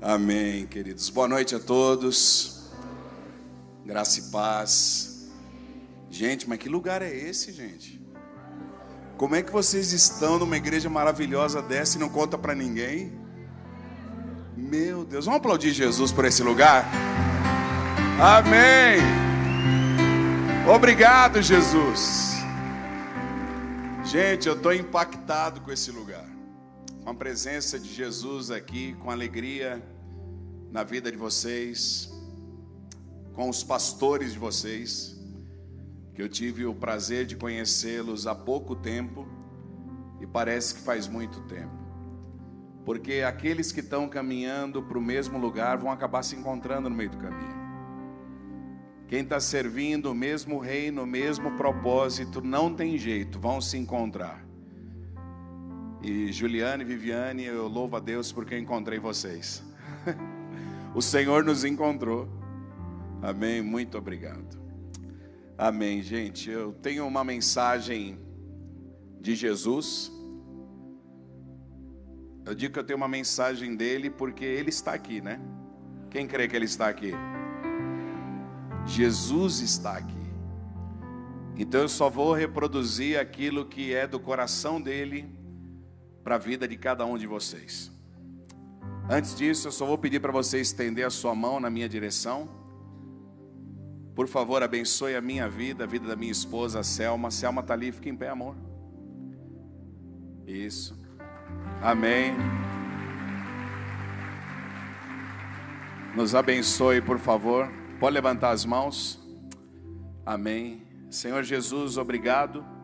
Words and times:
Amém, 0.00 0.66
queridos. 0.66 1.08
Boa 1.08 1.26
noite 1.26 1.54
a 1.54 1.58
todos. 1.58 2.70
Graça 3.84 4.20
e 4.20 4.22
paz. 4.24 5.28
Gente, 6.10 6.48
mas 6.48 6.58
que 6.58 6.68
lugar 6.68 7.02
é 7.02 7.14
esse, 7.14 7.50
gente? 7.52 8.00
Como 9.16 9.34
é 9.34 9.42
que 9.42 9.50
vocês 9.50 9.92
estão 9.92 10.38
numa 10.38 10.56
igreja 10.56 10.90
maravilhosa 10.90 11.62
dessa 11.62 11.96
e 11.96 12.00
não 12.00 12.08
conta 12.08 12.36
para 12.36 12.54
ninguém? 12.54 13.18
Meu 14.56 15.04
Deus, 15.04 15.24
vamos 15.24 15.38
aplaudir 15.38 15.72
Jesus 15.72 16.12
por 16.12 16.24
esse 16.26 16.42
lugar? 16.42 16.84
Amém. 18.20 19.00
Obrigado, 20.72 21.40
Jesus. 21.40 22.36
Gente, 24.04 24.46
eu 24.46 24.54
estou 24.54 24.74
impactado 24.74 25.60
com 25.62 25.72
esse 25.72 25.90
lugar 25.90 26.35
com 27.06 27.10
a 27.10 27.14
presença 27.14 27.78
de 27.78 27.88
Jesus 27.94 28.50
aqui, 28.50 28.94
com 28.94 29.12
alegria 29.12 29.80
na 30.72 30.82
vida 30.82 31.08
de 31.08 31.16
vocês, 31.16 32.12
com 33.32 33.48
os 33.48 33.62
pastores 33.62 34.32
de 34.32 34.38
vocês, 34.40 35.16
que 36.12 36.20
eu 36.20 36.28
tive 36.28 36.66
o 36.66 36.74
prazer 36.74 37.24
de 37.24 37.36
conhecê-los 37.36 38.26
há 38.26 38.34
pouco 38.34 38.74
tempo 38.74 39.24
e 40.20 40.26
parece 40.26 40.74
que 40.74 40.80
faz 40.80 41.06
muito 41.06 41.42
tempo. 41.42 41.78
Porque 42.84 43.22
aqueles 43.24 43.70
que 43.70 43.78
estão 43.78 44.08
caminhando 44.08 44.82
para 44.82 44.98
o 44.98 45.00
mesmo 45.00 45.38
lugar 45.38 45.78
vão 45.78 45.92
acabar 45.92 46.24
se 46.24 46.34
encontrando 46.34 46.90
no 46.90 46.96
meio 46.96 47.10
do 47.10 47.18
caminho. 47.18 47.66
Quem 49.06 49.20
está 49.20 49.38
servindo 49.38 50.10
o 50.10 50.14
mesmo 50.14 50.58
reino, 50.58 51.04
o 51.04 51.06
mesmo 51.06 51.52
propósito, 51.52 52.42
não 52.42 52.74
tem 52.74 52.98
jeito, 52.98 53.38
vão 53.38 53.60
se 53.60 53.78
encontrar. 53.78 54.45
E 56.06 56.30
Juliane 56.30 56.84
Viviane, 56.84 57.46
eu 57.46 57.66
louvo 57.66 57.96
a 57.96 57.98
Deus 57.98 58.30
porque 58.30 58.56
encontrei 58.56 58.96
vocês. 58.96 59.64
o 60.94 61.02
Senhor 61.02 61.42
nos 61.42 61.64
encontrou. 61.64 62.28
Amém. 63.20 63.60
Muito 63.60 63.98
obrigado. 63.98 64.56
Amém, 65.58 66.00
gente. 66.02 66.48
Eu 66.48 66.72
tenho 66.74 67.04
uma 67.04 67.24
mensagem 67.24 68.20
de 69.20 69.34
Jesus. 69.34 70.12
Eu 72.44 72.54
digo 72.54 72.74
que 72.74 72.78
eu 72.78 72.84
tenho 72.84 72.98
uma 72.98 73.08
mensagem 73.08 73.74
dele 73.74 74.08
porque 74.08 74.44
ele 74.44 74.70
está 74.70 74.92
aqui, 74.92 75.20
né? 75.20 75.40
Quem 76.08 76.28
crê 76.28 76.46
que 76.46 76.54
ele 76.54 76.66
está 76.66 76.88
aqui? 76.88 77.14
Jesus 78.86 79.58
está 79.58 79.96
aqui. 79.96 80.14
Então 81.56 81.80
eu 81.80 81.88
só 81.88 82.08
vou 82.08 82.32
reproduzir 82.32 83.18
aquilo 83.18 83.66
que 83.66 83.92
é 83.92 84.06
do 84.06 84.20
coração 84.20 84.80
dele 84.80 85.35
para 86.26 86.34
a 86.34 86.38
vida 86.38 86.66
de 86.66 86.76
cada 86.76 87.06
um 87.06 87.16
de 87.16 87.24
vocês. 87.24 87.88
Antes 89.08 89.32
disso, 89.32 89.68
eu 89.68 89.70
só 89.70 89.86
vou 89.86 89.96
pedir 89.96 90.18
para 90.18 90.32
você 90.32 90.60
estender 90.60 91.06
a 91.06 91.10
sua 91.10 91.36
mão 91.36 91.60
na 91.60 91.70
minha 91.70 91.88
direção. 91.88 92.48
Por 94.12 94.26
favor, 94.26 94.60
abençoe 94.60 95.14
a 95.14 95.20
minha 95.20 95.48
vida, 95.48 95.84
a 95.84 95.86
vida 95.86 96.08
da 96.08 96.16
minha 96.16 96.32
esposa, 96.32 96.80
a 96.80 96.82
Selma. 96.82 97.30
Selma 97.30 97.60
está 97.60 97.74
ali, 97.74 97.92
fica 97.92 98.08
em 98.08 98.16
pé, 98.16 98.28
amor. 98.28 98.56
Isso. 100.44 100.98
Amém. 101.80 102.34
Nos 106.16 106.34
abençoe, 106.34 107.00
por 107.00 107.20
favor. 107.20 107.70
Pode 108.00 108.14
levantar 108.14 108.50
as 108.50 108.64
mãos. 108.64 109.24
Amém. 110.24 110.82
Senhor 111.08 111.44
Jesus, 111.44 111.96
obrigado 111.96 112.75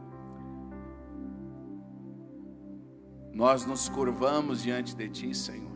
Nós 3.32 3.64
nos 3.64 3.88
curvamos 3.88 4.62
diante 4.62 4.94
de 4.94 5.08
Ti, 5.08 5.34
Senhor. 5.34 5.72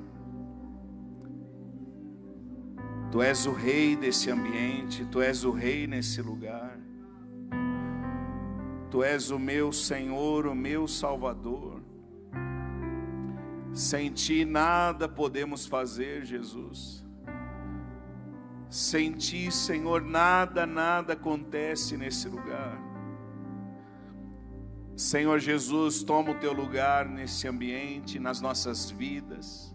Tu 3.11 3.23
és 3.23 3.47
o 3.47 3.53
rei 3.53 3.97
desse 3.97 4.31
ambiente, 4.31 5.07
Tu 5.07 5.23
és 5.23 5.43
o 5.45 5.51
rei 5.51 5.87
nesse 5.87 6.21
lugar. 6.21 6.79
Tu 8.91 9.03
és 9.03 9.31
o 9.31 9.39
meu 9.39 9.73
Senhor, 9.73 10.47
o 10.47 10.55
meu 10.55 10.87
Salvador. 10.87 11.83
Sem 13.73 14.11
Ti 14.11 14.45
nada 14.45 15.09
podemos 15.09 15.67
fazer, 15.67 16.25
Jesus. 16.25 17.05
Sem 18.69 19.13
Ti, 19.13 19.51
Senhor, 19.51 20.03
nada, 20.03 20.67
nada 20.67 21.15
acontece 21.15 21.97
nesse 21.97 22.29
lugar. 22.29 22.86
Senhor 24.97 25.39
Jesus, 25.39 26.03
toma 26.03 26.31
o 26.31 26.37
teu 26.37 26.55
lugar 26.55 27.07
nesse 27.07 27.47
ambiente, 27.47 28.19
nas 28.19 28.41
nossas 28.41 28.91
vidas. 28.91 29.75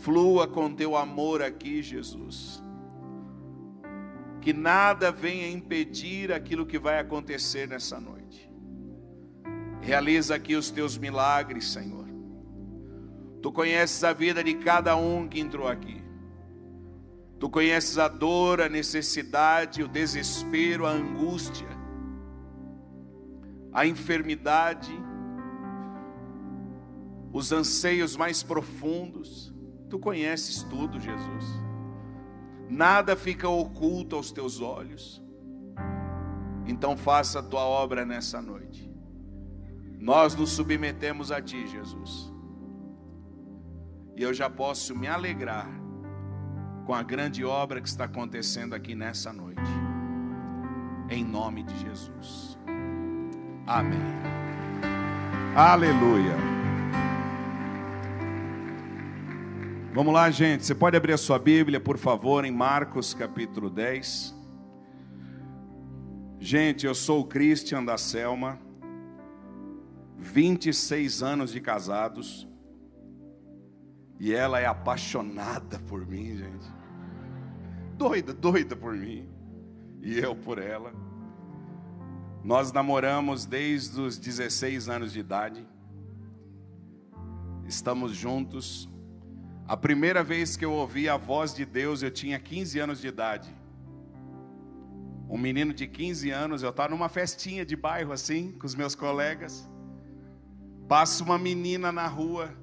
Flua 0.00 0.48
com 0.48 0.74
teu 0.74 0.96
amor 0.96 1.42
aqui, 1.42 1.82
Jesus. 1.82 2.62
Que 4.40 4.54
nada 4.54 5.12
venha 5.12 5.50
impedir 5.50 6.32
aquilo 6.32 6.64
que 6.64 6.78
vai 6.78 6.98
acontecer 6.98 7.68
nessa 7.68 8.00
noite. 8.00 8.50
Realiza 9.82 10.34
aqui 10.34 10.56
os 10.56 10.70
teus 10.70 10.96
milagres, 10.96 11.68
Senhor. 11.68 12.08
Tu 13.42 13.52
conheces 13.52 14.02
a 14.02 14.14
vida 14.14 14.42
de 14.42 14.54
cada 14.54 14.96
um 14.96 15.28
que 15.28 15.40
entrou 15.40 15.68
aqui. 15.68 16.02
Tu 17.38 17.50
conheces 17.50 17.98
a 17.98 18.08
dor, 18.08 18.62
a 18.62 18.68
necessidade, 18.68 19.82
o 19.82 19.88
desespero, 19.88 20.86
a 20.86 20.90
angústia 20.90 21.77
a 23.72 23.86
enfermidade, 23.86 24.92
os 27.32 27.52
anseios 27.52 28.16
mais 28.16 28.42
profundos. 28.42 29.54
Tu 29.88 29.98
conheces 29.98 30.62
tudo, 30.64 31.00
Jesus. 31.00 31.44
Nada 32.68 33.16
fica 33.16 33.48
oculto 33.48 34.16
aos 34.16 34.30
teus 34.30 34.60
olhos. 34.60 35.22
Então 36.66 36.96
faça 36.96 37.38
a 37.38 37.42
tua 37.42 37.64
obra 37.64 38.04
nessa 38.04 38.42
noite. 38.42 38.92
Nós 39.98 40.34
nos 40.34 40.50
submetemos 40.50 41.32
a 41.32 41.40
ti, 41.40 41.66
Jesus. 41.66 42.32
E 44.14 44.22
eu 44.22 44.34
já 44.34 44.50
posso 44.50 44.94
me 44.94 45.06
alegrar 45.06 45.68
com 46.84 46.94
a 46.94 47.02
grande 47.02 47.44
obra 47.44 47.80
que 47.80 47.88
está 47.88 48.04
acontecendo 48.04 48.74
aqui 48.74 48.94
nessa 48.94 49.32
noite. 49.32 49.60
Em 51.08 51.24
nome 51.24 51.62
de 51.62 51.78
Jesus. 51.78 52.57
Amém. 53.68 54.00
Aleluia. 55.54 56.34
Vamos 59.92 60.14
lá, 60.14 60.30
gente. 60.30 60.64
Você 60.64 60.74
pode 60.74 60.96
abrir 60.96 61.12
a 61.12 61.18
sua 61.18 61.38
Bíblia, 61.38 61.78
por 61.78 61.98
favor, 61.98 62.46
em 62.46 62.50
Marcos 62.50 63.12
capítulo 63.12 63.68
10. 63.68 64.34
Gente, 66.40 66.86
eu 66.86 66.94
sou 66.94 67.20
o 67.20 67.24
Christian 67.26 67.84
da 67.84 67.98
Selma, 67.98 68.58
26 70.16 71.22
anos 71.22 71.52
de 71.52 71.60
casados, 71.60 72.48
e 74.18 74.32
ela 74.32 74.60
é 74.60 74.64
apaixonada 74.64 75.78
por 75.80 76.06
mim, 76.06 76.38
gente. 76.38 76.66
Doida, 77.98 78.32
doida 78.32 78.74
por 78.74 78.94
mim, 78.94 79.28
e 80.00 80.18
eu 80.18 80.34
por 80.34 80.58
ela. 80.58 81.07
Nós 82.48 82.72
namoramos 82.72 83.44
desde 83.44 84.00
os 84.00 84.16
16 84.16 84.88
anos 84.88 85.12
de 85.12 85.20
idade. 85.20 85.68
Estamos 87.66 88.16
juntos. 88.16 88.88
A 89.66 89.76
primeira 89.76 90.24
vez 90.24 90.56
que 90.56 90.64
eu 90.64 90.72
ouvi 90.72 91.10
a 91.10 91.18
voz 91.18 91.54
de 91.54 91.66
Deus, 91.66 92.02
eu 92.02 92.10
tinha 92.10 92.38
15 92.38 92.78
anos 92.78 93.02
de 93.02 93.08
idade. 93.08 93.54
Um 95.28 95.36
menino 95.36 95.74
de 95.74 95.86
15 95.86 96.30
anos, 96.30 96.62
eu 96.62 96.70
estava 96.70 96.88
numa 96.88 97.10
festinha 97.10 97.66
de 97.66 97.76
bairro 97.76 98.12
assim, 98.12 98.52
com 98.52 98.64
os 98.64 98.74
meus 98.74 98.94
colegas. 98.94 99.68
Passa 100.88 101.22
uma 101.22 101.38
menina 101.38 101.92
na 101.92 102.06
rua 102.06 102.54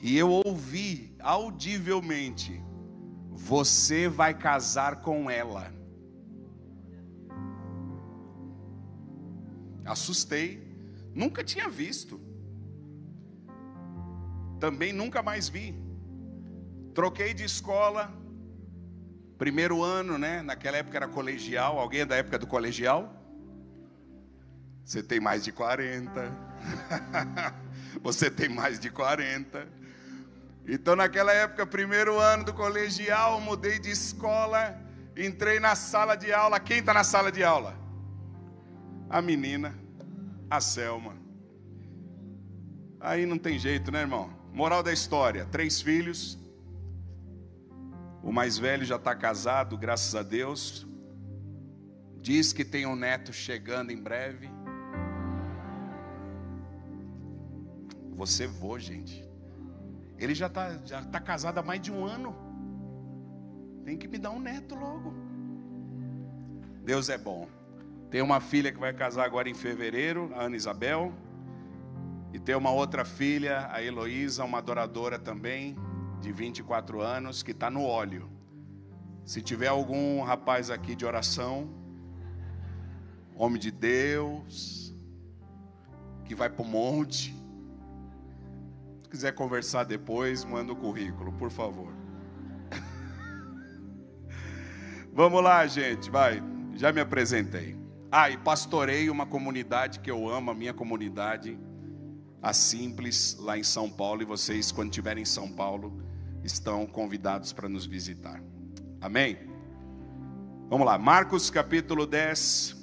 e 0.00 0.16
eu 0.16 0.30
ouvi 0.30 1.14
audivelmente: 1.20 2.64
Você 3.30 4.08
vai 4.08 4.32
casar 4.32 5.02
com 5.02 5.30
ela. 5.30 5.75
Assustei, 9.86 10.62
nunca 11.14 11.42
tinha 11.44 11.68
visto. 11.68 12.20
Também 14.58 14.92
nunca 14.92 15.22
mais 15.22 15.48
vi. 15.48 15.74
Troquei 16.94 17.34
de 17.34 17.44
escola, 17.44 18.12
primeiro 19.38 19.82
ano, 19.82 20.18
né? 20.18 20.42
Naquela 20.42 20.78
época 20.78 20.96
era 20.96 21.08
colegial. 21.08 21.78
Alguém 21.78 22.00
é 22.00 22.06
da 22.06 22.16
época 22.16 22.38
do 22.38 22.46
colegial? 22.46 23.12
Você 24.84 25.02
tem 25.02 25.20
mais 25.20 25.44
de 25.44 25.52
40. 25.52 26.32
Você 28.02 28.30
tem 28.30 28.48
mais 28.48 28.78
de 28.78 28.90
40. 28.90 29.68
Então, 30.68 30.96
naquela 30.96 31.32
época, 31.32 31.66
primeiro 31.66 32.18
ano 32.18 32.44
do 32.44 32.52
colegial, 32.52 33.40
mudei 33.40 33.78
de 33.78 33.90
escola, 33.90 34.80
entrei 35.16 35.60
na 35.60 35.74
sala 35.74 36.16
de 36.16 36.32
aula. 36.32 36.58
Quem 36.58 36.78
está 36.78 36.92
na 36.92 37.04
sala 37.04 37.30
de 37.30 37.44
aula? 37.44 37.85
A 39.08 39.22
menina, 39.22 39.74
a 40.50 40.60
Selma. 40.60 41.14
Aí 43.00 43.24
não 43.26 43.38
tem 43.38 43.58
jeito, 43.58 43.90
né, 43.90 44.00
irmão? 44.00 44.30
Moral 44.52 44.82
da 44.82 44.92
história: 44.92 45.44
três 45.46 45.80
filhos, 45.80 46.38
O 48.22 48.32
mais 48.32 48.58
velho 48.58 48.84
já 48.84 48.96
está 48.96 49.14
casado, 49.14 49.78
graças 49.78 50.14
a 50.16 50.22
Deus. 50.22 50.84
Diz 52.20 52.52
que 52.52 52.64
tem 52.64 52.84
um 52.84 52.96
neto 52.96 53.32
chegando 53.32 53.92
em 53.92 54.02
breve. 54.02 54.50
Você 58.16 58.48
voa, 58.48 58.80
gente. 58.80 59.24
Ele 60.18 60.34
já 60.34 60.48
está 60.48 60.76
já 60.84 61.04
tá 61.04 61.20
casado 61.20 61.58
há 61.58 61.62
mais 61.62 61.80
de 61.80 61.92
um 61.92 62.04
ano. 62.04 62.34
Tem 63.84 63.96
que 63.96 64.08
me 64.08 64.18
dar 64.18 64.30
um 64.30 64.40
neto 64.40 64.74
logo. 64.74 65.14
Deus 66.82 67.08
é 67.08 67.16
bom. 67.16 67.48
Tem 68.10 68.22
uma 68.22 68.40
filha 68.40 68.70
que 68.70 68.78
vai 68.78 68.92
casar 68.92 69.24
agora 69.24 69.48
em 69.48 69.54
fevereiro, 69.54 70.30
a 70.34 70.44
Ana 70.44 70.56
Isabel. 70.56 71.12
E 72.32 72.38
tem 72.38 72.54
uma 72.54 72.70
outra 72.70 73.04
filha, 73.04 73.68
a 73.72 73.82
Heloísa, 73.82 74.44
uma 74.44 74.58
adoradora 74.58 75.18
também, 75.18 75.76
de 76.20 76.32
24 76.32 77.00
anos, 77.00 77.42
que 77.42 77.50
está 77.50 77.70
no 77.70 77.82
óleo. 77.82 78.30
Se 79.24 79.42
tiver 79.42 79.68
algum 79.68 80.22
rapaz 80.22 80.70
aqui 80.70 80.94
de 80.94 81.04
oração, 81.04 81.68
homem 83.34 83.58
de 83.58 83.72
Deus, 83.72 84.94
que 86.24 86.34
vai 86.34 86.48
para 86.48 86.62
o 86.62 86.68
monte, 86.68 87.34
se 89.00 89.08
quiser 89.08 89.32
conversar 89.32 89.84
depois, 89.84 90.44
manda 90.44 90.72
o 90.72 90.76
currículo, 90.76 91.32
por 91.32 91.50
favor. 91.50 91.92
Vamos 95.12 95.42
lá, 95.42 95.66
gente, 95.66 96.10
vai. 96.10 96.40
Já 96.74 96.92
me 96.92 97.00
apresentei. 97.00 97.85
Ah, 98.18 98.30
e 98.30 98.38
pastorei 98.38 99.10
uma 99.10 99.26
comunidade 99.26 100.00
que 100.00 100.10
eu 100.10 100.26
amo, 100.26 100.50
a 100.50 100.54
minha 100.54 100.72
comunidade, 100.72 101.60
a 102.40 102.50
Simples, 102.54 103.36
lá 103.38 103.58
em 103.58 103.62
São 103.62 103.90
Paulo. 103.90 104.22
E 104.22 104.24
vocês, 104.24 104.72
quando 104.72 104.88
estiverem 104.88 105.20
em 105.20 105.26
São 105.26 105.52
Paulo, 105.52 106.02
estão 106.42 106.86
convidados 106.86 107.52
para 107.52 107.68
nos 107.68 107.84
visitar. 107.84 108.42
Amém? 109.02 109.36
Vamos 110.70 110.86
lá, 110.86 110.96
Marcos 110.96 111.50
capítulo 111.50 112.06
10. 112.06 112.74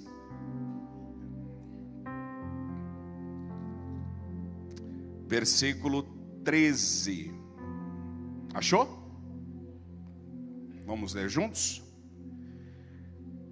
Versículo 5.26 6.04
13. 6.44 7.34
Achou? 8.54 8.88
Vamos 10.86 11.16
ler 11.16 11.28
juntos? 11.28 11.83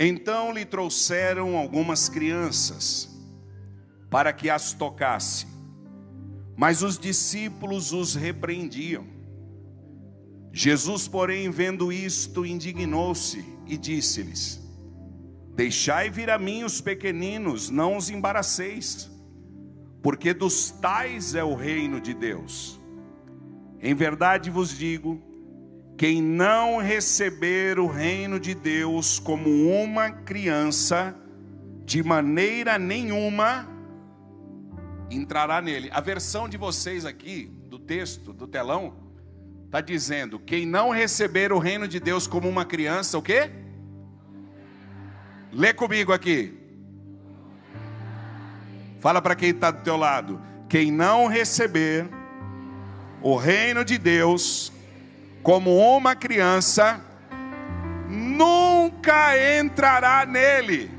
Então 0.03 0.51
lhe 0.51 0.65
trouxeram 0.65 1.55
algumas 1.55 2.09
crianças 2.09 3.07
para 4.09 4.33
que 4.33 4.49
as 4.49 4.73
tocasse, 4.73 5.45
mas 6.57 6.81
os 6.81 6.97
discípulos 6.97 7.93
os 7.93 8.15
repreendiam. 8.15 9.05
Jesus, 10.51 11.07
porém, 11.07 11.51
vendo 11.51 11.93
isto, 11.93 12.43
indignou-se 12.43 13.45
e 13.67 13.77
disse-lhes: 13.77 14.59
Deixai 15.55 16.09
vir 16.09 16.31
a 16.31 16.39
mim 16.39 16.63
os 16.63 16.81
pequeninos, 16.81 17.69
não 17.69 17.95
os 17.95 18.09
embaraceis, 18.09 19.07
porque 20.01 20.33
dos 20.33 20.71
tais 20.71 21.35
é 21.35 21.43
o 21.43 21.53
reino 21.53 22.01
de 22.01 22.15
Deus. 22.15 22.81
Em 23.79 23.93
verdade 23.93 24.49
vos 24.49 24.75
digo, 24.75 25.21
quem 26.01 26.19
não 26.19 26.79
receber 26.79 27.77
o 27.77 27.85
reino 27.85 28.39
de 28.39 28.55
Deus 28.55 29.19
como 29.19 29.47
uma 29.69 30.09
criança, 30.09 31.15
de 31.85 32.01
maneira 32.01 32.79
nenhuma 32.79 33.69
entrará 35.11 35.61
nele. 35.61 35.91
A 35.93 36.01
versão 36.01 36.49
de 36.49 36.57
vocês 36.57 37.05
aqui, 37.05 37.51
do 37.67 37.77
texto, 37.77 38.33
do 38.33 38.47
telão, 38.47 38.95
está 39.67 39.79
dizendo: 39.79 40.39
quem 40.39 40.65
não 40.65 40.89
receber 40.89 41.53
o 41.53 41.59
reino 41.59 41.87
de 41.87 41.99
Deus 41.99 42.25
como 42.25 42.49
uma 42.49 42.65
criança, 42.65 43.15
o 43.19 43.21
quê? 43.21 43.51
Lê 45.53 45.71
comigo 45.71 46.11
aqui. 46.11 46.57
Fala 48.99 49.21
para 49.21 49.35
quem 49.35 49.51
está 49.51 49.69
do 49.69 49.83
teu 49.83 49.97
lado. 49.97 50.41
Quem 50.67 50.91
não 50.91 51.27
receber 51.27 52.09
o 53.21 53.35
reino 53.35 53.85
de 53.85 53.99
Deus 53.99 54.70
como 55.43 55.75
uma 55.77 56.15
criança, 56.15 57.01
nunca 58.07 59.59
entrará 59.59 60.25
nele. 60.25 60.91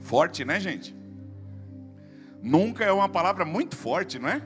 Forte, 0.00 0.44
né, 0.44 0.58
gente? 0.58 0.96
Nunca 2.42 2.84
é 2.84 2.92
uma 2.92 3.08
palavra 3.08 3.44
muito 3.44 3.76
forte, 3.76 4.18
não 4.18 4.28
é? 4.28 4.42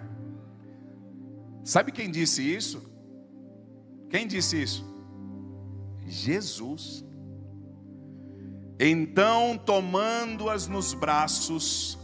Sabe 1.63 1.93
quem 1.93 2.11
disse 2.11 2.43
isso? 2.43 2.91
Quem 4.11 4.27
disse 4.27 4.61
isso? 4.61 4.85
Jesus. 6.07 7.05
Então, 8.79 9.57
tomando-as 9.57 10.67
nos 10.67 10.93
braços 10.93 11.99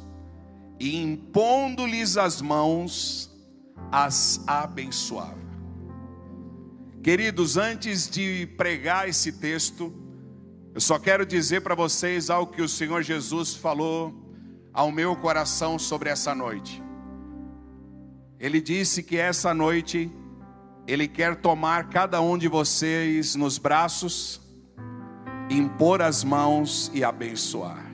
e 0.79 1.02
impondo-lhes 1.02 2.17
as 2.17 2.41
mãos, 2.41 3.29
as 3.91 4.43
abençoava. 4.47 5.39
Queridos, 7.03 7.57
antes 7.57 8.09
de 8.09 8.47
pregar 8.57 9.09
esse 9.09 9.33
texto, 9.33 9.93
eu 10.75 10.81
só 10.81 10.99
quero 10.99 11.25
dizer 11.25 11.63
para 11.63 11.75
vocês 11.75 12.29
algo 12.31 12.53
que 12.53 12.63
o 12.63 12.69
Senhor 12.69 13.03
Jesus 13.03 13.55
falou 13.55 14.15
ao 14.73 14.93
meu 14.93 15.17
coração 15.17 15.79
sobre 15.79 16.11
essa 16.11 16.35
noite. 16.35 16.83
Ele 18.39 18.61
disse 18.61 19.03
que 19.03 19.17
essa 19.17 19.53
noite 19.53 20.11
ele 20.87 21.09
quer 21.09 21.37
tomar 21.37 21.89
cada 21.89 22.21
um 22.21 22.39
de 22.39 22.49
vocês 22.49 23.35
nos 23.35 23.59
braços, 23.59 24.41
impor 25.51 26.01
as 26.01 26.23
mãos 26.23 26.91
e 26.95 27.03
abençoar. 27.03 27.88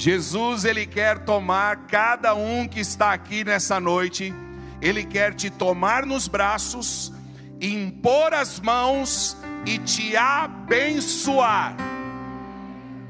Jesus, 0.00 0.64
ele 0.64 0.86
quer 0.86 1.26
tomar 1.26 1.84
cada 1.86 2.34
um 2.34 2.66
que 2.66 2.80
está 2.80 3.12
aqui 3.12 3.44
nessa 3.44 3.78
noite, 3.78 4.34
ele 4.80 5.04
quer 5.04 5.34
te 5.34 5.50
tomar 5.50 6.06
nos 6.06 6.26
braços, 6.26 7.12
impor 7.60 8.32
as 8.32 8.58
mãos 8.60 9.36
e 9.66 9.76
te 9.76 10.16
abençoar. 10.16 11.76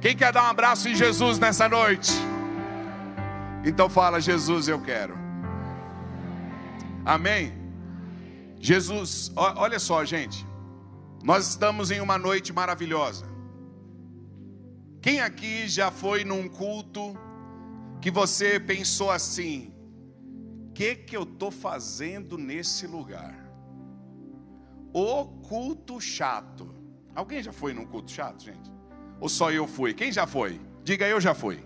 Quem 0.01 0.17
quer 0.17 0.33
dar 0.33 0.43
um 0.43 0.49
abraço 0.49 0.89
em 0.89 0.97
Jesus 0.97 1.39
nessa 1.39 1.69
noite? 1.69 2.11
Então 3.65 3.89
fala, 3.89 4.21
Jesus, 4.21 4.67
eu 4.67 4.81
quero. 4.81 5.17
Amém? 7.05 7.55
Jesus, 8.59 9.31
olha 9.37 9.79
só, 9.79 10.05
gente. 10.05 10.45
Nós 11.23 11.51
estamos 11.51 11.93
em 11.93 12.01
uma 12.01 12.19
noite 12.19 12.53
maravilhosa. 12.53 13.30
Quem 15.01 15.21
aqui 15.21 15.67
já 15.67 15.91
foi 15.91 16.25
num 16.25 16.49
culto 16.49 17.15
que 18.01 18.11
você 18.11 18.61
pensou 18.61 19.11
assim: 19.11 19.73
que 20.75 20.95
que 20.95 21.17
eu 21.17 21.23
estou 21.23 21.51
fazendo 21.51 22.37
nesse 22.37 22.87
lugar? 22.87 23.35
O 24.93 25.27
culto 25.49 26.01
chato. 26.01 26.75
Alguém 27.15 27.43
já 27.43 27.53
foi 27.53 27.73
num 27.73 27.87
culto 27.87 28.11
chato, 28.11 28.43
gente? 28.43 28.71
Ou 29.19 29.29
só 29.29 29.51
eu 29.51 29.67
fui? 29.67 29.95
Quem 29.95 30.13
já 30.13 30.27
foi? 30.27 30.61
Diga 30.83 31.07
eu 31.07 31.21
já 31.21 31.35
fui. 31.35 31.65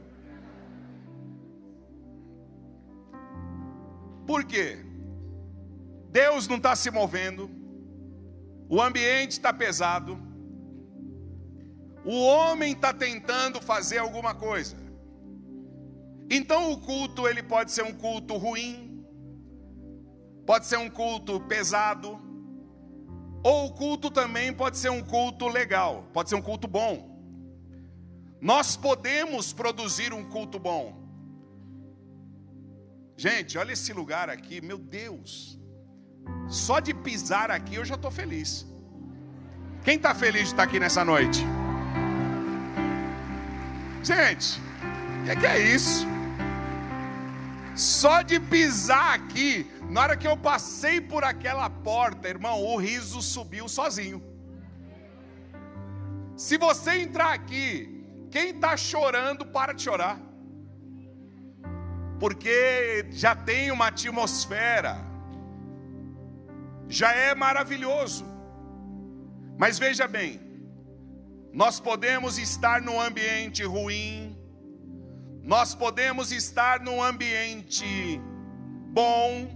Por 4.27 4.45
quê? 4.45 4.79
Deus 6.11 6.47
não 6.47 6.57
está 6.57 6.77
se 6.77 6.91
movendo, 6.91 7.51
o 8.69 8.81
ambiente 8.81 9.33
está 9.33 9.53
pesado, 9.53 10.17
o 12.05 12.23
homem 12.23 12.73
está 12.73 12.93
tentando 12.93 13.61
fazer 13.61 13.99
alguma 13.99 14.35
coisa. 14.35 14.77
Então 16.31 16.73
o 16.73 16.81
culto 16.81 17.27
ele 17.27 17.43
pode 17.43 17.73
ser 17.73 17.83
um 17.83 17.93
culto 17.93 18.37
ruim, 18.37 19.05
pode 20.47 20.67
ser 20.67 20.79
um 20.79 20.91
culto 20.91 21.41
pesado, 21.41 22.21
ou 23.43 23.67
o 23.67 23.73
culto 23.73 24.11
também 24.11 24.53
pode 24.53 24.79
ser 24.79 24.91
um 24.91 25.03
culto 25.03 25.49
legal, 25.49 26.09
pode 26.13 26.29
ser 26.29 26.35
um 26.35 26.43
culto 26.43 26.69
bom. 26.69 27.15
Nós 28.41 28.77
podemos 28.77 29.53
produzir 29.53 30.13
um 30.13 30.25
culto 30.25 30.59
bom. 30.59 31.03
Gente, 33.17 33.57
olha 33.57 33.73
esse 33.73 33.93
lugar 33.93 34.29
aqui, 34.29 34.61
meu 34.61 34.77
Deus. 34.77 35.59
Só 36.49 36.81
de 36.81 36.93
pisar 36.93 37.51
aqui 37.51 37.77
eu 37.77 37.85
já 37.85 37.95
estou 37.95 38.11
feliz. 38.11 38.67
Quem 39.83 39.97
está 39.97 40.15
feliz 40.15 40.45
de 40.45 40.49
estar 40.49 40.65
aqui 40.65 40.81
nessa 40.81 41.05
noite? 41.05 41.45
Gente, 44.05 44.61
o 45.21 45.25
que, 45.25 45.37
que 45.37 45.47
é 45.47 45.59
isso? 45.59 46.07
Só 47.75 48.23
de 48.23 48.39
pisar 48.39 49.15
aqui, 49.15 49.71
na 49.89 50.03
hora 50.03 50.17
que 50.17 50.29
eu 50.29 50.37
passei 50.37 51.01
por 51.01 51.25
aquela 51.25 51.69
porta, 51.71 52.29
irmão, 52.29 52.63
o 52.63 52.77
riso 52.77 53.23
subiu 53.23 53.69
sozinho. 53.69 54.23
Se 56.37 56.59
você 56.59 57.01
entrar 57.01 57.33
aqui, 57.33 58.05
quem 58.31 58.51
está 58.51 58.77
chorando, 58.77 59.47
para 59.47 59.73
de 59.73 59.83
chorar. 59.83 60.19
Porque 62.21 63.07
já 63.11 63.35
tem 63.35 63.71
uma 63.71 63.89
atmosfera 63.89 65.15
já 66.89 67.13
é 67.13 67.35
maravilhoso. 67.35 68.25
Mas 69.59 69.79
veja 69.79 70.07
bem, 70.07 70.41
nós 71.55 71.79
podemos 71.79 72.37
estar 72.37 72.83
num 72.83 73.01
ambiente 73.01 73.63
ruim, 73.63 74.37
nós 75.41 75.73
podemos 75.73 76.33
estar 76.33 76.81
num 76.81 77.01
ambiente 77.01 78.21
bom, 78.91 79.49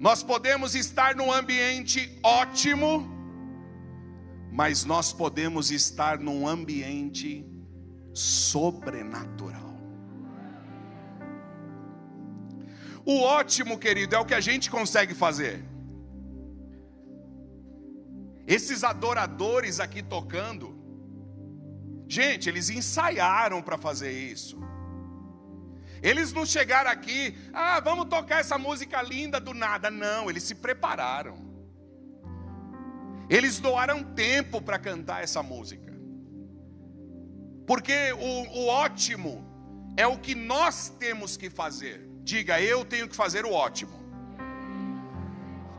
nós 0.00 0.24
podemos 0.24 0.74
estar 0.74 1.14
num 1.14 1.32
ambiente 1.32 2.18
ótimo, 2.20 3.08
mas 4.50 4.84
nós 4.84 5.12
podemos 5.12 5.70
estar 5.70 6.18
num 6.18 6.48
ambiente 6.48 7.46
sobrenatural. 8.12 9.78
O 13.04 13.20
ótimo, 13.20 13.78
querido, 13.78 14.16
é 14.16 14.18
o 14.18 14.24
que 14.24 14.34
a 14.34 14.40
gente 14.40 14.68
consegue 14.68 15.14
fazer. 15.14 15.64
Esses 18.48 18.82
adoradores 18.82 19.78
aqui 19.78 20.02
tocando, 20.02 20.77
gente, 22.08 22.48
eles 22.48 22.70
ensaiaram 22.70 23.60
para 23.62 23.76
fazer 23.76 24.12
isso. 24.12 24.58
Eles 26.02 26.32
não 26.32 26.46
chegaram 26.46 26.90
aqui, 26.90 27.36
ah, 27.52 27.80
vamos 27.80 28.06
tocar 28.06 28.40
essa 28.40 28.56
música 28.56 29.02
linda 29.02 29.38
do 29.40 29.52
nada. 29.52 29.90
Não, 29.90 30.30
eles 30.30 30.44
se 30.44 30.54
prepararam. 30.54 31.46
Eles 33.28 33.58
doaram 33.58 34.02
tempo 34.02 34.62
para 34.62 34.78
cantar 34.78 35.22
essa 35.22 35.42
música. 35.42 35.92
Porque 37.66 38.12
o, 38.12 38.60
o 38.60 38.66
ótimo 38.68 39.46
é 39.96 40.06
o 40.06 40.16
que 40.16 40.34
nós 40.34 40.88
temos 40.98 41.36
que 41.36 41.50
fazer. 41.50 42.08
Diga, 42.22 42.60
eu 42.60 42.84
tenho 42.84 43.08
que 43.08 43.16
fazer 43.16 43.44
o 43.44 43.52
ótimo. 43.52 43.98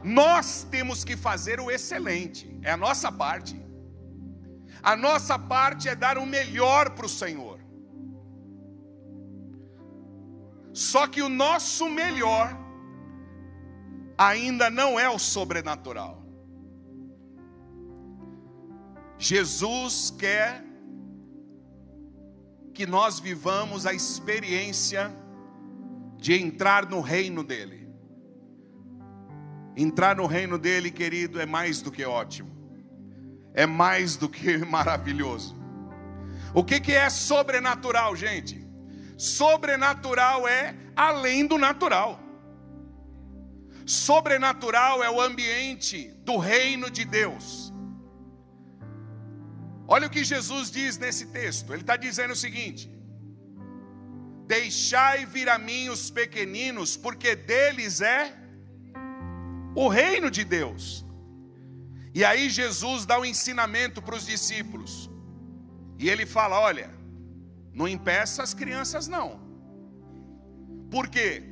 Nós 0.03 0.67
temos 0.69 1.03
que 1.03 1.17
fazer 1.17 1.59
o 1.59 1.71
excelente, 1.71 2.57
é 2.61 2.71
a 2.71 2.77
nossa 2.77 3.11
parte. 3.11 3.59
A 4.81 4.95
nossa 4.95 5.37
parte 5.37 5.89
é 5.89 5.95
dar 5.95 6.17
o 6.17 6.25
melhor 6.25 6.91
para 6.91 7.05
o 7.05 7.09
Senhor. 7.09 7.59
Só 10.73 11.07
que 11.07 11.21
o 11.21 11.29
nosso 11.29 11.89
melhor 11.89 12.57
ainda 14.17 14.69
não 14.69 14.99
é 14.99 15.09
o 15.09 15.19
sobrenatural. 15.19 16.23
Jesus 19.17 20.13
quer 20.17 20.63
que 22.73 22.85
nós 22.85 23.19
vivamos 23.19 23.85
a 23.85 23.93
experiência 23.93 25.13
de 26.17 26.33
entrar 26.33 26.89
no 26.89 27.01
reino 27.01 27.43
dele. 27.43 27.89
Entrar 29.75 30.15
no 30.15 30.25
reino 30.25 30.57
dele, 30.57 30.89
querido, 30.89 31.41
é 31.41 31.45
mais 31.45 31.81
do 31.81 31.91
que 31.91 32.05
ótimo, 32.05 32.49
é 33.63 33.65
mais 33.65 34.15
do 34.15 34.29
que 34.29 34.57
maravilhoso. 34.77 35.53
O 36.53 36.63
que, 36.63 36.79
que 36.79 36.93
é 36.93 37.09
sobrenatural, 37.09 38.15
gente? 38.15 38.55
Sobrenatural 39.17 40.47
é 40.47 40.75
além 40.95 41.45
do 41.45 41.57
natural. 41.57 42.11
Sobrenatural 43.85 45.03
é 45.03 45.09
o 45.11 45.19
ambiente 45.19 45.97
do 46.29 46.37
reino 46.37 46.89
de 46.89 47.03
Deus. 47.03 47.73
Olha 49.87 50.07
o 50.07 50.09
que 50.09 50.23
Jesus 50.23 50.71
diz 50.71 50.97
nesse 50.97 51.25
texto. 51.25 51.73
Ele 51.73 51.81
está 51.81 51.97
dizendo 51.97 52.31
o 52.31 52.41
seguinte: 52.45 52.89
Deixai 54.47 55.25
vir 55.25 55.49
a 55.49 55.59
mim 55.59 55.89
os 55.89 56.09
pequeninos, 56.09 56.95
porque 56.95 57.35
deles 57.35 57.99
é 57.99 58.33
o 59.75 59.89
reino 59.89 60.31
de 60.31 60.45
Deus. 60.45 61.08
E 62.13 62.25
aí 62.25 62.49
Jesus 62.49 63.05
dá 63.05 63.19
um 63.19 63.25
ensinamento 63.25 64.01
para 64.01 64.15
os 64.15 64.25
discípulos. 64.25 65.09
E 65.97 66.09
ele 66.09 66.25
fala: 66.25 66.59
olha, 66.59 66.91
não 67.73 67.87
impeça 67.87 68.41
as 68.41 68.53
crianças, 68.53 69.07
não. 69.07 69.39
Porque 70.89 71.43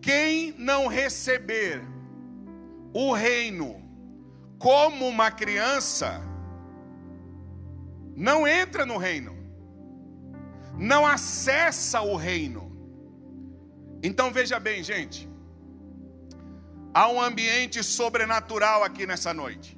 quem 0.00 0.52
não 0.52 0.86
receber 0.86 1.82
o 2.92 3.12
reino 3.12 3.82
como 4.58 5.06
uma 5.06 5.30
criança, 5.30 6.20
não 8.16 8.46
entra 8.46 8.84
no 8.84 8.96
reino, 8.96 9.36
não 10.76 11.06
acessa 11.06 12.00
o 12.02 12.16
reino. 12.16 12.68
Então 14.02 14.32
veja 14.32 14.58
bem, 14.58 14.82
gente. 14.82 15.28
Há 16.92 17.08
um 17.08 17.20
ambiente 17.20 17.82
sobrenatural 17.82 18.82
aqui 18.82 19.06
nessa 19.06 19.32
noite. 19.32 19.77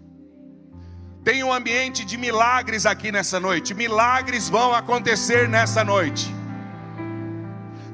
Tem 1.22 1.44
um 1.44 1.52
ambiente 1.52 2.02
de 2.04 2.16
milagres 2.16 2.86
aqui 2.86 3.12
nessa 3.12 3.38
noite. 3.38 3.74
Milagres 3.74 4.48
vão 4.48 4.74
acontecer 4.74 5.48
nessa 5.48 5.84
noite. 5.84 6.26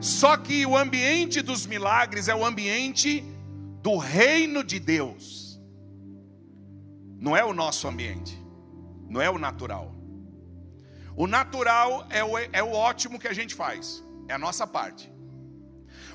Só 0.01 0.37
que 0.37 0.65
o 0.65 0.77
ambiente 0.77 1.43
dos 1.43 1.67
milagres 1.67 2.29
é 2.29 2.35
o 2.35 2.45
ambiente 2.45 3.25
do 3.83 3.97
reino 3.97 4.63
de 4.63 4.79
Deus. 4.79 5.61
Não 7.19 7.37
é 7.37 7.45
o 7.45 7.53
nosso 7.53 7.89
ambiente. 7.89 8.41
Não 9.09 9.21
é 9.21 9.29
o 9.29 9.39
natural. 9.39 9.93
O 11.17 11.27
natural 11.27 12.07
é 12.11 12.23
o, 12.23 12.39
é 12.39 12.63
o 12.63 12.73
ótimo 12.73 13.19
que 13.19 13.27
a 13.27 13.33
gente 13.33 13.57
faz. 13.57 14.05
É 14.29 14.35
a 14.35 14.39
nossa 14.39 14.67
parte. 14.67 15.13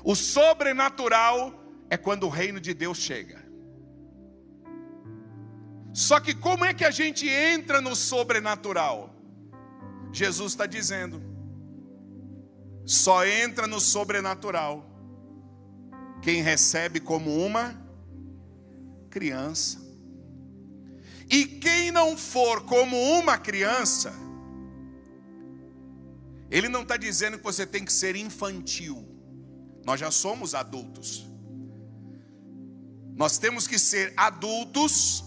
O 0.02 0.14
sobrenatural 0.14 1.52
é 1.90 1.98
quando 1.98 2.24
o 2.24 2.30
reino 2.30 2.58
de 2.58 2.72
Deus 2.72 2.98
chega. 2.98 3.41
Só 5.92 6.18
que 6.20 6.34
como 6.34 6.64
é 6.64 6.72
que 6.72 6.84
a 6.84 6.90
gente 6.90 7.28
entra 7.28 7.80
no 7.80 7.94
sobrenatural? 7.94 9.14
Jesus 10.12 10.52
está 10.52 10.66
dizendo: 10.66 11.22
só 12.84 13.26
entra 13.26 13.66
no 13.66 13.80
sobrenatural 13.80 14.86
quem 16.22 16.42
recebe 16.42 17.00
como 17.00 17.44
uma 17.44 17.80
criança. 19.10 19.80
E 21.30 21.46
quem 21.46 21.90
não 21.90 22.16
for 22.16 22.62
como 22.64 22.96
uma 23.18 23.38
criança, 23.38 24.12
ele 26.50 26.68
não 26.68 26.82
está 26.82 26.96
dizendo 26.96 27.38
que 27.38 27.44
você 27.44 27.66
tem 27.66 27.84
que 27.84 27.92
ser 27.92 28.16
infantil. 28.16 29.08
Nós 29.84 29.98
já 29.98 30.10
somos 30.10 30.54
adultos. 30.54 31.26
Nós 33.16 33.38
temos 33.38 33.66
que 33.66 33.78
ser 33.78 34.12
adultos, 34.16 35.24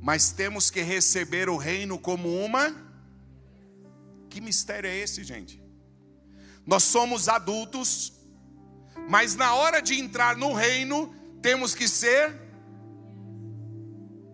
mas 0.00 0.32
temos 0.32 0.70
que 0.70 0.80
receber 0.80 1.48
o 1.48 1.56
reino 1.56 1.98
como 1.98 2.34
uma. 2.42 2.74
Que 4.28 4.40
mistério 4.40 4.88
é 4.88 4.96
esse, 4.96 5.22
gente? 5.22 5.62
Nós 6.66 6.84
somos 6.84 7.28
adultos, 7.28 8.12
mas 9.08 9.34
na 9.34 9.54
hora 9.54 9.80
de 9.80 9.94
entrar 9.98 10.36
no 10.36 10.52
reino, 10.52 11.14
temos 11.42 11.74
que 11.74 11.88
ser 11.88 12.34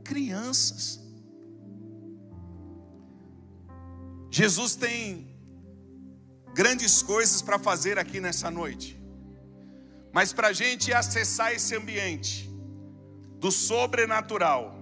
crianças. 0.04 1.00
Jesus 4.30 4.76
tem 4.76 5.34
grandes 6.54 7.02
coisas 7.02 7.42
para 7.42 7.58
fazer 7.58 7.98
aqui 7.98 8.20
nessa 8.20 8.50
noite. 8.50 9.00
Mas 10.12 10.32
para 10.32 10.48
a 10.48 10.52
gente 10.52 10.92
acessar 10.92 11.52
esse 11.52 11.74
ambiente 11.74 12.48
do 13.38 13.50
sobrenatural, 13.50 14.75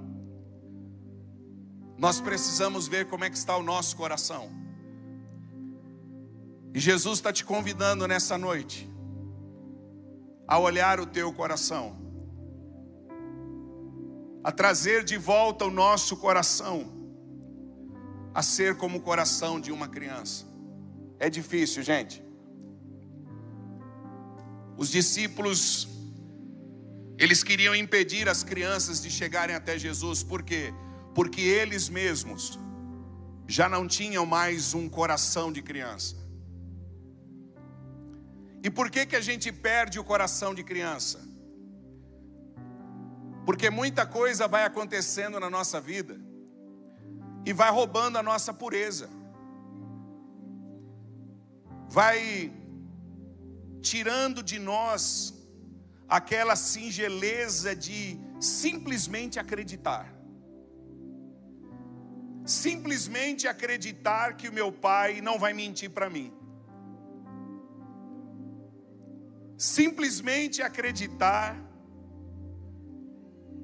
nós 1.97 2.21
precisamos 2.21 2.89
ver 2.89 3.09
como 3.09 3.25
é 3.25 3.31
que 3.31 3.37
está 3.37 3.57
o 3.57 3.63
nosso 3.63 3.97
coração. 3.97 4.51
E 6.75 6.81
Jesus 6.81 7.19
está 7.19 7.33
te 7.33 7.45
convidando 7.45 8.07
nessa 8.09 8.37
noite 8.37 8.91
a 10.47 10.59
olhar 10.59 10.99
o 11.01 11.07
teu 11.07 11.33
coração, 11.33 11.97
a 14.43 14.51
trazer 14.51 15.05
de 15.05 15.17
volta 15.17 15.65
o 15.65 15.71
nosso 15.71 16.17
coração, 16.17 16.93
a 18.35 18.43
ser 18.43 18.77
como 18.77 18.99
o 18.99 19.01
coração 19.01 19.61
de 19.61 19.71
uma 19.71 19.89
criança. 19.89 20.45
É 21.19 21.31
difícil, 21.31 21.83
gente. 21.83 22.23
Os 24.77 24.91
discípulos, 24.91 25.89
eles 27.17 27.45
queriam 27.45 27.75
impedir 27.75 28.29
as 28.29 28.43
crianças 28.43 29.01
de 29.01 29.11
chegarem 29.11 29.55
até 29.55 29.79
Jesus, 29.79 30.25
por 30.25 30.43
quê? 30.43 30.75
Porque 30.75 30.94
eles 31.41 31.89
mesmos 31.89 32.59
já 33.47 33.69
não 33.69 33.87
tinham 33.87 34.25
mais 34.25 34.75
um 34.75 34.89
coração 34.89 35.53
de 35.53 35.63
criança. 35.63 36.17
E 38.63 38.71
por 38.71 38.91
que, 38.91 39.05
que 39.05 39.17
a 39.17 39.21
gente 39.21 39.53
perde 39.53 39.99
o 39.99 40.05
coração 40.05 40.55
de 40.55 40.65
criança? 40.65 41.21
Porque 43.45 43.69
muita 43.69 44.07
coisa 44.07 44.49
vai 44.49 44.65
acontecendo 44.65 45.39
na 45.39 45.51
nossa 45.51 45.81
vida 45.81 46.19
e 47.45 47.53
vai 47.53 47.71
roubando 47.71 48.17
a 48.17 48.23
nossa 48.23 48.55
pureza, 48.55 49.11
vai 51.91 52.51
tirando 53.83 54.43
de 54.43 54.59
nós 54.59 55.35
aquela 56.09 56.57
singeleza 56.57 57.77
de 57.77 58.19
simplesmente 58.41 59.39
acreditar. 59.39 60.14
Simplesmente 62.45 63.49
acreditar 63.49 64.37
que 64.37 64.49
o 64.49 64.53
meu 64.53 64.71
pai 64.71 65.21
não 65.21 65.39
vai 65.39 65.53
mentir 65.55 65.91
para 65.91 66.11
mim. 66.11 66.33
Simplesmente 69.57 70.61
acreditar. 70.61 71.57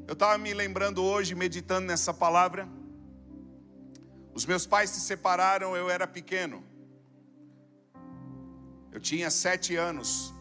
Eu 0.06 0.14
estava 0.14 0.38
me 0.38 0.54
lembrando 0.54 1.02
hoje, 1.02 1.34
meditando 1.34 1.86
nessa 1.86 2.14
palavra. 2.14 2.66
Os 4.32 4.46
meus 4.46 4.66
pais 4.66 4.90
se 4.90 5.00
separaram, 5.00 5.76
eu 5.76 5.90
era 5.90 6.06
pequeno. 6.06 6.64
Eu 8.90 8.98
tinha 8.98 9.30
sete 9.30 9.76
anos. 9.76 10.32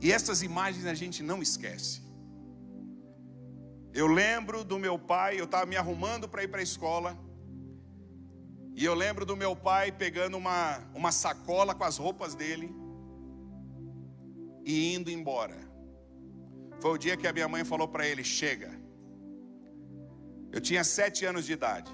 E 0.00 0.10
essas 0.10 0.42
imagens 0.42 0.84
a 0.86 0.94
gente 0.94 1.22
não 1.22 1.40
esquece. 1.40 2.07
Eu 4.00 4.06
lembro 4.06 4.58
do 4.70 4.76
meu 4.78 4.96
pai, 4.96 5.40
eu 5.40 5.46
estava 5.48 5.66
me 5.66 5.76
arrumando 5.82 6.28
para 6.28 6.44
ir 6.44 6.48
para 6.52 6.60
a 6.60 6.66
escola. 6.70 7.10
E 8.80 8.84
eu 8.88 8.94
lembro 8.94 9.24
do 9.30 9.36
meu 9.36 9.54
pai 9.68 9.90
pegando 10.02 10.36
uma, 10.42 10.78
uma 10.94 11.10
sacola 11.10 11.74
com 11.74 11.82
as 11.82 11.96
roupas 12.04 12.32
dele 12.40 12.68
e 14.64 14.94
indo 14.94 15.10
embora. 15.10 15.58
Foi 16.80 16.92
o 16.92 17.00
dia 17.04 17.16
que 17.16 17.26
a 17.26 17.32
minha 17.32 17.48
mãe 17.54 17.64
falou 17.72 17.88
para 17.88 18.06
ele: 18.06 18.22
chega. 18.22 18.70
Eu 20.52 20.60
tinha 20.60 20.84
sete 20.84 21.24
anos 21.30 21.44
de 21.44 21.54
idade. 21.58 21.90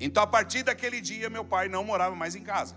Então, 0.00 0.24
a 0.24 0.26
partir 0.26 0.64
daquele 0.64 1.00
dia, 1.00 1.30
meu 1.30 1.44
pai 1.44 1.68
não 1.68 1.84
morava 1.84 2.16
mais 2.16 2.34
em 2.34 2.42
casa. 2.42 2.76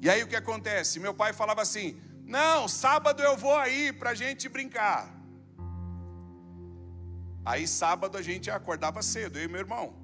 E 0.00 0.08
aí 0.08 0.22
o 0.22 0.28
que 0.28 0.36
acontece? 0.36 1.00
Meu 1.00 1.14
pai 1.22 1.32
falava 1.32 1.62
assim: 1.62 2.00
Não, 2.24 2.68
sábado 2.68 3.22
eu 3.22 3.36
vou 3.36 3.56
aí 3.56 3.92
para 3.92 4.10
a 4.10 4.14
gente 4.14 4.48
brincar. 4.48 5.12
Aí 7.44 7.66
sábado 7.66 8.16
a 8.16 8.22
gente 8.22 8.50
acordava 8.50 9.02
cedo, 9.02 9.38
eu 9.38 9.44
e 9.44 9.48
meu 9.48 9.60
irmão. 9.60 9.94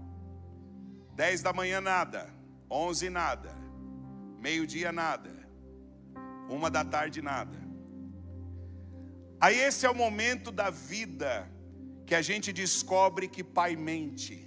Dez 1.15 1.41
da 1.43 1.53
manhã 1.53 1.81
nada, 1.81 2.33
onze 2.71 3.09
nada, 3.09 3.55
meio-dia 4.39 4.93
nada, 4.93 5.31
uma 6.49 6.71
da 6.71 6.85
tarde 6.85 7.23
nada. 7.23 7.59
Aí 9.41 9.57
esse 9.59 9.87
é 9.87 9.91
o 9.91 9.95
momento 9.95 10.51
da 10.51 10.69
vida 10.69 11.49
que 12.05 12.15
a 12.15 12.23
gente 12.23 12.53
descobre 12.53 13.29
que 13.29 13.45
pai 13.45 13.77
mente. 13.77 14.45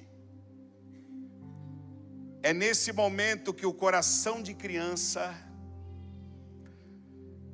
É 2.44 2.54
nesse 2.54 2.92
momento 2.92 3.54
que 3.54 3.66
o 3.66 3.74
coração 3.74 4.42
de 4.42 4.54
criança 4.54 5.34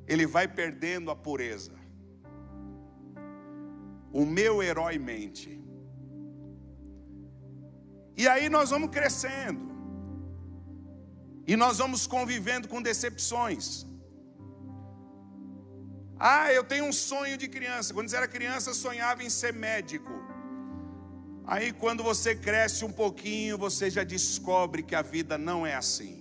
ele 0.08 0.26
vai 0.26 0.48
perdendo 0.48 1.10
a 1.10 1.16
pureza. 1.16 1.72
O 4.10 4.24
meu 4.24 4.62
herói 4.62 4.98
mente. 4.98 5.62
E 8.16 8.26
aí 8.26 8.48
nós 8.48 8.70
vamos 8.70 8.90
crescendo. 8.90 9.68
E 11.46 11.56
nós 11.56 11.78
vamos 11.78 12.06
convivendo 12.06 12.68
com 12.68 12.80
decepções. 12.80 13.86
Ah, 16.18 16.52
eu 16.52 16.64
tenho 16.64 16.86
um 16.86 16.92
sonho 16.92 17.36
de 17.36 17.46
criança. 17.48 17.94
Quando 17.94 18.08
você 18.08 18.16
era 18.16 18.26
criança, 18.26 18.74
sonhava 18.74 19.22
em 19.22 19.30
ser 19.30 19.52
médico. 19.52 20.12
Aí 21.46 21.72
quando 21.72 22.02
você 22.02 22.34
cresce 22.34 22.84
um 22.84 22.92
pouquinho, 22.92 23.56
você 23.56 23.88
já 23.88 24.04
descobre 24.04 24.82
que 24.82 24.94
a 24.94 25.02
vida 25.02 25.38
não 25.38 25.66
é 25.66 25.74
assim. 25.74 26.17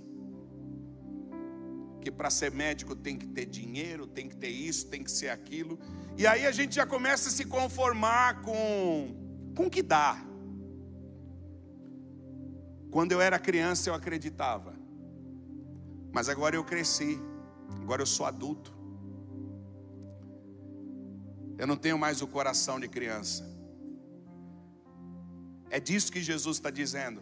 Para 2.12 2.30
ser 2.30 2.52
médico 2.52 2.96
tem 2.96 3.18
que 3.18 3.28
ter 3.28 3.46
dinheiro, 3.46 4.08
tem 4.08 4.28
que 4.28 4.36
ter 4.36 4.50
isso, 4.50 4.88
tem 4.88 5.04
que 5.04 5.12
ser 5.12 5.30
aquilo. 5.30 5.80
E 6.18 6.26
aí 6.26 6.46
a 6.46 6.52
gente 6.52 6.76
já 6.76 6.86
começa 6.86 7.30
a 7.30 7.32
se 7.32 7.46
conformar 7.46 8.42
com 8.42 9.16
com 9.56 9.70
que 9.70 9.82
dá. 9.82 10.24
Quando 12.92 13.12
eu 13.12 13.22
era 13.22 13.40
criança 13.40 13.90
eu 13.90 13.94
acreditava. 13.94 14.74
Mas 16.14 16.30
agora 16.30 16.56
eu 16.56 16.64
cresci. 16.64 17.20
Agora 17.82 18.02
eu 18.02 18.06
sou 18.06 18.26
adulto. 18.26 18.76
Eu 21.58 21.66
não 21.66 21.76
tenho 21.76 21.98
mais 21.98 22.22
o 22.22 22.28
coração 22.28 22.80
de 22.80 22.88
criança. 22.88 23.44
É 25.70 25.80
disso 25.80 26.12
que 26.12 26.22
Jesus 26.22 26.58
está 26.58 26.70
dizendo. 26.70 27.22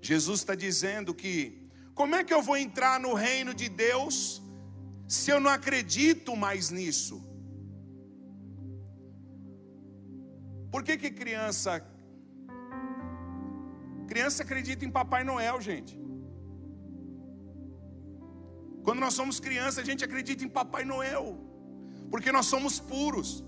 Jesus 0.00 0.40
está 0.40 0.54
dizendo 0.54 1.14
que, 1.14 1.63
como 1.94 2.14
é 2.16 2.24
que 2.24 2.34
eu 2.34 2.42
vou 2.42 2.56
entrar 2.56 2.98
no 2.98 3.14
reino 3.14 3.54
de 3.54 3.68
Deus 3.68 4.42
se 5.06 5.30
eu 5.30 5.38
não 5.38 5.50
acredito 5.50 6.34
mais 6.44 6.70
nisso? 6.70 7.16
Por 10.72 10.82
que 10.82 10.96
que 10.96 11.10
criança 11.10 11.72
criança 14.08 14.42
acredita 14.42 14.84
em 14.84 14.90
Papai 14.90 15.22
Noel, 15.24 15.60
gente? 15.60 15.94
Quando 18.84 19.00
nós 19.00 19.14
somos 19.14 19.40
crianças, 19.40 19.78
a 19.78 19.86
gente 19.90 20.04
acredita 20.04 20.44
em 20.44 20.48
Papai 20.48 20.84
Noel, 20.84 21.26
porque 22.10 22.30
nós 22.30 22.46
somos 22.46 22.78
puros. 22.78 23.42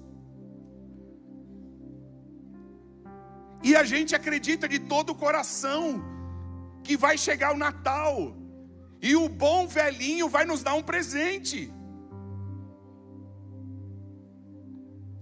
E 3.62 3.74
a 3.76 3.85
gente 3.85 4.14
acredita 4.14 4.66
de 4.68 4.78
todo 4.78 5.11
o 5.11 5.14
coração 5.14 5.85
que 6.87 6.96
vai 6.96 7.16
chegar 7.27 7.53
o 7.55 7.59
Natal 7.66 8.14
e 9.09 9.14
o 9.16 9.29
bom 9.29 9.66
velhinho 9.66 10.29
vai 10.29 10.44
nos 10.51 10.62
dar 10.66 10.75
um 10.75 10.85
presente. 10.90 11.72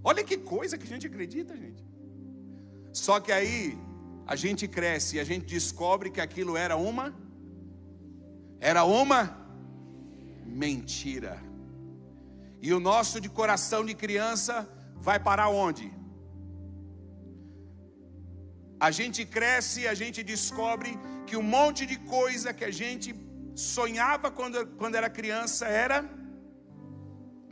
Olha 0.03 0.23
que 0.23 0.37
coisa 0.37 0.77
que 0.77 0.85
a 0.87 0.91
gente 0.93 1.07
acredita, 1.07 1.57
gente. 1.57 1.83
Só 2.93 3.19
que 3.19 3.31
aí 3.31 3.77
a 4.27 4.35
gente 4.35 4.67
cresce 4.67 5.15
e 5.15 5.19
a 5.19 5.23
gente 5.23 5.45
descobre 5.45 6.11
que 6.15 6.21
aquilo 6.21 6.55
era 6.65 6.75
uma 6.77 7.07
era 8.59 8.83
uma 8.83 9.21
mentira. 10.63 11.33
E 12.61 12.73
o 12.73 12.79
nosso 12.79 13.19
de 13.19 13.29
coração 13.29 13.81
de 13.89 13.93
criança 13.93 14.55
vai 15.07 15.19
parar 15.19 15.49
onde? 15.49 15.91
A 18.87 18.91
gente 18.97 19.21
cresce 19.35 19.77
e 19.81 19.87
a 19.91 19.95
gente 19.99 20.19
descobre 20.31 20.91
que 21.27 21.35
um 21.41 21.45
monte 21.57 21.81
de 21.91 21.95
coisa 22.15 22.53
que 22.57 22.65
a 22.67 22.73
gente 22.81 23.07
sonhava 23.55 24.29
quando, 24.37 24.59
quando 24.79 24.95
era 24.99 25.09
criança 25.09 25.65
era 25.65 25.97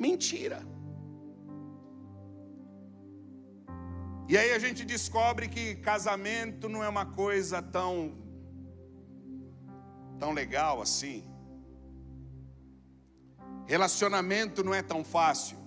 mentira. 0.05 0.59
E 4.29 4.37
aí 4.37 4.51
a 4.57 4.59
gente 4.65 4.85
descobre 4.93 5.47
que 5.55 5.65
casamento 5.89 6.69
não 6.69 6.83
é 6.83 6.89
uma 6.95 7.07
coisa 7.23 7.63
tão 7.63 7.91
tão 10.19 10.31
legal 10.41 10.83
assim. 10.85 11.17
Relacionamento 13.75 14.63
não 14.63 14.73
é 14.81 14.83
tão 14.93 15.03
fácil. 15.17 15.57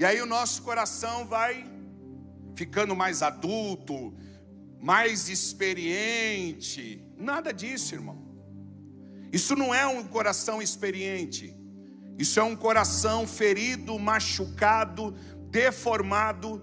E 0.00 0.04
aí 0.04 0.20
o 0.22 0.32
nosso 0.38 0.62
coração 0.62 1.18
vai 1.36 1.73
ficando 2.54 2.94
mais 2.94 3.22
adulto, 3.22 4.14
mais 4.80 5.28
experiente. 5.28 7.04
Nada 7.16 7.52
disso, 7.52 7.94
irmão. 7.94 8.22
Isso 9.32 9.56
não 9.56 9.74
é 9.74 9.86
um 9.86 10.04
coração 10.04 10.62
experiente. 10.62 11.54
Isso 12.18 12.38
é 12.38 12.42
um 12.42 12.54
coração 12.54 13.26
ferido, 13.26 13.98
machucado, 13.98 15.12
deformado 15.50 16.62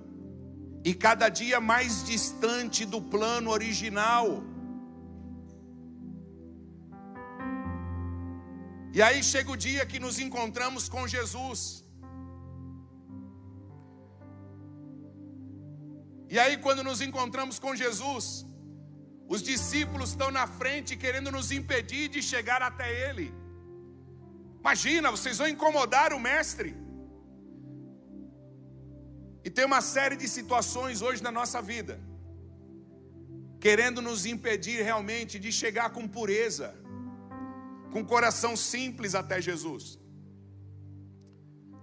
e 0.83 0.93
cada 0.93 1.27
dia 1.29 1.59
mais 1.59 2.03
distante 2.03 2.85
do 2.85 3.01
plano 3.01 3.49
original. 3.51 4.43
E 8.93 9.01
aí 9.01 9.23
chega 9.23 9.51
o 9.51 9.55
dia 9.55 9.85
que 9.85 9.99
nos 9.99 10.19
encontramos 10.19 10.89
com 10.89 11.07
Jesus. 11.07 11.85
E 16.33 16.39
aí, 16.39 16.55
quando 16.65 16.81
nos 16.87 16.99
encontramos 17.07 17.59
com 17.63 17.75
Jesus, 17.75 18.25
os 19.33 19.41
discípulos 19.43 20.11
estão 20.11 20.29
na 20.31 20.45
frente 20.59 20.95
querendo 21.03 21.29
nos 21.35 21.51
impedir 21.57 22.05
de 22.15 22.21
chegar 22.31 22.61
até 22.61 22.87
Ele. 23.09 23.27
Imagina, 24.61 25.11
vocês 25.11 25.37
vão 25.39 25.49
incomodar 25.55 26.13
o 26.13 26.19
Mestre. 26.29 26.71
E 29.43 29.49
tem 29.49 29.65
uma 29.65 29.81
série 29.81 30.15
de 30.15 30.27
situações 30.37 31.01
hoje 31.01 31.21
na 31.21 31.31
nossa 31.39 31.61
vida, 31.61 31.99
querendo 33.59 34.01
nos 34.01 34.25
impedir 34.25 34.81
realmente 34.89 35.37
de 35.37 35.51
chegar 35.51 35.89
com 35.89 36.07
pureza, 36.07 36.73
com 37.91 38.05
coração 38.05 38.55
simples 38.55 39.15
até 39.15 39.41
Jesus. 39.41 39.99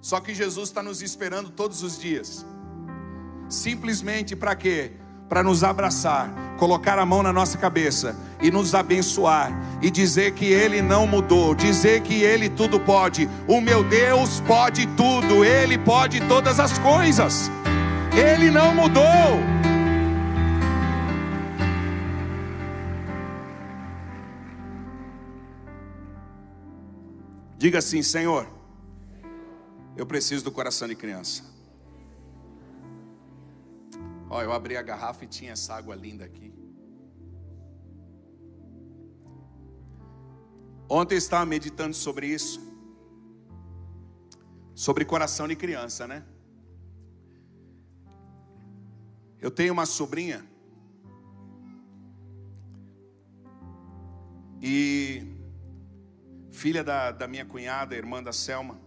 Só 0.00 0.20
que 0.20 0.34
Jesus 0.42 0.70
está 0.70 0.82
nos 0.82 1.02
esperando 1.02 1.50
todos 1.50 1.82
os 1.82 1.98
dias. 1.98 2.46
Simplesmente 3.48 4.37
para 4.37 4.54
quê? 4.54 4.92
para 5.28 5.42
nos 5.42 5.62
abraçar, 5.62 6.56
colocar 6.56 6.98
a 6.98 7.04
mão 7.04 7.22
na 7.22 7.32
nossa 7.32 7.58
cabeça 7.58 8.16
e 8.40 8.50
nos 8.50 8.74
abençoar 8.74 9.52
e 9.82 9.90
dizer 9.90 10.32
que 10.32 10.46
Ele 10.46 10.80
não 10.80 11.06
mudou, 11.06 11.54
dizer 11.54 12.00
que 12.00 12.22
Ele 12.22 12.48
tudo 12.48 12.80
pode. 12.80 13.28
O 13.46 13.61
meu 13.61 13.84
Deus 13.84 14.40
pode 14.40 14.87
tudo, 14.96 15.44
Ele 15.44 15.76
pode 15.76 16.20
todas 16.26 16.58
as 16.58 16.78
coisas, 16.78 17.50
Ele 18.16 18.50
não 18.50 18.74
mudou. 18.74 19.04
Diga 27.58 27.78
assim, 27.78 28.02
Senhor, 28.02 28.46
eu 29.96 30.06
preciso 30.06 30.44
do 30.44 30.52
coração 30.52 30.87
de 30.87 30.94
criança. 30.94 31.57
Ó, 34.30 34.42
eu 34.42 34.52
abri 34.52 34.76
a 34.76 34.82
garrafa 34.82 35.24
e 35.24 35.28
tinha 35.28 35.52
essa 35.52 35.74
água 35.74 35.94
linda 35.94 36.24
aqui. 36.24 36.52
Ontem 40.88 41.14
eu 41.14 41.18
estava 41.18 41.46
meditando 41.46 41.94
sobre 41.94 42.26
isso. 42.26 42.60
Sobre 44.74 45.04
coração 45.04 45.48
de 45.48 45.56
criança, 45.56 46.06
né? 46.06 46.24
Eu 49.40 49.50
tenho 49.50 49.72
uma 49.72 49.86
sobrinha. 49.86 50.44
E 54.60 55.22
filha 56.50 56.82
da, 56.82 57.12
da 57.12 57.28
minha 57.28 57.44
cunhada, 57.44 57.94
irmã 57.94 58.22
da 58.22 58.32
Selma. 58.32 58.78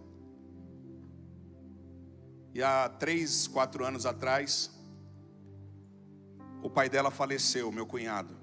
E 2.54 2.62
há 2.62 2.90
três, 2.90 3.48
quatro 3.48 3.86
anos 3.86 4.06
atrás, 4.06 4.81
o 6.62 6.70
pai 6.70 6.90
dela 6.90 7.10
faleceu, 7.10 7.72
meu 7.72 7.86
cunhado. 7.86 8.36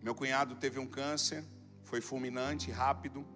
Meu 0.00 0.14
cunhado 0.14 0.54
teve 0.54 0.78
um 0.78 0.86
câncer, 0.86 1.44
foi 1.82 2.00
fulminante, 2.00 2.70
rápido. 2.70 3.26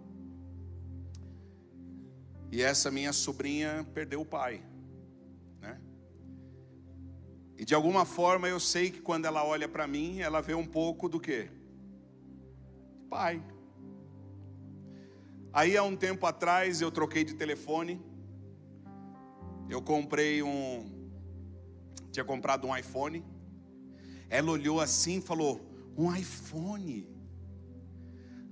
E 2.53 2.62
essa 2.62 2.90
minha 2.90 3.12
sobrinha 3.12 3.87
perdeu 3.92 4.20
o 4.20 4.25
pai. 4.25 4.62
Né? 5.61 5.81
E 7.57 7.64
de 7.64 7.75
alguma 7.75 8.05
forma 8.05 8.49
eu 8.49 8.61
sei 8.61 8.90
que 8.90 9.01
quando 9.01 9.25
ela 9.25 9.44
olha 9.44 9.68
para 9.68 9.87
mim, 9.87 10.20
ela 10.20 10.40
vê 10.40 10.55
um 10.55 10.66
pouco 10.66 11.09
do 11.09 11.18
que? 11.18 11.49
Pai. 13.09 13.42
Aí 15.53 15.77
há 15.77 15.83
um 15.83 15.96
tempo 15.96 16.27
atrás 16.27 16.81
eu 16.81 16.90
troquei 16.92 17.25
de 17.25 17.35
telefone. 17.35 18.01
Eu 19.68 19.83
comprei 19.83 20.42
um. 20.42 21.00
Tinha 22.11 22.25
comprado 22.25 22.66
um 22.66 22.77
iPhone. 22.77 23.25
Ela 24.29 24.51
olhou 24.51 24.81
assim 24.81 25.18
e 25.18 25.23
falou: 25.23 25.61
Um 25.96 26.14
iPhone. 26.14 27.09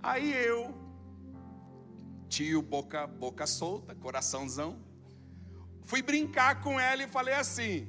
Aí 0.02 0.32
eu, 0.32 0.74
tio 2.28 2.62
boca, 2.62 3.06
boca 3.06 3.46
solta, 3.46 3.94
coraçãozão, 3.94 4.78
fui 5.82 6.02
brincar 6.02 6.60
com 6.62 6.78
ela 6.78 7.02
e 7.02 7.08
falei 7.08 7.34
assim: 7.34 7.88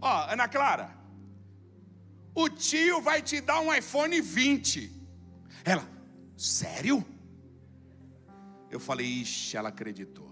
Ó, 0.00 0.26
Ana 0.30 0.48
Clara, 0.48 0.96
o 2.34 2.48
tio 2.48 3.00
vai 3.00 3.22
te 3.22 3.40
dar 3.40 3.60
um 3.60 3.72
iPhone 3.72 4.20
20. 4.20 4.90
Ela, 5.64 5.88
sério? 6.36 7.04
Eu 8.70 8.80
falei, 8.80 9.06
ixi, 9.06 9.56
ela 9.56 9.68
acreditou. 9.68 10.31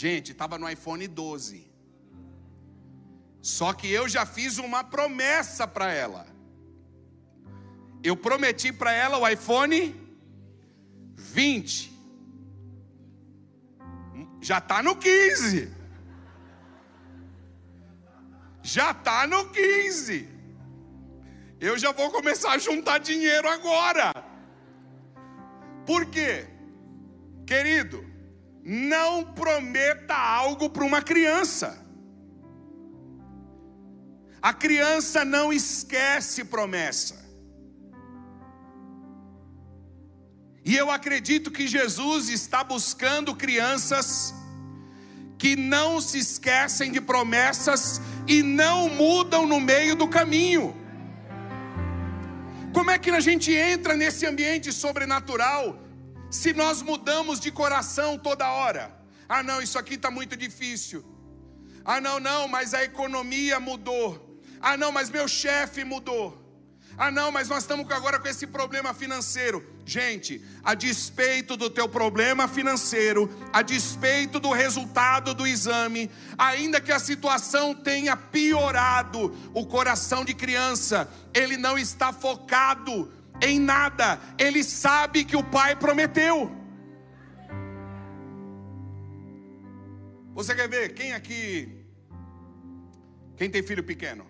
Gente, 0.00 0.30
estava 0.30 0.56
no 0.58 0.70
iPhone 0.70 1.08
12. 1.08 1.68
Só 3.42 3.72
que 3.72 3.90
eu 3.90 4.08
já 4.08 4.24
fiz 4.24 4.56
uma 4.58 4.84
promessa 4.84 5.66
para 5.66 5.92
ela. 5.92 6.24
Eu 8.00 8.16
prometi 8.16 8.72
para 8.72 8.92
ela 8.92 9.18
o 9.18 9.28
iPhone 9.28 9.80
20. 11.16 11.92
Já 14.40 14.58
está 14.58 14.84
no 14.84 14.94
15. 14.94 15.68
Já 18.62 18.92
está 18.92 19.26
no 19.26 19.50
15. 19.50 20.28
Eu 21.58 21.76
já 21.76 21.90
vou 21.90 22.12
começar 22.12 22.52
a 22.52 22.58
juntar 22.58 22.98
dinheiro 22.98 23.48
agora. 23.48 24.12
Por 25.84 26.06
quê? 26.06 26.46
Querido, 27.44 28.07
não 28.64 29.24
prometa 29.24 30.14
algo 30.14 30.68
para 30.68 30.84
uma 30.84 31.02
criança. 31.02 31.84
A 34.40 34.52
criança 34.52 35.24
não 35.24 35.52
esquece 35.52 36.44
promessa. 36.44 37.26
E 40.64 40.76
eu 40.76 40.90
acredito 40.90 41.50
que 41.50 41.66
Jesus 41.66 42.28
está 42.28 42.62
buscando 42.62 43.34
crianças 43.34 44.34
que 45.38 45.56
não 45.56 46.00
se 46.00 46.18
esquecem 46.18 46.92
de 46.92 47.00
promessas 47.00 48.00
e 48.26 48.42
não 48.42 48.88
mudam 48.88 49.46
no 49.46 49.60
meio 49.60 49.96
do 49.96 50.06
caminho. 50.08 50.76
Como 52.72 52.90
é 52.90 52.98
que 52.98 53.10
a 53.10 53.20
gente 53.20 53.52
entra 53.52 53.96
nesse 53.96 54.26
ambiente 54.26 54.72
sobrenatural 54.72 55.87
se 56.30 56.52
nós 56.52 56.82
mudamos 56.82 57.40
de 57.40 57.50
coração 57.50 58.18
toda 58.18 58.50
hora? 58.50 58.92
Ah, 59.28 59.42
não, 59.42 59.60
isso 59.60 59.78
aqui 59.78 59.94
está 59.94 60.10
muito 60.10 60.36
difícil. 60.36 61.04
Ah, 61.84 62.00
não, 62.00 62.20
não, 62.20 62.46
mas 62.48 62.74
a 62.74 62.84
economia 62.84 63.58
mudou. 63.58 64.40
Ah, 64.60 64.76
não, 64.76 64.92
mas 64.92 65.10
meu 65.10 65.26
chefe 65.26 65.84
mudou. 65.84 66.48
Ah, 66.98 67.10
não, 67.12 67.30
mas 67.30 67.48
nós 67.48 67.62
estamos 67.62 67.88
agora 67.92 68.18
com 68.18 68.26
esse 68.26 68.46
problema 68.46 68.92
financeiro. 68.92 69.64
Gente, 69.86 70.44
a 70.64 70.74
despeito 70.74 71.56
do 71.56 71.70
teu 71.70 71.88
problema 71.88 72.48
financeiro, 72.48 73.30
a 73.52 73.62
despeito 73.62 74.40
do 74.40 74.50
resultado 74.50 75.32
do 75.32 75.46
exame, 75.46 76.10
ainda 76.36 76.80
que 76.80 76.90
a 76.90 76.98
situação 76.98 77.72
tenha 77.72 78.16
piorado, 78.16 79.34
o 79.54 79.64
coração 79.64 80.24
de 80.24 80.34
criança, 80.34 81.08
ele 81.32 81.56
não 81.56 81.78
está 81.78 82.12
focado 82.12 83.12
em 83.40 83.58
nada, 83.58 84.20
ele 84.38 84.62
sabe 84.64 85.24
que 85.24 85.36
o 85.36 85.44
pai 85.44 85.76
prometeu. 85.76 86.50
Você 90.34 90.54
quer 90.54 90.68
ver 90.68 90.94
quem 90.94 91.12
aqui, 91.12 91.84
quem 93.36 93.50
tem 93.50 93.62
filho 93.62 93.82
pequeno? 93.82 94.26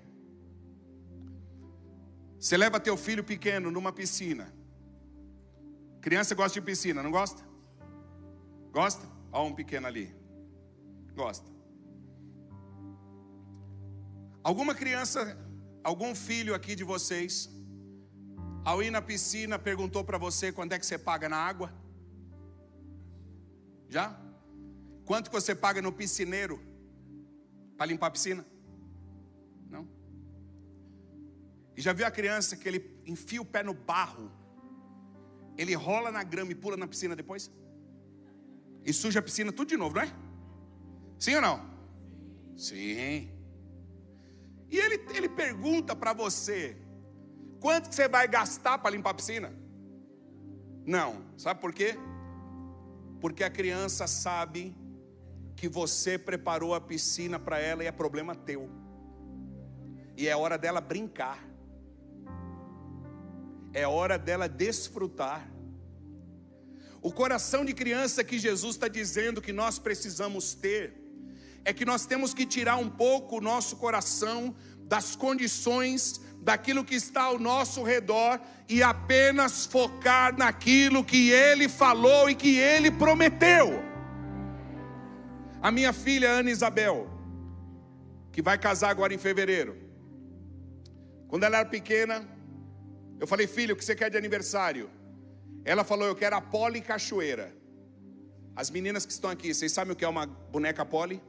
Você 2.38 2.56
leva 2.56 2.78
teu 2.78 2.96
filho 2.96 3.24
pequeno 3.24 3.70
numa 3.70 3.92
piscina. 3.92 4.52
Criança 6.00 6.34
gosta 6.34 6.60
de 6.60 6.64
piscina, 6.64 7.02
não 7.02 7.10
gosta? 7.10 7.42
Gosta? 8.70 9.06
Olha 9.32 9.50
um 9.50 9.54
pequeno 9.54 9.86
ali. 9.86 10.14
Gosta. 11.14 11.50
Alguma 14.42 14.74
criança, 14.74 15.36
algum 15.82 16.14
filho 16.14 16.54
aqui 16.54 16.74
de 16.74 16.84
vocês, 16.84 17.50
ao 18.68 18.82
ir 18.82 18.90
na 18.90 19.00
piscina, 19.00 19.58
perguntou 19.58 20.02
para 20.04 20.18
você 20.18 20.46
quando 20.52 20.74
é 20.74 20.78
que 20.78 20.84
você 20.84 20.98
paga 20.98 21.26
na 21.26 21.38
água? 21.38 21.72
Já? 23.88 24.06
Quanto 25.06 25.30
que 25.30 25.36
você 25.40 25.54
paga 25.54 25.80
no 25.80 25.92
piscineiro 26.00 26.56
para 27.76 27.86
limpar 27.86 28.08
a 28.08 28.10
piscina? 28.10 28.44
E 31.78 31.80
já 31.80 31.92
viu 31.92 32.06
a 32.06 32.10
criança 32.10 32.56
que 32.56 32.68
ele 32.68 32.80
enfia 33.06 33.40
o 33.40 33.44
pé 33.44 33.62
no 33.62 33.72
barro, 33.72 34.30
ele 35.56 35.74
rola 35.74 36.10
na 36.10 36.24
grama 36.24 36.50
e 36.50 36.54
pula 36.62 36.76
na 36.76 36.88
piscina 36.88 37.14
depois? 37.14 37.50
E 38.84 38.92
suja 38.92 39.20
a 39.20 39.22
piscina 39.22 39.52
tudo 39.52 39.68
de 39.68 39.76
novo, 39.76 39.94
não 39.94 40.02
é? 40.02 40.12
Sim 41.18 41.36
ou 41.36 41.40
não? 41.40 41.56
Sim. 42.56 43.30
E 44.68 44.76
ele, 44.76 44.96
ele 45.14 45.28
pergunta 45.28 45.94
para 45.94 46.12
você: 46.12 46.76
quanto 47.60 47.88
que 47.88 47.94
você 47.94 48.08
vai 48.08 48.26
gastar 48.28 48.78
para 48.78 48.90
limpar 48.90 49.10
a 49.10 49.14
piscina? 49.14 49.52
Não. 50.84 51.24
Sabe 51.36 51.60
por 51.60 51.72
quê? 51.72 51.96
Porque 53.20 53.44
a 53.44 53.50
criança 53.50 54.06
sabe 54.06 54.76
que 55.56 55.68
você 55.68 56.18
preparou 56.18 56.74
a 56.74 56.80
piscina 56.80 57.38
para 57.38 57.58
ela 57.58 57.82
e 57.82 57.86
é 57.86 57.92
problema 57.92 58.34
teu. 58.34 58.70
E 60.16 60.28
é 60.28 60.36
hora 60.36 60.56
dela 60.56 60.80
brincar 60.80 61.48
é 63.72 63.86
hora 63.86 64.18
dela 64.18 64.48
desfrutar. 64.48 65.48
O 67.00 67.12
coração 67.12 67.64
de 67.64 67.72
criança 67.72 68.24
que 68.24 68.38
Jesus 68.38 68.74
está 68.74 68.88
dizendo 68.88 69.40
que 69.40 69.52
nós 69.52 69.78
precisamos 69.78 70.54
ter, 70.54 70.94
é 71.64 71.72
que 71.72 71.84
nós 71.84 72.06
temos 72.06 72.34
que 72.34 72.46
tirar 72.46 72.76
um 72.76 72.90
pouco 72.90 73.38
o 73.38 73.40
nosso 73.40 73.76
coração 73.76 74.54
das 74.80 75.14
condições, 75.14 76.20
daquilo 76.48 76.82
que 76.82 76.94
está 76.94 77.24
ao 77.24 77.38
nosso 77.38 77.82
redor 77.82 78.40
e 78.66 78.82
apenas 78.82 79.66
focar 79.66 80.34
naquilo 80.34 81.04
que 81.04 81.30
Ele 81.30 81.68
falou 81.68 82.30
e 82.30 82.34
que 82.34 82.56
Ele 82.56 82.90
prometeu. 82.90 83.66
A 85.60 85.70
minha 85.70 85.92
filha 85.92 86.30
Ana 86.30 86.50
Isabel, 86.50 87.06
que 88.32 88.40
vai 88.40 88.56
casar 88.56 88.88
agora 88.88 89.12
em 89.12 89.18
fevereiro. 89.18 89.76
Quando 91.28 91.44
ela 91.44 91.58
era 91.58 91.68
pequena, 91.68 92.26
eu 93.20 93.26
falei, 93.26 93.46
filho, 93.46 93.74
o 93.74 93.76
que 93.76 93.84
você 93.84 93.94
quer 93.94 94.10
de 94.10 94.16
aniversário? 94.16 94.88
Ela 95.66 95.84
falou, 95.84 96.06
eu 96.08 96.16
quero 96.16 96.34
a 96.34 96.40
Poli 96.40 96.80
Cachoeira. 96.80 97.54
As 98.56 98.70
meninas 98.70 99.04
que 99.04 99.12
estão 99.12 99.28
aqui, 99.28 99.52
vocês 99.52 99.70
sabem 99.70 99.92
o 99.92 99.96
que 99.96 100.04
é 100.06 100.08
uma 100.08 100.24
boneca 100.24 100.82
Poli? 100.82 101.20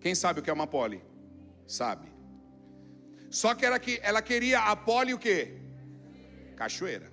Quem 0.00 0.12
sabe 0.12 0.40
o 0.40 0.42
que 0.42 0.50
é 0.50 0.52
uma 0.52 0.66
Poli? 0.66 1.00
Sabe. 1.68 2.15
Só 3.36 3.54
que 3.54 3.66
ela, 3.66 3.78
ela 4.00 4.22
queria 4.22 4.60
a 4.60 4.74
Poli 4.74 5.12
o 5.12 5.18
quê? 5.18 5.58
Cachoeira. 6.56 7.12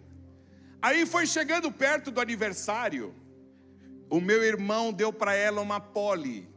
Aí 0.82 1.06
foi 1.06 1.28
chegando 1.28 1.70
perto 1.70 2.12
do 2.12 2.22
aniversário, 2.22 3.14
o 4.10 4.22
meu 4.22 4.42
irmão 4.42 4.94
deu 4.94 5.12
para 5.12 5.36
ela 5.36 5.60
uma 5.60 5.82
Poli. 5.82 6.48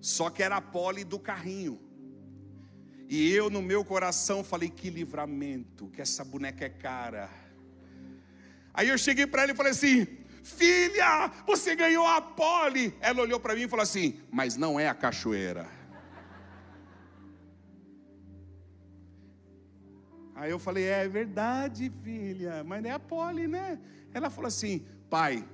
Só 0.00 0.30
que 0.30 0.42
era 0.42 0.56
a 0.56 0.62
Poli 0.62 1.04
do 1.04 1.18
carrinho. 1.18 1.78
E 3.06 3.30
eu 3.34 3.50
no 3.50 3.60
meu 3.60 3.84
coração 3.84 4.42
falei: 4.42 4.70
que 4.70 4.88
livramento, 4.88 5.88
que 5.88 6.00
essa 6.00 6.24
boneca 6.24 6.64
é 6.64 6.70
cara. 6.70 7.28
Aí 8.72 8.88
eu 8.88 8.96
cheguei 8.96 9.26
para 9.26 9.42
ela 9.42 9.52
e 9.52 9.54
falei 9.54 9.72
assim: 9.72 10.06
Filha, 10.42 11.30
você 11.46 11.76
ganhou 11.76 12.06
a 12.06 12.22
pole. 12.22 12.94
Ela 12.98 13.20
olhou 13.20 13.38
para 13.38 13.54
mim 13.54 13.64
e 13.64 13.68
falou 13.68 13.82
assim: 13.82 14.22
Mas 14.30 14.56
não 14.56 14.80
é 14.80 14.88
a 14.88 14.94
cachoeira. 14.94 15.81
Aí 20.42 20.50
eu 20.50 20.58
falei: 20.58 20.86
É 20.86 21.06
verdade, 21.06 21.88
filha, 22.02 22.64
mas 22.64 22.84
é 22.84 22.90
a 22.90 22.98
pole, 22.98 23.46
né? 23.46 23.78
Ela 24.12 24.28
falou 24.28 24.48
assim: 24.48 24.84
Pai, 25.08 25.48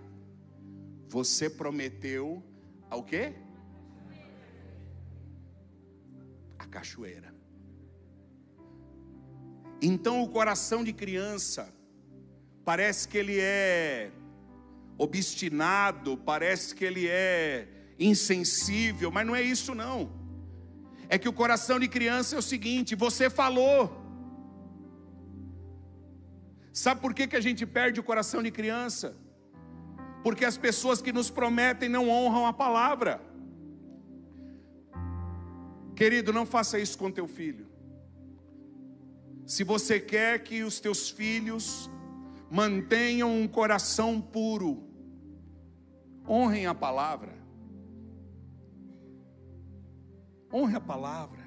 você 1.07 1.51
prometeu 1.51 2.43
ao 2.89 3.03
quê? 3.03 3.35
A 6.59 6.65
cachoeira. 6.65 7.35
Então 9.83 10.23
o 10.23 10.29
coração 10.31 10.83
de 10.83 10.95
criança 10.95 11.71
parece 12.65 13.07
que 13.07 13.19
ele 13.19 13.39
é 13.39 14.11
obstinado, 14.97 16.17
parece 16.17 16.75
que 16.75 16.87
ele 16.87 17.07
é 17.07 17.69
insensível, 17.99 19.11
mas 19.11 19.27
não 19.27 19.37
é 19.37 19.43
isso 19.43 19.75
não. 19.75 20.11
É 21.11 21.19
que 21.19 21.29
o 21.29 21.33
coração 21.33 21.79
de 21.79 21.89
criança 21.89 22.37
é 22.37 22.39
o 22.39 22.49
seguinte: 22.55 22.95
você 22.95 23.29
falou. 23.29 23.98
Sabe 26.79 27.01
por 27.01 27.13
que, 27.13 27.27
que 27.27 27.35
a 27.35 27.41
gente 27.41 27.67
perde 27.67 27.99
o 27.99 28.05
coração 28.05 28.41
de 28.41 28.53
criança? 28.53 29.17
Porque 30.23 30.45
as 30.45 30.57
pessoas 30.57 31.03
que 31.03 31.13
nos 31.13 31.29
prometem 31.29 31.89
não 31.89 32.09
honram 32.09 32.47
a 32.47 32.53
palavra. 32.53 33.21
Querido, 35.97 36.33
não 36.33 36.47
faça 36.47 36.79
isso 36.79 36.97
com 36.97 37.11
teu 37.11 37.27
filho. 37.27 37.67
Se 39.45 39.65
você 39.65 39.99
quer 39.99 40.45
que 40.45 40.63
os 40.63 40.79
teus 40.79 41.11
filhos 41.11 41.91
mantenham 42.49 43.29
um 43.41 43.49
coração 43.49 44.21
puro, 44.21 44.89
honrem 46.29 46.69
a 46.69 46.75
palavra. 46.77 47.35
Honre 50.53 50.77
a 50.77 50.81
palavra. 50.81 51.45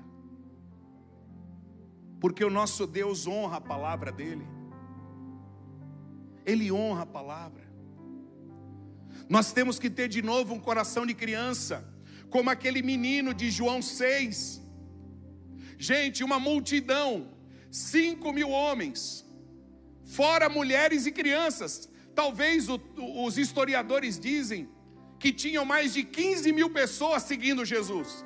Porque 2.20 2.44
o 2.44 2.50
nosso 2.50 2.86
Deus 2.86 3.26
honra 3.26 3.58
a 3.58 3.62
palavra 3.62 4.12
dele. 4.12 4.61
Ele 6.46 6.72
honra 6.72 7.04
a 7.04 7.06
palavra. 7.06 7.64
Nós 9.30 9.52
temos 9.54 9.80
que 9.80 9.90
ter 9.90 10.08
de 10.08 10.22
novo 10.22 10.54
um 10.54 10.60
coração 10.60 11.06
de 11.06 11.14
criança, 11.14 11.88
como 12.30 12.50
aquele 12.50 12.82
menino 12.82 13.34
de 13.34 13.50
João 13.50 13.82
6. 13.82 14.62
Gente, 15.78 16.24
uma 16.24 16.40
multidão 16.40 17.30
cinco 17.72 18.34
mil 18.34 18.50
homens, 18.50 19.26
fora 20.04 20.50
mulheres 20.50 21.06
e 21.06 21.12
crianças. 21.12 21.90
Talvez 22.14 22.68
o, 22.68 22.80
os 23.26 23.38
historiadores 23.38 24.20
dizem 24.20 24.70
que 25.18 25.32
tinham 25.32 25.64
mais 25.64 25.94
de 25.94 26.04
15 26.04 26.52
mil 26.52 26.70
pessoas 26.70 27.24
seguindo 27.24 27.64
Jesus. 27.64 28.26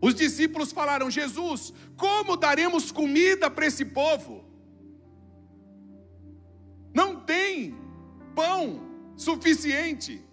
Os 0.00 0.14
discípulos 0.14 0.72
falaram: 0.72 1.10
Jesus, 1.10 1.72
como 1.96 2.36
daremos 2.36 2.90
comida 2.90 3.50
para 3.50 3.66
esse 3.66 3.84
povo? 3.84 4.41
Não 6.94 7.20
tem 7.20 7.74
pão 8.34 8.80
suficiente. 9.16 10.24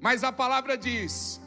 Mas 0.00 0.22
a 0.22 0.30
palavra 0.30 0.76
diz: 0.76 1.40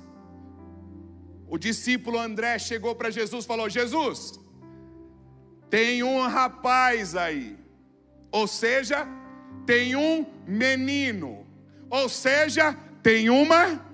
o 1.48 1.58
discípulo 1.58 2.18
André 2.18 2.58
chegou 2.58 2.96
para 2.96 3.10
Jesus 3.10 3.46
e 3.46 3.48
falou: 3.48 3.70
Jesus, 3.70 4.40
tem 5.70 6.04
um 6.04 6.22
rapaz 6.28 7.16
aí, 7.16 7.58
ou 8.32 8.48
seja, 8.48 9.08
tem 9.66 9.96
um 9.96 10.26
menino, 10.48 11.46
ou 11.90 12.10
seja, 12.10 12.74
tem 13.04 13.30
uma. 13.30 13.86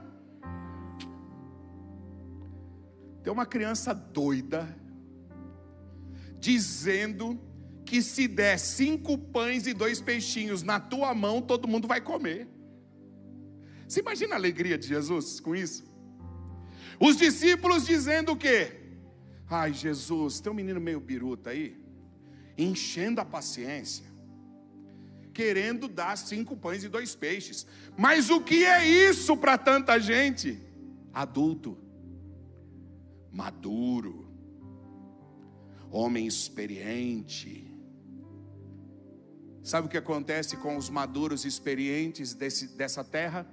Tem 3.21 3.31
uma 3.31 3.45
criança 3.45 3.93
doida, 3.93 4.77
dizendo 6.39 7.39
que 7.93 8.01
se 8.01 8.27
der 8.27 8.57
cinco 8.57 9.15
pães 9.15 9.67
e 9.67 9.71
dois 9.73 10.01
peixinhos 10.01 10.63
na 10.63 10.79
tua 10.79 11.13
mão, 11.13 11.39
todo 11.39 11.67
mundo 11.67 11.87
vai 11.87 12.01
comer. 12.01 12.47
Você 13.87 13.99
imagina 13.99 14.33
a 14.33 14.35
alegria 14.35 14.79
de 14.79 14.87
Jesus 14.87 15.39
com 15.39 15.55
isso? 15.55 15.83
Os 16.99 17.15
discípulos 17.15 17.85
dizendo 17.85 18.31
o 18.31 18.35
quê? 18.35 18.71
Ai, 19.47 19.73
Jesus, 19.73 20.39
tem 20.39 20.51
um 20.51 20.55
menino 20.55 20.81
meio 20.81 20.99
biruta 20.99 21.51
aí, 21.51 21.79
enchendo 22.57 23.21
a 23.21 23.25
paciência, 23.25 24.07
querendo 25.31 25.87
dar 25.87 26.17
cinco 26.17 26.57
pães 26.57 26.83
e 26.83 26.89
dois 26.89 27.13
peixes. 27.13 27.67
Mas 27.95 28.31
o 28.31 28.41
que 28.41 28.65
é 28.65 28.83
isso 28.87 29.37
para 29.37 29.55
tanta 29.55 29.99
gente? 29.99 30.59
Adulto, 31.13 31.77
maduro, 33.31 34.27
homem 35.91 36.25
experiente. 36.25 37.71
Sabe 39.63 39.87
o 39.87 39.89
que 39.89 39.97
acontece 39.97 40.57
com 40.57 40.77
os 40.77 40.89
maduros 40.89 41.45
experientes 41.45 42.33
desse, 42.33 42.67
dessa 42.75 43.03
terra? 43.03 43.47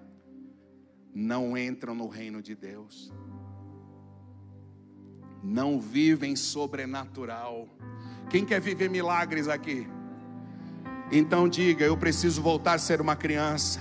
Não 1.15 1.57
entram 1.57 1.95
no 1.95 2.09
reino 2.09 2.43
de 2.43 2.55
Deus 2.55 3.13
não 5.43 5.81
vivem 5.81 6.37
sobrenatural. 6.37 7.69
Quem 8.29 8.45
quer 8.45 8.61
viver 8.61 8.89
milagres 8.89 9.49
aqui? 9.49 9.87
Então 11.11 11.49
diga: 11.49 11.85
Eu 11.85 11.97
preciso 11.97 12.43
voltar 12.43 12.75
a 12.75 12.79
ser 12.79 13.01
uma 13.01 13.17
criança. 13.17 13.81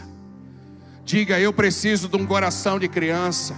Diga: 1.04 1.40
Eu 1.40 1.54
preciso 1.54 2.08
de 2.08 2.18
um 2.18 2.26
coração 2.26 2.80
de 2.80 2.88
criança. 2.88 3.56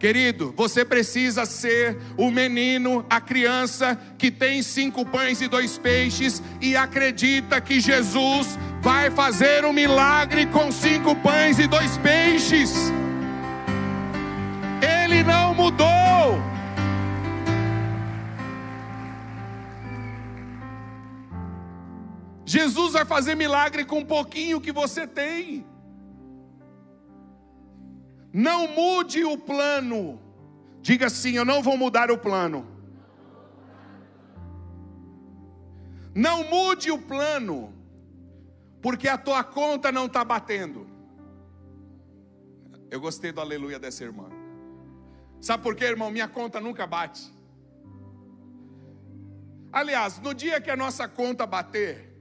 Querido, 0.00 0.54
você 0.56 0.82
precisa 0.82 1.44
ser 1.44 1.98
o 2.16 2.30
menino, 2.30 3.04
a 3.10 3.20
criança 3.20 4.00
que 4.16 4.30
tem 4.30 4.62
cinco 4.62 5.04
pães 5.04 5.42
e 5.42 5.46
dois 5.46 5.76
peixes 5.76 6.42
e 6.58 6.74
acredita 6.74 7.60
que 7.60 7.78
Jesus 7.78 8.58
vai 8.80 9.10
fazer 9.10 9.62
um 9.66 9.74
milagre 9.74 10.46
com 10.46 10.72
cinco 10.72 11.14
pães 11.16 11.58
e 11.58 11.66
dois 11.66 11.98
peixes. 11.98 12.90
Ele 14.80 15.22
não 15.22 15.54
mudou. 15.54 15.86
Jesus 22.46 22.94
vai 22.94 23.04
fazer 23.04 23.34
milagre 23.34 23.84
com 23.84 23.98
um 23.98 24.04
pouquinho 24.06 24.62
que 24.62 24.72
você 24.72 25.06
tem. 25.06 25.66
Não 28.32 28.68
mude 28.68 29.24
o 29.24 29.36
plano. 29.36 30.20
Diga 30.80 31.06
assim: 31.06 31.32
Eu 31.32 31.44
não 31.44 31.62
vou 31.62 31.76
mudar 31.76 32.10
o 32.10 32.18
plano. 32.18 32.66
Não 36.14 36.44
mude 36.44 36.90
o 36.90 36.98
plano, 36.98 37.72
porque 38.82 39.08
a 39.08 39.16
tua 39.16 39.44
conta 39.44 39.92
não 39.92 40.06
está 40.06 40.24
batendo. 40.24 40.86
Eu 42.90 43.00
gostei 43.00 43.30
do 43.30 43.40
aleluia 43.40 43.78
dessa 43.78 44.02
irmã. 44.02 44.28
Sabe 45.40 45.62
por 45.62 45.76
quê, 45.76 45.84
irmão? 45.84 46.10
Minha 46.10 46.28
conta 46.28 46.60
nunca 46.60 46.86
bate. 46.86 47.32
Aliás, 49.72 50.18
no 50.18 50.34
dia 50.34 50.60
que 50.60 50.70
a 50.70 50.76
nossa 50.76 51.06
conta 51.06 51.46
bater, 51.46 52.12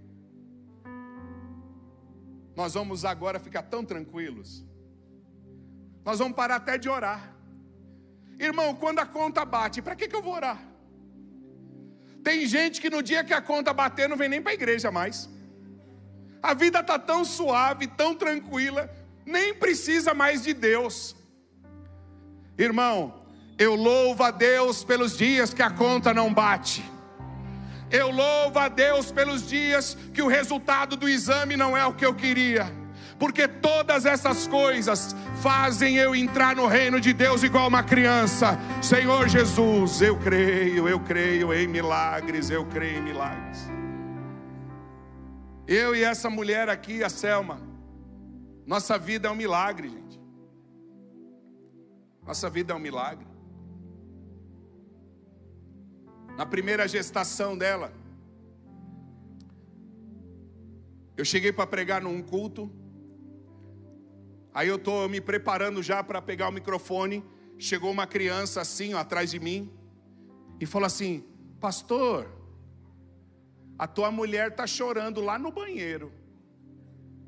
nós 2.56 2.76
vamos 2.76 3.04
agora 3.04 3.40
ficar 3.40 3.64
tão 3.64 3.84
tranquilos. 3.84 4.64
Nós 6.04 6.20
vamos 6.20 6.36
parar 6.36 6.56
até 6.56 6.78
de 6.78 6.90
orar. 6.90 7.34
Irmão, 8.40 8.74
quando 8.76 9.00
a 9.00 9.06
conta 9.06 9.44
bate, 9.44 9.82
para 9.82 9.96
que, 9.96 10.08
que 10.08 10.16
eu 10.16 10.22
vou 10.22 10.34
orar? 10.34 10.60
Tem 12.24 12.46
gente 12.46 12.80
que 12.82 12.90
no 12.90 13.02
dia 13.02 13.24
que 13.24 13.34
a 13.34 13.42
conta 13.42 13.74
bater 13.74 14.08
não 14.08 14.18
vem 14.18 14.30
nem 14.30 14.42
para 14.42 14.52
a 14.52 14.56
igreja 14.56 14.92
mais. 14.92 15.30
A 16.42 16.54
vida 16.54 16.80
está 16.80 16.98
tão 16.98 17.26
suave, 17.26 17.88
tão 17.88 18.16
tranquila, 18.16 18.90
nem 19.26 19.54
precisa 19.54 20.14
mais 20.14 20.44
de 20.44 20.54
Deus. 20.54 21.16
Irmão, 22.58 23.26
eu 23.58 23.76
louvo 23.76 24.24
a 24.24 24.32
Deus 24.32 24.84
pelos 24.84 25.18
dias 25.18 25.54
que 25.54 25.62
a 25.62 25.70
conta 25.70 26.14
não 26.14 26.34
bate. 26.34 26.84
Eu 27.92 28.10
louvo 28.12 28.60
a 28.60 28.68
Deus 28.70 29.12
pelos 29.12 29.48
dias 29.48 29.98
que 30.14 30.22
o 30.22 30.28
resultado 30.28 30.96
do 30.96 31.10
exame 31.10 31.58
não 31.58 31.76
é 31.76 31.86
o 31.86 31.94
que 31.94 32.06
eu 32.06 32.14
queria. 32.14 32.79
Porque 33.20 33.48
todas 33.48 34.06
essas 34.06 34.48
coisas 34.48 35.14
fazem 35.42 35.98
eu 35.98 36.16
entrar 36.16 36.56
no 36.56 36.66
reino 36.66 37.02
de 37.02 37.12
Deus 37.12 37.44
igual 37.44 37.68
uma 37.68 37.84
criança. 37.84 38.58
Senhor 38.82 39.28
Jesus, 39.28 40.02
eu 40.02 40.18
creio, 40.18 40.88
eu 40.88 41.00
creio 41.02 41.54
em 41.54 41.68
milagres, 41.68 42.50
eu 42.50 42.66
creio 42.66 43.00
em 43.00 43.04
milagres. 43.04 43.70
Eu 45.68 45.94
e 45.96 46.04
essa 46.04 46.30
mulher 46.30 46.70
aqui, 46.70 47.04
a 47.04 47.10
Selma, 47.10 47.62
nossa 48.66 48.98
vida 48.98 49.28
é 49.28 49.32
um 49.32 49.36
milagre, 49.36 49.90
gente. 49.90 50.20
Nossa 52.26 52.50
vida 52.50 52.74
é 52.74 52.76
um 52.76 52.80
milagre. 52.80 53.30
na 56.40 56.46
primeira 56.46 56.88
gestação 56.88 57.58
dela. 57.58 57.92
Eu 61.18 61.26
cheguei 61.26 61.52
para 61.52 61.68
pregar 61.68 62.02
num 62.02 62.22
culto. 62.22 62.72
Aí 64.54 64.68
eu 64.68 64.76
estou 64.76 65.08
me 65.08 65.22
preparando 65.22 65.82
já 65.82 66.04
para 66.04 66.22
pegar 66.22 66.50
o 66.50 66.52
microfone. 66.52 67.24
Chegou 67.58 67.92
uma 67.92 68.08
criança 68.08 68.62
assim, 68.62 68.94
ó, 68.94 69.00
atrás 69.00 69.32
de 69.32 69.40
mim, 69.40 69.72
e 70.60 70.66
falou 70.66 70.86
assim: 70.86 71.24
Pastor, 71.60 72.32
a 73.78 73.88
tua 73.88 74.12
mulher 74.12 74.50
está 74.50 74.66
chorando 74.66 75.22
lá 75.22 75.38
no 75.38 75.52
banheiro. 75.52 76.12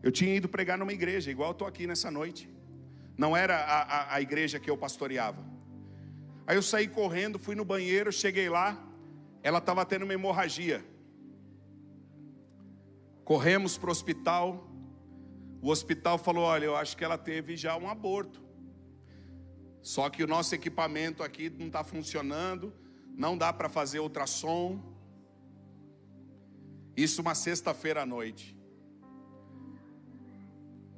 Eu 0.02 0.12
tinha 0.12 0.36
ido 0.36 0.50
pregar 0.50 0.78
numa 0.78 0.94
igreja, 0.94 1.30
igual 1.30 1.52
estou 1.52 1.68
aqui 1.68 1.86
nessa 1.86 2.10
noite. 2.10 2.50
Não 3.18 3.36
era 3.38 3.56
a, 3.58 3.82
a, 3.82 4.16
a 4.16 4.22
igreja 4.22 4.60
que 4.60 4.70
eu 4.70 4.78
pastoreava. 4.78 5.46
Aí 6.48 6.56
eu 6.56 6.64
saí 6.64 6.88
correndo, 6.88 7.38
fui 7.38 7.56
no 7.56 7.64
banheiro, 7.64 8.12
cheguei 8.12 8.50
lá 8.50 8.88
ela 9.44 9.58
estava 9.58 9.86
tendo 9.86 10.04
uma 10.04 10.14
hemorragia. 10.14 10.86
Corremos 13.24 13.78
para 13.78 13.90
o 13.90 13.92
hospital. 13.92 14.68
O 15.62 15.70
hospital 15.70 16.18
falou: 16.18 16.44
Olha, 16.44 16.66
eu 16.66 16.76
acho 16.76 16.98
que 16.98 17.04
ela 17.04 17.18
teve 17.18 17.56
já 17.56 17.78
um 17.78 17.88
aborto. 17.88 18.42
Só 19.82 20.10
que 20.10 20.24
o 20.24 20.28
nosso 20.28 20.54
equipamento 20.56 21.24
aqui 21.24 21.50
não 21.50 21.68
está 21.68 21.84
funcionando, 21.84 22.74
não 23.16 23.38
dá 23.38 23.52
para 23.54 23.70
fazer 23.70 24.00
ultrassom. 24.00 24.80
Isso 26.96 27.22
uma 27.22 27.36
sexta-feira 27.36 28.02
à 28.04 28.06
noite. 28.06 28.58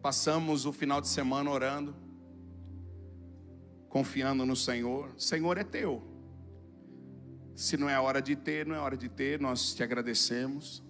Passamos 0.01 0.65
o 0.65 0.73
final 0.73 0.99
de 0.99 1.07
semana 1.07 1.49
orando, 1.49 1.95
confiando 3.87 4.45
no 4.45 4.55
Senhor. 4.55 5.13
Senhor 5.17 5.57
é 5.57 5.63
teu. 5.63 6.03
Se 7.55 7.77
não 7.77 7.89
é 7.89 7.97
hora 7.99 8.21
de 8.21 8.35
ter, 8.35 8.65
não 8.65 8.75
é 8.75 8.79
hora 8.79 8.97
de 8.97 9.07
ter, 9.07 9.39
nós 9.39 9.73
te 9.73 9.83
agradecemos, 9.83 10.83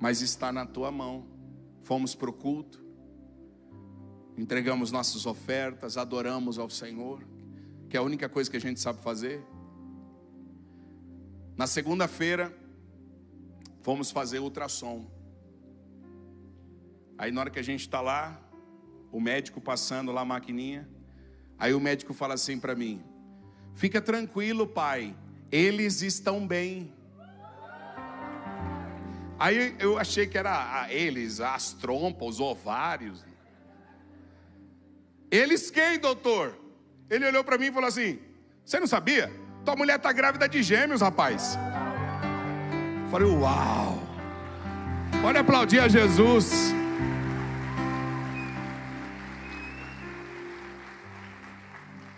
mas 0.00 0.20
está 0.20 0.52
na 0.52 0.66
tua 0.66 0.90
mão. 0.90 1.33
Fomos 1.84 2.14
para 2.14 2.30
o 2.30 2.32
culto, 2.32 2.82
entregamos 4.38 4.90
nossas 4.90 5.26
ofertas, 5.26 5.98
adoramos 5.98 6.58
ao 6.58 6.70
Senhor, 6.70 7.22
que 7.90 7.96
é 7.96 8.00
a 8.00 8.02
única 8.02 8.26
coisa 8.26 8.50
que 8.50 8.56
a 8.56 8.60
gente 8.60 8.80
sabe 8.80 9.02
fazer. 9.02 9.44
Na 11.54 11.66
segunda-feira, 11.66 12.56
fomos 13.82 14.10
fazer 14.10 14.38
ultrassom. 14.38 15.04
Aí 17.18 17.30
na 17.30 17.42
hora 17.42 17.50
que 17.50 17.58
a 17.58 17.62
gente 17.62 17.80
está 17.80 18.00
lá, 18.00 18.40
o 19.12 19.20
médico 19.20 19.60
passando 19.60 20.10
lá 20.10 20.22
a 20.22 20.24
maquininha, 20.24 20.88
aí 21.58 21.74
o 21.74 21.80
médico 21.80 22.14
fala 22.14 22.32
assim 22.32 22.58
para 22.58 22.74
mim: 22.74 23.04
Fica 23.74 24.00
tranquilo, 24.00 24.66
pai, 24.66 25.14
eles 25.52 26.00
estão 26.00 26.46
bem. 26.46 26.93
Aí 29.44 29.76
eu 29.78 29.98
achei 29.98 30.26
que 30.26 30.38
era 30.38 30.86
eles, 30.88 31.38
as 31.38 31.74
trompas, 31.74 32.28
os 32.28 32.40
ovários. 32.40 33.22
Eles 35.30 35.70
quem, 35.70 35.98
doutor? 35.98 36.58
Ele 37.10 37.26
olhou 37.26 37.44
para 37.44 37.58
mim 37.58 37.66
e 37.66 37.72
falou 37.72 37.86
assim: 37.86 38.18
Você 38.64 38.80
não 38.80 38.86
sabia? 38.86 39.30
Tua 39.62 39.76
mulher 39.76 39.96
está 39.96 40.10
grávida 40.12 40.48
de 40.48 40.62
gêmeos, 40.62 41.02
rapaz. 41.02 41.58
Eu 43.04 43.10
falei: 43.10 43.28
Uau! 43.28 43.98
Pode 45.20 45.36
aplaudir 45.36 45.80
a 45.80 45.88
Jesus. 45.88 46.72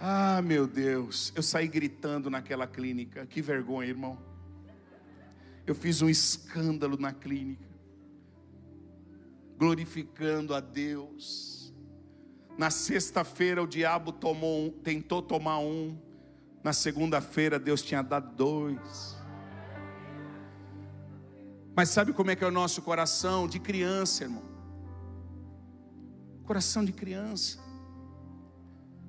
Ah, 0.01 0.41
meu 0.45 0.69
Deus, 0.69 1.33
eu 1.35 1.43
saí 1.43 1.67
gritando 1.67 2.31
naquela 2.31 2.69
clínica. 2.69 3.27
Que 3.27 3.43
vergonha, 3.43 3.89
irmão. 3.89 4.36
Eu 5.67 5.75
fiz 5.75 6.01
um 6.01 6.09
escândalo 6.09 6.97
na 6.97 7.13
clínica, 7.13 7.69
glorificando 9.59 10.55
a 10.55 10.61
Deus. 10.61 11.75
Na 12.57 12.71
sexta-feira 12.71 13.63
o 13.63 13.67
diabo 13.67 14.13
tomou 14.13 14.67
um, 14.67 14.71
tentou 14.71 15.21
tomar 15.21 15.59
um. 15.59 15.99
Na 16.63 16.73
segunda-feira 16.73 17.59
Deus 17.59 17.83
tinha 17.83 18.03
dado 18.03 18.35
dois. 18.35 19.17
Mas 21.75 21.91
sabe 21.91 22.13
como 22.13 22.31
é 22.31 22.37
que 22.37 22.45
é 22.45 22.47
o 22.47 22.53
nosso 22.53 22.81
coração 22.83 23.47
de 23.47 23.59
criança, 23.59 24.25
irmão? 24.25 24.45
Coração 26.45 26.85
de 26.85 26.93
criança 26.93 27.67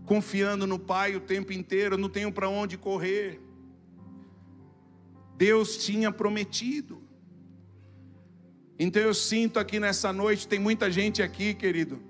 confiando 0.08 0.66
no 0.66 0.80
Pai 0.80 1.18
o 1.18 1.20
tempo 1.20 1.52
inteiro, 1.52 1.98
não 1.98 2.10
tenho 2.10 2.32
para 2.32 2.48
onde 2.48 2.78
correr. 2.78 3.42
Deus 5.38 5.78
tinha 5.78 6.12
prometido. 6.12 7.02
Então 8.78 9.02
eu 9.02 9.14
sinto 9.14 9.60
aqui 9.60 9.80
nessa 9.80 10.12
noite, 10.12 10.48
tem 10.48 10.60
muita 10.60 10.92
gente 10.92 11.22
aqui, 11.22 11.54
querido, 11.54 12.02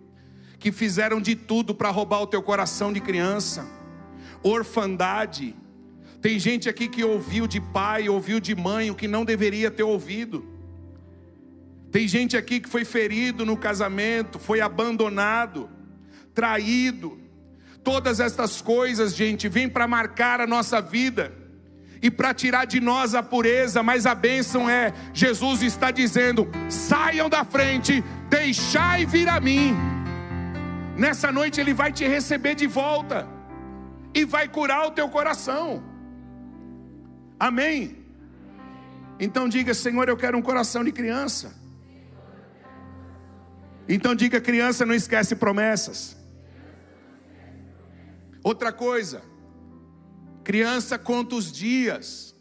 que 0.57 0.71
fizeram 0.71 1.21
de 1.21 1.35
tudo 1.35 1.75
para 1.75 1.89
roubar 1.89 2.21
o 2.21 2.27
teu 2.27 2.41
coração 2.41 2.91
de 2.91 2.99
criança, 2.99 3.67
orfandade. 4.41 5.55
Tem 6.21 6.39
gente 6.39 6.67
aqui 6.67 6.87
que 6.87 7.03
ouviu 7.03 7.45
de 7.45 7.61
pai, 7.61 8.09
ouviu 8.09 8.39
de 8.39 8.55
mãe 8.55 8.89
o 8.89 8.95
que 8.95 9.07
não 9.07 9.23
deveria 9.23 9.69
ter 9.69 9.83
ouvido. 9.83 10.43
Tem 11.91 12.07
gente 12.07 12.35
aqui 12.35 12.59
que 12.59 12.67
foi 12.67 12.83
ferido 12.83 13.45
no 13.45 13.55
casamento, 13.55 14.39
foi 14.39 14.59
abandonado, 14.59 15.69
traído 16.33 17.27
Todas 17.87 18.19
estas 18.19 18.61
coisas, 18.61 19.15
gente, 19.15 19.47
vêm 19.47 19.69
para 19.69 19.87
marcar 19.87 20.41
a 20.41 20.45
nossa 20.45 20.81
vida 20.81 21.31
e 22.01 22.11
para 22.11 22.33
tirar 22.33 22.65
de 22.65 22.79
nós 22.79 23.15
a 23.15 23.23
pureza, 23.23 23.81
mas 23.81 24.05
a 24.05 24.13
bênção 24.13 24.69
é: 24.69 24.93
Jesus 25.13 25.61
está 25.61 25.91
dizendo: 25.91 26.47
saiam 26.69 27.29
da 27.29 27.43
frente, 27.43 28.03
deixai 28.29 29.05
vir 29.05 29.27
a 29.29 29.39
mim. 29.39 29.75
Nessa 30.97 31.31
noite 31.31 31.59
Ele 31.61 31.73
vai 31.73 31.91
te 31.91 32.07
receber 32.07 32.55
de 32.55 32.67
volta 32.67 33.27
e 34.13 34.25
vai 34.25 34.47
curar 34.47 34.87
o 34.87 34.91
teu 34.91 35.09
coração. 35.09 35.83
Amém? 37.39 37.97
Então 39.19 39.47
diga: 39.47 39.73
Senhor, 39.73 40.07
eu 40.09 40.17
quero 40.17 40.37
um 40.37 40.41
coração 40.41 40.83
de 40.83 40.91
criança. 40.91 41.55
Então 43.87 44.13
diga: 44.15 44.39
criança 44.41 44.85
não 44.85 44.93
esquece 44.93 45.35
promessas. 45.35 46.15
Outra 48.43 48.71
coisa, 48.71 49.21
criança 50.47 50.97
conta 50.97 51.35
os 51.35 51.51
dias 51.51 52.33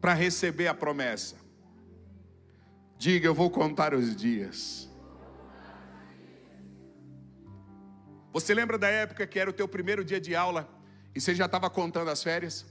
para 0.00 0.12
receber 0.12 0.66
a 0.66 0.74
promessa. 0.74 1.36
Diga, 2.98 3.28
eu 3.28 3.32
vou 3.32 3.48
contar 3.48 3.94
os 3.94 4.16
dias. 4.16 4.90
Você 8.32 8.52
lembra 8.52 8.76
da 8.76 8.88
época 8.88 9.24
que 9.24 9.38
era 9.38 9.48
o 9.48 9.52
teu 9.52 9.68
primeiro 9.68 10.04
dia 10.04 10.20
de 10.20 10.34
aula 10.34 10.68
e 11.14 11.20
você 11.20 11.32
já 11.32 11.46
estava 11.46 11.70
contando 11.70 12.10
as 12.10 12.20
férias? 12.20 12.66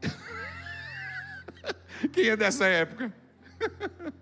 Quem 2.12 2.28
é 2.28 2.36
dessa 2.36 2.66
época? 2.66 3.12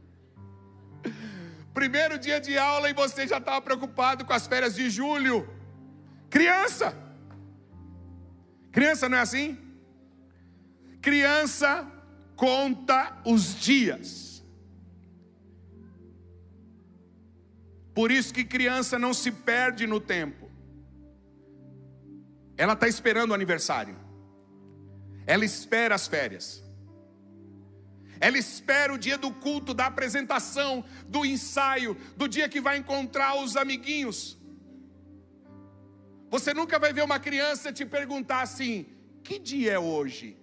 Primeiro 1.74 2.18
dia 2.18 2.40
de 2.40 2.56
aula 2.56 2.88
e 2.88 2.94
você 2.94 3.26
já 3.26 3.36
estava 3.36 3.60
preocupado 3.60 4.24
com 4.24 4.32
as 4.32 4.46
férias 4.46 4.74
de 4.74 4.88
julho. 4.88 5.46
Criança. 6.30 7.09
Criança 8.72 9.08
não 9.08 9.18
é 9.18 9.20
assim? 9.20 9.58
Criança 11.00 11.90
conta 12.36 13.20
os 13.24 13.54
dias. 13.54 14.44
Por 17.94 18.10
isso 18.10 18.32
que 18.32 18.44
criança 18.44 18.98
não 18.98 19.12
se 19.12 19.30
perde 19.30 19.86
no 19.86 20.00
tempo. 20.00 20.50
Ela 22.56 22.74
está 22.74 22.86
esperando 22.86 23.32
o 23.32 23.34
aniversário. 23.34 23.96
Ela 25.26 25.44
espera 25.44 25.94
as 25.94 26.06
férias. 26.06 26.62
Ela 28.20 28.38
espera 28.38 28.92
o 28.92 28.98
dia 28.98 29.16
do 29.16 29.30
culto, 29.32 29.72
da 29.72 29.86
apresentação, 29.86 30.84
do 31.08 31.24
ensaio, 31.24 31.96
do 32.16 32.28
dia 32.28 32.48
que 32.48 32.60
vai 32.60 32.76
encontrar 32.76 33.34
os 33.42 33.56
amiguinhos. 33.56 34.39
Você 36.30 36.54
nunca 36.54 36.78
vai 36.78 36.92
ver 36.92 37.02
uma 37.02 37.18
criança 37.18 37.72
te 37.72 37.84
perguntar 37.84 38.42
assim: 38.42 38.86
que 39.22 39.38
dia 39.38 39.72
é 39.72 39.78
hoje? 39.78 40.36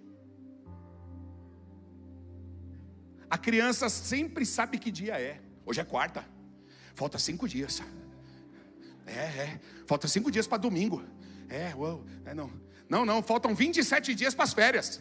A 3.30 3.38
criança 3.38 3.88
sempre 3.88 4.44
sabe 4.46 4.78
que 4.78 4.90
dia 4.90 5.18
é. 5.20 5.40
Hoje 5.64 5.80
é 5.80 5.84
quarta. 5.84 6.24
Falta 6.94 7.18
cinco 7.18 7.48
dias. 7.48 7.82
É, 9.06 9.12
é. 9.46 9.60
Falta 9.86 10.06
cinco 10.06 10.30
dias 10.30 10.46
para 10.46 10.58
domingo. 10.58 11.02
É, 11.48 11.74
uou, 11.74 12.04
é, 12.24 12.34
não. 12.34 12.50
Não, 12.88 13.04
não. 13.04 13.22
Faltam 13.22 13.54
27 13.54 14.14
dias 14.14 14.34
para 14.34 14.44
as 14.44 14.52
férias. 14.52 15.00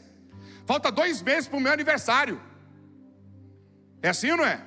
Falta 0.66 0.92
dois 0.92 1.22
meses 1.22 1.48
para 1.48 1.58
o 1.58 1.62
meu 1.62 1.72
aniversário. 1.72 2.42
É 4.02 4.10
assim 4.10 4.32
ou 4.32 4.38
não 4.38 4.46
é? 4.46 4.64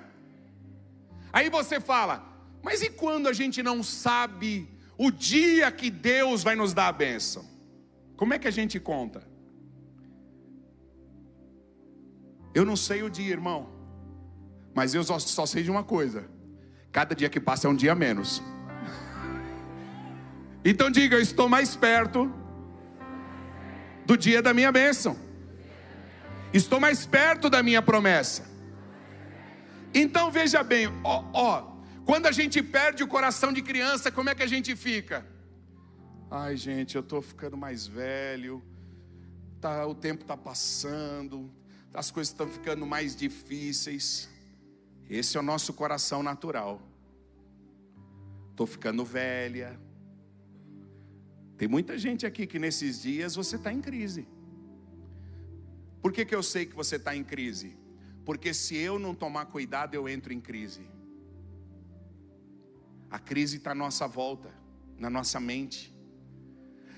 Aí 1.32 1.48
você 1.48 1.80
fala, 1.80 2.26
mas 2.62 2.82
e 2.82 2.90
quando 2.90 3.28
a 3.28 3.32
gente 3.32 3.62
não 3.62 3.82
sabe 3.82 4.68
o 5.02 5.10
dia 5.10 5.72
que 5.72 5.90
Deus 5.90 6.42
vai 6.42 6.54
nos 6.54 6.74
dar 6.74 6.88
a 6.88 6.92
bênção? 6.92 7.42
Como 8.18 8.34
é 8.34 8.38
que 8.38 8.46
a 8.46 8.50
gente 8.50 8.78
conta? 8.78 9.26
Eu 12.54 12.66
não 12.66 12.76
sei 12.76 13.02
o 13.02 13.08
dia, 13.08 13.32
irmão. 13.32 13.70
Mas 14.74 14.94
eu 14.94 15.02
só, 15.02 15.18
só 15.18 15.46
sei 15.46 15.62
de 15.62 15.70
uma 15.70 15.82
coisa: 15.82 16.28
cada 16.92 17.14
dia 17.14 17.30
que 17.30 17.40
passa 17.40 17.66
é 17.66 17.70
um 17.70 17.74
dia 17.74 17.94
menos. 17.94 18.42
Então 20.62 20.90
diga, 20.90 21.16
eu 21.16 21.22
estou 21.22 21.48
mais 21.48 21.74
perto 21.74 22.30
do 24.04 24.18
dia 24.18 24.42
da 24.42 24.52
minha 24.52 24.70
bênção. 24.70 25.16
Estou 26.52 26.78
mais 26.78 27.06
perto 27.06 27.48
da 27.48 27.62
minha 27.62 27.80
promessa. 27.80 28.46
Então 29.94 30.30
veja 30.30 30.62
bem, 30.62 30.88
ó, 31.02 31.24
ó, 31.32 31.69
quando 32.10 32.26
a 32.26 32.32
gente 32.32 32.60
perde 32.60 33.04
o 33.04 33.06
coração 33.06 33.52
de 33.52 33.62
criança, 33.62 34.10
como 34.10 34.28
é 34.28 34.34
que 34.34 34.42
a 34.42 34.46
gente 34.48 34.74
fica? 34.74 35.24
Ai, 36.28 36.56
gente, 36.56 36.96
eu 36.96 37.02
estou 37.02 37.22
ficando 37.22 37.56
mais 37.56 37.86
velho, 37.86 38.60
tá, 39.60 39.86
o 39.86 39.94
tempo 39.94 40.22
está 40.22 40.36
passando, 40.36 41.48
as 41.94 42.10
coisas 42.10 42.32
estão 42.32 42.48
ficando 42.48 42.84
mais 42.84 43.14
difíceis. 43.14 44.28
Esse 45.08 45.36
é 45.36 45.40
o 45.40 45.42
nosso 45.44 45.72
coração 45.72 46.20
natural. 46.20 46.82
Estou 48.50 48.66
ficando 48.66 49.04
velha. 49.04 49.78
Tem 51.56 51.68
muita 51.68 51.96
gente 51.96 52.26
aqui 52.26 52.44
que 52.44 52.58
nesses 52.58 53.02
dias 53.02 53.36
você 53.36 53.54
está 53.54 53.72
em 53.72 53.80
crise. 53.80 54.26
Por 56.02 56.10
que, 56.10 56.24
que 56.24 56.34
eu 56.34 56.42
sei 56.42 56.66
que 56.66 56.74
você 56.74 56.96
está 56.96 57.14
em 57.14 57.22
crise? 57.22 57.78
Porque 58.24 58.52
se 58.52 58.76
eu 58.76 58.98
não 58.98 59.14
tomar 59.14 59.46
cuidado, 59.46 59.94
eu 59.94 60.08
entro 60.08 60.32
em 60.32 60.40
crise. 60.40 60.90
A 63.10 63.18
crise 63.18 63.56
está 63.56 63.72
à 63.72 63.74
nossa 63.74 64.06
volta, 64.06 64.54
na 64.96 65.10
nossa 65.10 65.40
mente. 65.40 65.92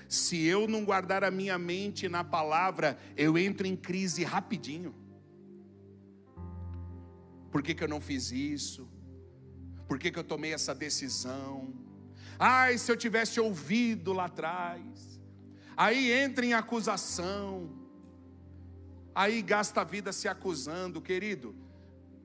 Se 0.07 0.45
eu 0.45 0.67
não 0.67 0.85
guardar 0.85 1.23
a 1.23 1.31
minha 1.31 1.57
mente 1.57 2.07
na 2.07 2.23
palavra, 2.23 2.99
eu 3.17 3.37
entro 3.37 3.65
em 3.65 3.75
crise 3.75 4.23
rapidinho. 4.23 4.93
Por 7.51 7.63
que, 7.63 7.73
que 7.73 7.83
eu 7.83 7.87
não 7.87 7.99
fiz 7.99 8.31
isso? 8.31 8.87
Por 9.87 9.97
que, 9.97 10.11
que 10.11 10.19
eu 10.19 10.23
tomei 10.23 10.53
essa 10.53 10.73
decisão? 10.73 11.73
Ai, 12.37 12.77
se 12.77 12.91
eu 12.91 12.97
tivesse 12.97 13.39
ouvido 13.39 14.13
lá 14.13 14.25
atrás. 14.25 15.19
Aí 15.75 16.11
entra 16.11 16.45
em 16.45 16.53
acusação. 16.53 17.71
Aí 19.15 19.41
gasta 19.41 19.81
a 19.81 19.83
vida 19.83 20.11
se 20.11 20.27
acusando, 20.27 21.01
querido. 21.01 21.55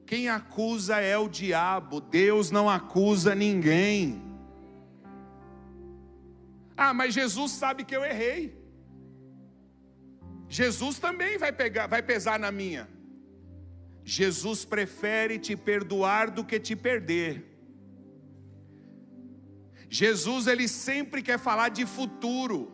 Quem 0.08 0.26
acusa 0.26 0.96
é 1.00 1.18
o 1.18 1.28
diabo, 1.28 2.00
Deus 2.00 2.50
não 2.50 2.66
acusa 2.66 3.34
ninguém. 3.34 4.22
Ah, 6.74 6.94
mas 6.94 7.12
Jesus 7.12 7.52
sabe 7.52 7.84
que 7.84 7.94
eu 7.94 8.02
errei. 8.02 8.56
Jesus 10.48 10.98
também 10.98 11.36
vai 11.36 11.52
pegar, 11.52 11.88
vai 11.88 12.00
pesar 12.00 12.38
na 12.38 12.50
minha. 12.50 12.88
Jesus 14.02 14.64
prefere 14.64 15.38
te 15.38 15.54
perdoar 15.54 16.30
do 16.30 16.42
que 16.42 16.58
te 16.58 16.74
perder. 16.74 17.44
Jesus 19.90 20.46
ele 20.46 20.66
sempre 20.68 21.20
quer 21.20 21.38
falar 21.38 21.68
de 21.68 21.84
futuro. 21.84 22.72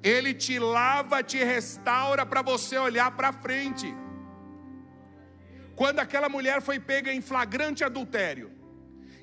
Ele 0.00 0.32
te 0.32 0.60
lava, 0.60 1.24
te 1.24 1.42
restaura 1.42 2.24
para 2.24 2.40
você 2.40 2.78
olhar 2.78 3.10
para 3.16 3.32
frente. 3.32 3.92
Quando 5.74 5.98
aquela 6.00 6.28
mulher 6.28 6.60
foi 6.60 6.78
pega 6.78 7.12
em 7.12 7.20
flagrante 7.20 7.82
adultério, 7.84 8.50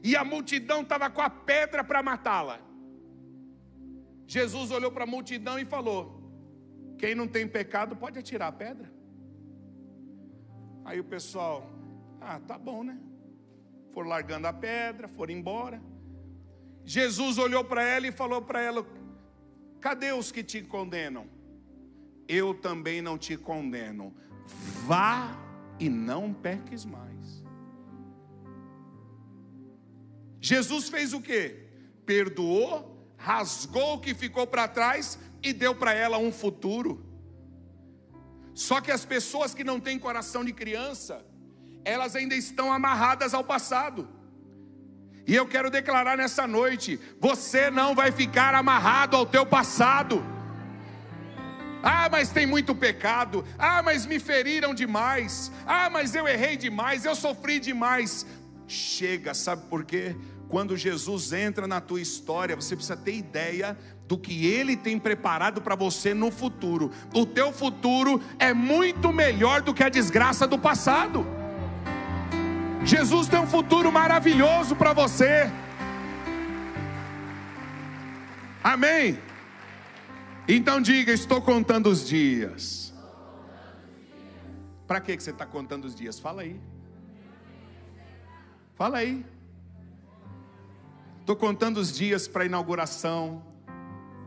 e 0.04 0.16
a 0.16 0.24
multidão 0.24 0.82
estava 0.82 1.10
com 1.10 1.22
a 1.22 1.30
pedra 1.30 1.84
para 1.84 2.04
matá-la, 2.04 2.60
Jesus 4.28 4.72
olhou 4.72 4.92
para 4.92 5.06
a 5.06 5.08
multidão 5.08 5.58
e 5.58 5.66
falou: 5.66 6.22
Quem 6.98 7.16
não 7.16 7.28
tem 7.28 7.48
pecado 7.48 7.96
pode 7.96 8.20
atirar 8.20 8.50
a 8.50 8.52
pedra. 8.52 8.92
Aí 10.84 11.00
o 11.00 11.04
pessoal, 11.04 11.70
ah, 12.20 12.40
tá 12.40 12.58
bom, 12.58 12.84
né? 12.84 12.98
Foram 13.94 14.10
largando 14.10 14.48
a 14.48 14.54
pedra, 14.54 15.08
foram 15.08 15.34
embora. 15.34 15.82
Jesus 16.84 17.38
olhou 17.38 17.64
para 17.64 17.84
ela 17.84 18.08
e 18.08 18.12
falou 18.12 18.42
para 18.42 18.62
ela: 18.62 18.86
Cadê 19.80 20.12
os 20.12 20.32
que 20.32 20.44
te 20.44 20.62
condenam? 20.62 21.28
Eu 22.28 22.54
também 22.54 23.02
não 23.02 23.18
te 23.18 23.38
condeno. 23.38 24.14
Vá 24.86 25.47
e 25.80 25.90
não 25.90 26.34
peques 26.34 26.86
mais. 26.86 27.44
Jesus 30.40 30.90
fez 30.90 31.14
o 31.14 31.22
que? 31.22 31.68
Perdoou 32.06 32.98
rasgou 33.18 33.96
o 33.96 34.00
que 34.00 34.14
ficou 34.14 34.46
para 34.46 34.68
trás 34.68 35.20
e 35.42 35.52
deu 35.52 35.76
para 35.76 35.94
ela 35.94 36.18
um 36.18 36.32
futuro. 36.32 37.04
Só 38.54 38.80
que 38.80 38.92
as 38.92 39.04
pessoas 39.04 39.54
que 39.54 39.64
não 39.64 39.80
têm 39.80 40.00
coração 40.00 40.46
de 40.46 40.54
criança, 40.54 41.26
elas 41.84 42.16
ainda 42.16 42.36
estão 42.36 42.72
amarradas 42.72 43.34
ao 43.34 43.44
passado. 43.44 44.08
E 45.26 45.36
eu 45.36 45.48
quero 45.48 45.70
declarar 45.70 46.18
nessa 46.18 46.48
noite: 46.48 47.00
você 47.20 47.70
não 47.70 47.94
vai 47.94 48.12
ficar 48.12 48.56
amarrado 48.56 49.18
ao 49.18 49.26
teu 49.26 49.46
passado. 49.46 50.24
Ah, 51.84 52.10
mas 52.12 52.30
tem 52.30 52.46
muito 52.46 52.74
pecado. 52.76 53.46
Ah, 53.58 53.82
mas 53.84 54.06
me 54.06 54.20
feriram 54.20 54.74
demais. 54.74 55.52
Ah, 55.66 55.90
mas 55.90 56.16
eu 56.16 56.28
errei 56.28 56.58
demais, 56.58 57.06
eu 57.06 57.16
sofri 57.16 57.60
demais. 57.60 58.26
Chega, 58.68 59.34
sabe 59.34 59.64
por 59.70 59.86
quê? 59.86 60.16
Quando 60.50 60.78
Jesus 60.78 61.34
entra 61.34 61.68
na 61.68 61.82
tua 61.82 62.02
história, 62.02 62.56
você 62.56 62.76
precisa 62.76 62.96
ter 62.96 63.16
ideia 63.16 63.78
do 64.08 64.18
que 64.18 64.46
ele 64.46 64.78
tem 64.78 64.98
preparado 64.98 65.62
para 65.62 65.76
você 65.76 66.14
no 66.14 66.32
futuro. 66.32 66.92
O 67.14 67.26
teu 67.26 67.52
futuro 67.52 68.22
é 68.40 68.54
muito 68.54 69.12
melhor 69.12 69.62
do 69.62 69.74
que 69.74 69.84
a 69.84 69.90
desgraça 69.90 70.48
do 70.48 70.58
passado. 70.58 71.26
Jesus 72.84 73.28
tem 73.28 73.40
um 73.40 73.48
futuro 73.48 73.92
maravilhoso 73.92 74.76
para 74.76 74.94
você. 74.94 75.52
Amém. 78.64 79.20
Então 80.48 80.80
diga: 80.80 81.12
Estou 81.12 81.42
contando 81.42 81.88
os 81.88 82.08
dias. 82.08 82.94
Para 84.88 85.02
que 85.02 85.20
você 85.20 85.32
está 85.32 85.46
contando 85.46 85.84
os 85.86 85.94
dias? 85.94 86.18
Fala 86.18 86.44
aí. 86.44 86.62
Fala 88.76 89.00
aí. 89.00 89.26
Estou 91.20 91.36
contando 91.36 91.78
os 91.78 91.92
dias 91.92 92.26
para 92.26 92.44
a 92.44 92.46
inauguração 92.46 93.44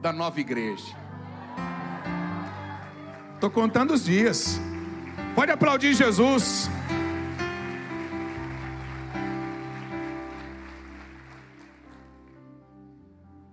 da 0.02 0.12
nova 0.12 0.38
igreja. 0.38 0.94
Estou 3.34 3.50
contando 3.50 3.94
os 3.94 4.04
dias. 4.04 4.60
Pode 5.34 5.50
aplaudir 5.50 5.94
Jesus. 5.94 6.68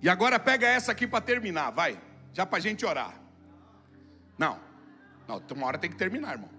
E 0.01 0.09
agora 0.09 0.37
pega 0.37 0.67
essa 0.67 0.91
aqui 0.91 1.07
para 1.07 1.21
terminar, 1.21 1.71
vai. 1.71 1.97
Já 2.33 2.45
para 2.45 2.57
a 2.57 2.61
gente 2.61 2.85
orar. 2.85 3.19
Não, 4.37 4.59
não, 5.27 5.41
uma 5.55 5.67
hora 5.67 5.77
tem 5.77 5.89
que 5.89 5.97
terminar, 5.97 6.33
irmão. 6.33 6.49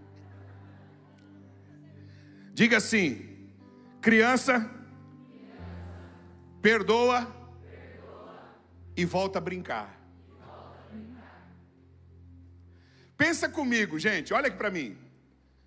Diga 2.52 2.76
assim: 2.76 3.50
criança 4.00 4.68
perdoa, 6.60 7.24
perdoa. 7.62 8.58
E, 8.96 9.04
volta 9.04 9.38
a 9.38 9.40
brincar. 9.40 9.96
Pensa 13.16 13.48
comigo, 13.48 13.98
gente, 13.98 14.32
olha 14.34 14.48
aqui 14.48 14.56
para 14.56 14.70
mim. 14.70 14.96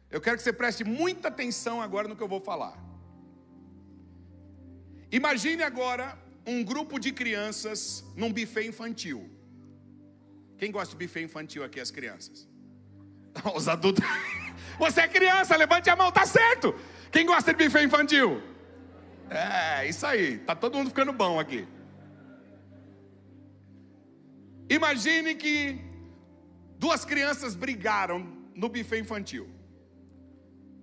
Eu 0.10 0.20
quero 0.22 0.38
que 0.38 0.44
você 0.44 0.54
preste 0.54 0.84
muita 0.84 1.30
atenção 1.30 1.82
agora 1.82 2.08
no 2.08 2.16
que 2.16 2.24
eu 2.24 2.28
vou 2.28 2.40
falar. 2.40 2.78
Imagine 5.12 5.64
agora 5.64 6.18
um 6.46 6.64
grupo 6.64 7.00
de 7.00 7.12
crianças 7.12 8.04
num 8.16 8.32
buffet 8.32 8.68
infantil. 8.68 9.30
Quem 10.62 10.72
gosta 10.72 10.96
de 10.96 11.04
buffet 11.04 11.24
infantil 11.24 11.64
aqui, 11.64 11.80
as 11.80 11.90
crianças? 11.90 12.48
Os 13.56 13.68
adultos. 13.68 14.06
Você 14.78 15.02
é 15.02 15.08
criança, 15.08 15.58
levante 15.58 15.90
a 15.90 15.96
mão, 15.96 16.12
tá 16.12 16.24
certo. 16.24 16.76
Quem 17.12 17.26
gosta 17.26 17.52
de 17.52 17.66
buffet 17.66 17.84
infantil? 17.84 18.44
É, 19.28 19.90
isso 19.90 20.06
aí. 20.06 20.38
Tá 20.38 20.56
todo 20.56 20.78
mundo 20.78 20.90
ficando 20.90 21.12
bom 21.12 21.40
aqui. 21.40 21.68
Imagine 24.70 25.34
que 25.34 25.82
duas 26.78 27.04
crianças 27.06 27.56
brigaram 27.56 28.20
no 28.54 28.70
buffet 28.70 29.00
infantil. 29.00 29.50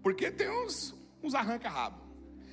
Porque 0.03 0.29
tem 0.33 0.51
uns, 0.51 0.93
uns 1.23 1.37
arranca-rabo. 1.37 2.03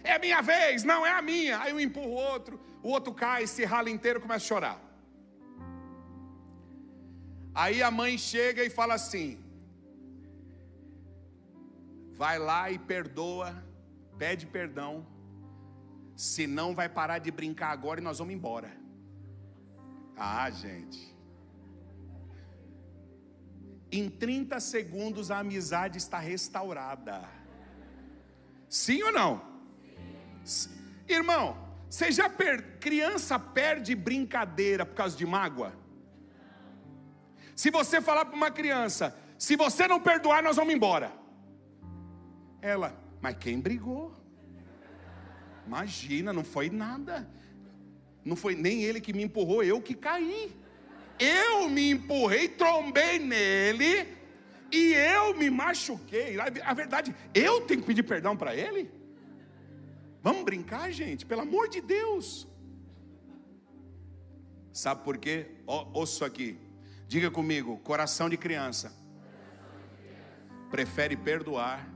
É 0.04 0.20
minha 0.20 0.44
vez, 0.44 0.84
não 0.84 1.04
é 1.04 1.10
a 1.10 1.24
minha. 1.24 1.60
Aí 1.60 1.74
um 1.74 1.80
empurra 1.80 2.06
o 2.06 2.12
outro, 2.12 2.60
o 2.84 2.90
outro 2.90 3.12
cai, 3.12 3.48
se 3.48 3.66
rala 3.66 3.90
inteiro, 3.90 4.22
começa 4.22 4.46
a 4.46 4.48
chorar. 4.48 4.85
Aí 7.56 7.82
a 7.82 7.90
mãe 7.90 8.18
chega 8.18 8.64
e 8.66 8.70
fala 8.70 8.96
assim: 8.96 9.40
vai 12.14 12.38
lá 12.38 12.70
e 12.70 12.78
perdoa, 12.78 13.64
pede 14.18 14.46
perdão, 14.46 15.08
senão 16.18 16.76
vai 16.76 16.90
parar 16.90 17.20
de 17.20 17.32
brincar 17.32 17.70
agora 17.72 18.02
e 18.02 18.04
nós 18.04 18.20
vamos 18.20 18.34
embora. 18.34 18.72
Ah, 20.18 20.50
gente. 20.50 21.16
Em 23.90 24.10
30 24.10 24.60
segundos 24.60 25.32
a 25.32 25.40
amizade 25.40 25.98
está 25.98 26.20
restaurada. 26.20 27.24
Sim 28.68 29.02
ou 29.04 29.12
não? 29.14 29.42
Sim. 30.44 30.70
Irmão, 31.08 31.58
você 31.90 32.12
já 32.12 32.30
per... 32.30 32.80
criança 32.80 33.40
perde 33.40 33.96
brincadeira 33.96 34.86
por 34.86 34.96
causa 34.96 35.16
de 35.16 35.26
mágoa? 35.26 35.85
Se 37.56 37.72
você 37.72 38.02
falar 38.02 38.26
para 38.26 38.36
uma 38.36 38.52
criança, 38.52 39.18
se 39.38 39.56
você 39.56 39.88
não 39.88 40.00
perdoar, 40.00 40.44
nós 40.44 40.58
vamos 40.58 40.74
embora. 40.74 41.12
Ela, 42.62 43.00
mas 43.22 43.38
quem 43.38 43.60
brigou? 43.60 44.14
Imagina, 45.66 46.34
não 46.34 46.44
foi 46.44 46.70
nada. 46.70 47.28
Não 48.24 48.36
foi 48.36 48.56
nem 48.56 48.84
ele 48.84 49.00
que 49.00 49.14
me 49.14 49.24
empurrou, 49.24 49.64
eu 49.64 49.82
que 49.82 49.96
caí. 49.96 50.52
Eu 51.18 51.70
me 51.70 51.92
empurrei, 51.92 52.50
trombei 52.50 53.20
nele 53.20 54.08
e 54.72 54.94
eu 54.94 55.36
me 55.38 55.50
machuquei. 55.50 56.38
A 56.40 56.74
verdade, 56.74 57.16
eu 57.34 57.62
tenho 57.62 57.80
que 57.80 57.88
pedir 57.88 58.04
perdão 58.04 58.36
para 58.36 58.54
ele? 58.54 58.92
Vamos 60.22 60.44
brincar, 60.44 60.92
gente, 60.92 61.26
pelo 61.26 61.42
amor 61.42 61.70
de 61.70 61.80
Deus. 61.80 62.48
Sabe 64.74 65.04
por 65.04 65.18
quê? 65.18 65.52
ouço 65.66 66.26
aqui. 66.26 66.65
Diga 67.08 67.30
comigo, 67.30 67.78
coração 67.80 68.28
de 68.28 68.36
criança. 68.36 68.92
Prefere 70.72 71.16
perdoar 71.16 71.88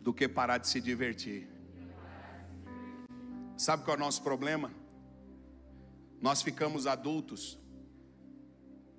do 0.00 0.12
que 0.12 0.28
parar 0.28 0.58
de 0.58 0.66
se 0.66 0.80
divertir. 0.80 1.48
Sabe 3.56 3.84
qual 3.84 3.96
é 3.96 4.00
o 4.00 4.00
nosso 4.00 4.22
problema? 4.22 4.72
Nós 6.20 6.42
ficamos 6.42 6.86
adultos 6.86 7.58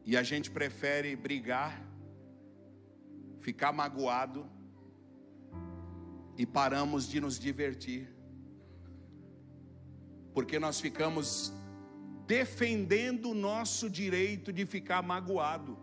e 0.05 0.15
a 0.15 0.23
gente 0.23 0.49
prefere 0.49 1.15
brigar, 1.17 1.81
ficar 3.41 3.73
magoado 3.73 4.49
e 6.37 6.45
paramos 6.45 7.07
de 7.09 7.19
nos 7.19 7.37
divertir. 7.37 8.09
Porque 10.33 10.57
nós 10.59 10.79
ficamos 10.79 11.53
defendendo 12.27 13.31
o 13.31 13.33
nosso 13.33 13.89
direito 13.89 14.51
de 14.51 14.65
ficar 14.65 15.01
magoado. 15.01 15.77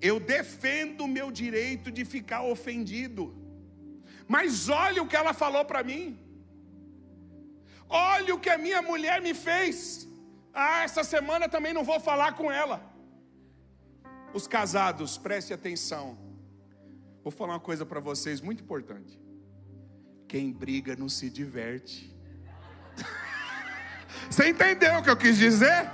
Eu 0.00 0.20
defendo 0.20 1.02
o 1.04 1.08
meu 1.08 1.30
direito 1.30 1.90
de 1.90 2.04
ficar 2.04 2.42
ofendido. 2.42 3.34
Mas 4.28 4.68
olha 4.68 5.02
o 5.02 5.08
que 5.08 5.16
ela 5.16 5.32
falou 5.32 5.64
para 5.64 5.82
mim. 5.82 6.18
Olha 7.88 8.34
o 8.34 8.40
que 8.40 8.50
a 8.50 8.58
minha 8.58 8.82
mulher 8.82 9.20
me 9.22 9.32
fez. 9.32 10.06
Ah, 10.52 10.82
essa 10.82 11.04
semana 11.04 11.48
também 11.48 11.72
não 11.72 11.84
vou 11.84 12.00
falar 12.00 12.34
com 12.34 12.50
ela. 12.50 12.82
Os 14.34 14.46
casados, 14.46 15.16
preste 15.16 15.52
atenção. 15.52 16.18
Vou 17.22 17.30
falar 17.30 17.54
uma 17.54 17.60
coisa 17.60 17.86
para 17.86 18.00
vocês 18.00 18.40
muito 18.40 18.62
importante. 18.62 19.20
Quem 20.28 20.52
briga 20.52 20.96
não 20.96 21.08
se 21.08 21.30
diverte. 21.30 22.15
Você 24.30 24.48
entendeu 24.48 24.94
o 24.96 25.02
que 25.02 25.10
eu 25.10 25.16
quis 25.16 25.36
dizer? 25.36 25.90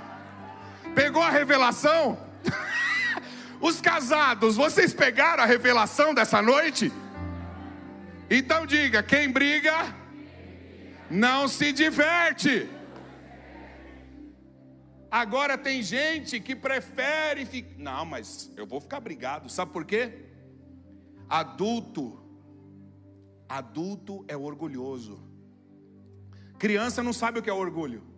Pegou 0.95 1.21
a 1.21 1.29
revelação? 1.29 2.17
Os 3.61 3.79
casados, 3.79 4.55
vocês 4.55 4.93
pegaram 4.93 5.43
a 5.43 5.45
revelação 5.45 6.13
dessa 6.13 6.41
noite? 6.41 6.91
Então 8.29 8.65
diga: 8.65 9.01
quem 9.01 9.31
briga 9.31 9.73
não 11.09 11.47
se 11.47 11.71
diverte. 11.71 12.69
Agora 15.09 15.57
tem 15.57 15.83
gente 15.83 16.39
que 16.39 16.55
prefere 16.55 17.45
ficar. 17.45 17.77
Não, 17.77 18.03
mas 18.03 18.51
eu 18.57 18.65
vou 18.65 18.81
ficar 18.81 18.99
brigado. 18.99 19.47
Sabe 19.47 19.71
por 19.71 19.85
quê? 19.85 20.25
Adulto, 21.29 22.19
adulto 23.47 24.25
é 24.27 24.35
orgulhoso. 24.35 25.21
Criança 26.57 27.03
não 27.03 27.13
sabe 27.13 27.39
o 27.39 27.43
que 27.43 27.49
é 27.49 27.53
orgulho. 27.53 28.12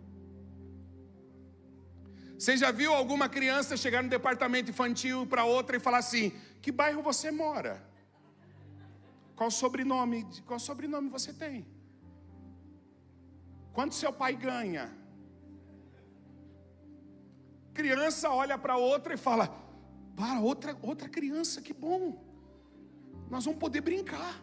Você 2.38 2.56
já 2.56 2.70
viu 2.70 2.92
alguma 2.92 3.28
criança 3.28 3.76
chegar 3.76 4.02
no 4.02 4.10
departamento 4.10 4.70
infantil 4.70 5.26
para 5.26 5.44
outra 5.44 5.76
e 5.76 5.80
falar 5.80 5.98
assim: 5.98 6.32
Que 6.60 6.70
bairro 6.70 7.02
você 7.02 7.30
mora? 7.30 7.82
Qual 9.34 9.50
sobrenome? 9.50 10.26
Qual 10.46 10.58
sobrenome 10.58 11.08
você 11.08 11.32
tem? 11.32 11.66
Quanto 13.72 13.94
seu 13.94 14.12
pai 14.12 14.34
ganha? 14.34 14.92
Criança 17.72 18.30
olha 18.30 18.58
para 18.58 18.76
outra 18.76 19.14
e 19.14 19.16
fala: 19.16 19.48
Para 20.14 20.40
outra, 20.40 20.76
outra 20.82 21.08
criança, 21.08 21.62
que 21.62 21.72
bom. 21.72 22.22
Nós 23.30 23.44
vamos 23.44 23.58
poder 23.58 23.80
brincar. 23.80 24.42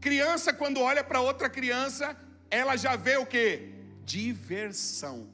Criança, 0.00 0.52
quando 0.52 0.80
olha 0.80 1.04
para 1.04 1.20
outra 1.20 1.48
criança, 1.50 2.16
ela 2.50 2.76
já 2.76 2.96
vê 2.96 3.16
o 3.16 3.26
que? 3.26 3.72
Diversão. 4.04 5.33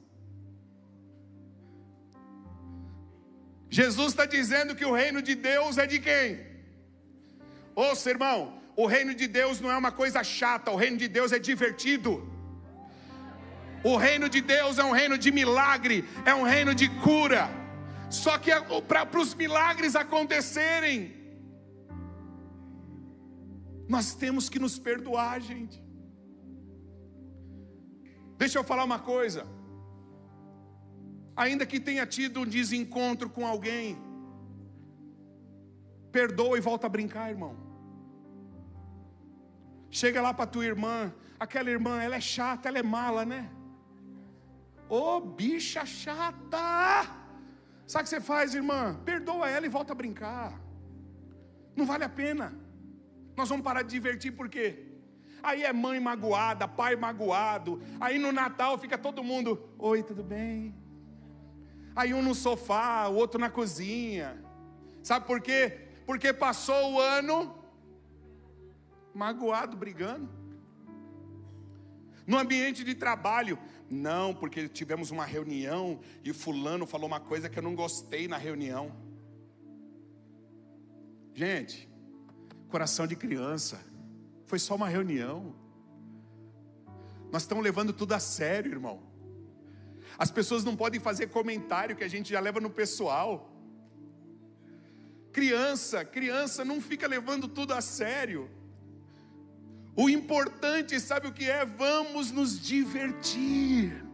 Jesus 3.79 4.09
está 4.09 4.25
dizendo 4.25 4.75
que 4.75 4.83
o 4.83 4.91
reino 4.91 5.21
de 5.21 5.33
Deus 5.33 5.77
é 5.77 5.87
de 5.87 5.97
quem? 5.97 6.27
Ouça, 7.73 8.09
irmão, 8.09 8.61
o 8.75 8.85
reino 8.85 9.13
de 9.15 9.27
Deus 9.27 9.61
não 9.61 9.71
é 9.71 9.77
uma 9.77 9.93
coisa 9.93 10.21
chata, 10.25 10.69
o 10.71 10.75
reino 10.75 10.97
de 10.97 11.07
Deus 11.07 11.31
é 11.31 11.39
divertido. 11.39 12.29
O 13.81 13.95
reino 13.95 14.27
de 14.27 14.41
Deus 14.41 14.77
é 14.77 14.83
um 14.83 14.91
reino 14.91 15.17
de 15.17 15.31
milagre, 15.31 16.03
é 16.25 16.35
um 16.35 16.43
reino 16.43 16.75
de 16.75 16.89
cura. 16.99 17.49
Só 18.09 18.37
que 18.37 18.51
para 18.89 19.17
os 19.17 19.33
milagres 19.33 19.95
acontecerem, 19.95 21.15
nós 23.87 24.13
temos 24.13 24.49
que 24.49 24.59
nos 24.59 24.77
perdoar, 24.77 25.39
gente. 25.39 25.81
Deixa 28.37 28.59
eu 28.59 28.65
falar 28.65 28.83
uma 28.83 28.99
coisa 28.99 29.60
ainda 31.35 31.65
que 31.65 31.79
tenha 31.79 32.05
tido 32.05 32.41
um 32.41 32.45
desencontro 32.45 33.29
com 33.29 33.45
alguém, 33.45 33.97
perdoa 36.11 36.57
e 36.57 36.61
volta 36.61 36.87
a 36.87 36.89
brincar, 36.89 37.29
irmão. 37.29 37.55
Chega 39.89 40.21
lá 40.21 40.33
para 40.33 40.47
tua 40.47 40.65
irmã, 40.65 41.13
aquela 41.39 41.69
irmã, 41.69 42.01
ela 42.01 42.15
é 42.15 42.21
chata, 42.21 42.69
ela 42.69 42.79
é 42.79 42.83
mala, 42.83 43.25
né? 43.25 43.49
Ô 44.89 45.17
oh, 45.17 45.21
bicha 45.21 45.85
chata! 45.85 47.21
Sabe 47.87 48.01
o 48.01 48.03
que 48.03 48.09
você 48.09 48.21
faz, 48.21 48.53
irmã? 48.53 48.99
Perdoa 49.03 49.49
ela 49.49 49.65
e 49.65 49.69
volta 49.69 49.91
a 49.91 49.95
brincar. 49.95 50.59
Não 51.75 51.85
vale 51.85 52.03
a 52.03 52.09
pena. 52.09 52.53
Nós 53.35 53.49
vamos 53.49 53.63
parar 53.63 53.81
de 53.81 53.89
divertir 53.89 54.31
por 54.31 54.47
quê? 54.49 54.85
Aí 55.43 55.63
é 55.63 55.73
mãe 55.73 55.99
magoada, 55.99 56.67
pai 56.67 56.95
magoado. 56.95 57.81
Aí 57.99 58.19
no 58.19 58.31
Natal 58.31 58.77
fica 58.77 58.97
todo 58.97 59.23
mundo: 59.23 59.69
Oi, 59.77 60.03
tudo 60.03 60.23
bem? 60.23 60.75
Aí 61.95 62.13
um 62.13 62.21
no 62.21 62.33
sofá, 62.33 63.07
o 63.07 63.15
outro 63.15 63.39
na 63.39 63.49
cozinha. 63.49 64.41
Sabe 65.03 65.25
por 65.25 65.41
quê? 65.41 65.87
Porque 66.05 66.31
passou 66.33 66.93
o 66.93 66.99
ano 66.99 67.55
magoado, 69.13 69.75
brigando. 69.75 70.29
No 72.25 72.37
ambiente 72.37 72.83
de 72.83 72.95
trabalho, 72.95 73.57
não, 73.89 74.33
porque 74.33 74.69
tivemos 74.69 75.11
uma 75.11 75.25
reunião 75.25 75.99
e 76.23 76.31
fulano 76.31 76.85
falou 76.85 77.07
uma 77.07 77.19
coisa 77.19 77.49
que 77.49 77.59
eu 77.59 77.63
não 77.63 77.75
gostei 77.75 78.27
na 78.27 78.37
reunião. 78.37 78.95
Gente, 81.33 81.89
coração 82.69 83.05
de 83.05 83.15
criança, 83.15 83.83
foi 84.45 84.59
só 84.59 84.75
uma 84.75 84.87
reunião. 84.87 85.53
Nós 87.31 87.41
estamos 87.43 87.63
levando 87.63 87.91
tudo 87.91 88.13
a 88.13 88.19
sério, 88.19 88.71
irmão. 88.71 89.10
As 90.21 90.29
pessoas 90.29 90.63
não 90.63 90.75
podem 90.75 90.99
fazer 90.99 91.29
comentário 91.29 91.95
que 91.95 92.03
a 92.03 92.07
gente 92.07 92.29
já 92.29 92.39
leva 92.39 92.59
no 92.59 92.69
pessoal. 92.69 93.51
Criança, 95.31 96.05
criança 96.05 96.63
não 96.63 96.79
fica 96.79 97.07
levando 97.07 97.47
tudo 97.47 97.73
a 97.73 97.81
sério. 97.81 98.47
O 99.95 100.07
importante, 100.07 100.99
sabe 100.99 101.25
o 101.25 101.33
que 101.33 101.49
é? 101.49 101.65
Vamos 101.65 102.29
nos 102.29 102.61
divertir. 102.61 104.05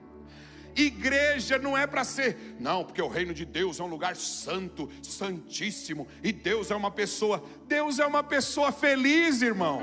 Igreja 0.73 1.59
não 1.59 1.77
é 1.77 1.85
para 1.85 2.05
ser, 2.05 2.55
não, 2.57 2.85
porque 2.85 3.01
o 3.01 3.09
reino 3.09 3.33
de 3.33 3.43
Deus 3.43 3.77
é 3.81 3.83
um 3.83 3.87
lugar 3.87 4.15
santo, 4.15 4.89
santíssimo, 5.03 6.07
e 6.23 6.31
Deus 6.31 6.71
é 6.71 6.75
uma 6.75 6.89
pessoa, 6.89 7.43
Deus 7.67 7.99
é 7.99 8.05
uma 8.05 8.23
pessoa 8.23 8.71
feliz, 8.71 9.41
irmão. 9.41 9.81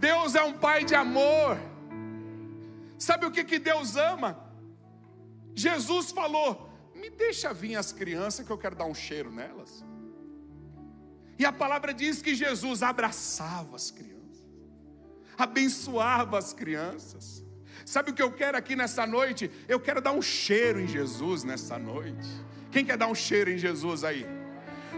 Deus 0.00 0.34
é 0.34 0.42
um 0.42 0.54
pai 0.54 0.82
de 0.82 0.96
amor. 0.96 1.56
Sabe 2.98 3.26
o 3.26 3.30
que, 3.30 3.44
que 3.44 3.58
Deus 3.58 3.96
ama? 3.96 4.38
Jesus 5.54 6.10
falou: 6.10 6.68
me 6.94 7.08
deixa 7.10 7.52
vir 7.54 7.76
as 7.76 7.92
crianças 7.92 8.44
que 8.44 8.52
eu 8.52 8.58
quero 8.58 8.74
dar 8.74 8.86
um 8.86 8.94
cheiro 8.94 9.30
nelas. 9.30 9.84
E 11.38 11.46
a 11.46 11.52
palavra 11.52 11.94
diz 11.94 12.20
que 12.20 12.34
Jesus 12.34 12.82
abraçava 12.82 13.76
as 13.76 13.90
crianças, 13.92 14.44
abençoava 15.36 16.36
as 16.36 16.52
crianças. 16.52 17.44
Sabe 17.86 18.10
o 18.10 18.14
que 18.14 18.20
eu 18.20 18.32
quero 18.32 18.58
aqui 18.58 18.74
nessa 18.74 19.06
noite? 19.06 19.50
Eu 19.68 19.78
quero 19.78 20.00
dar 20.00 20.12
um 20.12 20.20
cheiro 20.20 20.80
em 20.80 20.86
Jesus 20.86 21.44
nessa 21.44 21.78
noite. 21.78 22.28
Quem 22.70 22.84
quer 22.84 22.98
dar 22.98 23.06
um 23.06 23.14
cheiro 23.14 23.50
em 23.50 23.56
Jesus 23.56 24.02
aí? 24.02 24.26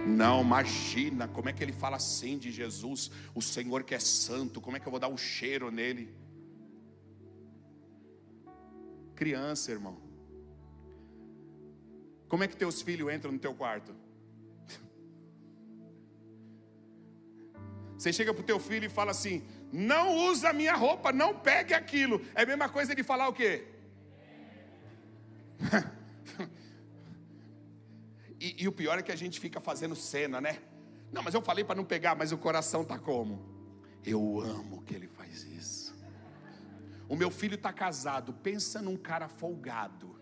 Não, 0.07 0.41
imagina 0.41 1.29
como 1.29 1.51
é 1.51 1.53
que 1.53 1.63
ele 1.63 1.73
fala 1.73 1.97
assim 1.97 2.39
de 2.39 2.51
Jesus, 2.51 3.11
o 3.35 3.43
Senhor 3.43 3.85
que 3.85 3.95
é 3.95 4.01
santo, 4.01 4.61
como 4.61 4.77
é 4.77 4.81
que 4.81 4.87
eu 4.87 4.91
vou 4.91 4.99
dar 4.99 5.09
um 5.09 5.17
cheiro 5.17 5.71
nele? 5.71 6.13
Criança, 9.21 9.71
irmão. 9.71 9.99
Como 12.27 12.43
é 12.43 12.49
que 12.49 12.57
teus 12.57 12.81
filhos 12.81 13.13
entram 13.13 13.31
no 13.31 13.39
teu 13.39 13.55
quarto? 13.55 13.95
Você 17.99 18.15
chega 18.15 18.33
para 18.33 18.41
o 18.41 18.47
teu 18.47 18.59
filho 18.59 18.87
e 18.87 18.89
fala 18.89 19.11
assim: 19.11 19.47
não 19.71 20.17
usa 20.17 20.49
a 20.49 20.53
minha 20.55 20.75
roupa, 20.75 21.13
não 21.13 21.39
pegue 21.39 21.75
aquilo. 21.75 22.25
É 22.35 22.45
a 22.45 22.47
mesma 22.47 22.71
coisa 22.71 22.95
de 22.95 23.03
falar 23.03 23.29
o 23.29 23.35
quê? 23.35 23.67
e, 28.41 28.63
e, 28.63 28.69
o 28.69 28.73
pior 28.73 28.99
é 28.99 29.03
que 29.03 29.13
a 29.13 29.17
gente 29.17 29.39
fica 29.39 29.61
fazendo 29.61 29.95
cena, 29.95 30.41
né? 30.41 30.63
Não, 31.13 31.23
mas 31.23 31.35
eu 31.35 31.43
falei 31.43 31.63
para 31.63 31.75
não 31.75 31.85
pegar, 31.85 32.15
mas 32.15 32.33
o 32.33 32.39
coração 32.39 32.83
tá 32.83 32.99
como? 32.99 33.39
Eu 34.03 34.41
amo 34.41 34.81
que 34.81 34.95
ele 34.95 35.09
faz 35.09 35.43
isso. 35.43 35.90
O 37.11 37.17
meu 37.17 37.29
filho 37.29 37.57
está 37.57 37.73
casado, 37.73 38.33
pensa 38.33 38.81
num 38.81 38.97
cara 38.97 39.29
folgado. 39.29 40.17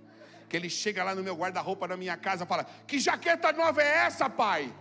Que 0.49 0.57
ele 0.57 0.71
chega 0.71 1.05
lá 1.05 1.15
no 1.15 1.23
meu 1.23 1.37
guarda-roupa 1.37 1.87
na 1.87 1.99
minha 1.99 2.17
casa 2.17 2.45
e 2.45 2.47
fala: 2.47 2.65
Que 2.65 2.99
jaqueta 2.99 3.53
nova 3.53 3.83
é 3.83 4.07
essa, 4.07 4.31
pai? 4.31 4.75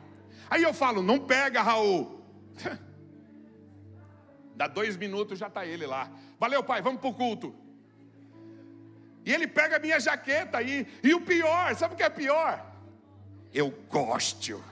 Aí 0.50 0.64
eu 0.64 0.74
falo: 0.74 1.04
Não 1.04 1.20
pega, 1.20 1.62
Raul. 1.62 2.26
Dá 4.56 4.68
dois 4.68 4.96
minutos, 4.96 5.38
já 5.38 5.48
está 5.48 5.66
ele 5.66 5.86
lá. 5.86 6.10
Valeu, 6.40 6.64
pai, 6.64 6.82
vamos 6.82 7.02
para 7.02 7.10
o 7.10 7.14
culto. 7.14 7.54
E 9.26 9.34
ele 9.34 9.46
pega 9.46 9.76
a 9.76 9.80
minha 9.80 10.00
jaqueta 10.00 10.60
aí. 10.60 10.88
E 11.04 11.14
o 11.14 11.20
pior, 11.20 11.76
sabe 11.76 11.94
o 11.94 11.98
que 11.98 12.04
é 12.04 12.10
pior? 12.10 12.66
Eu 13.54 13.70
gosto. 13.90 14.64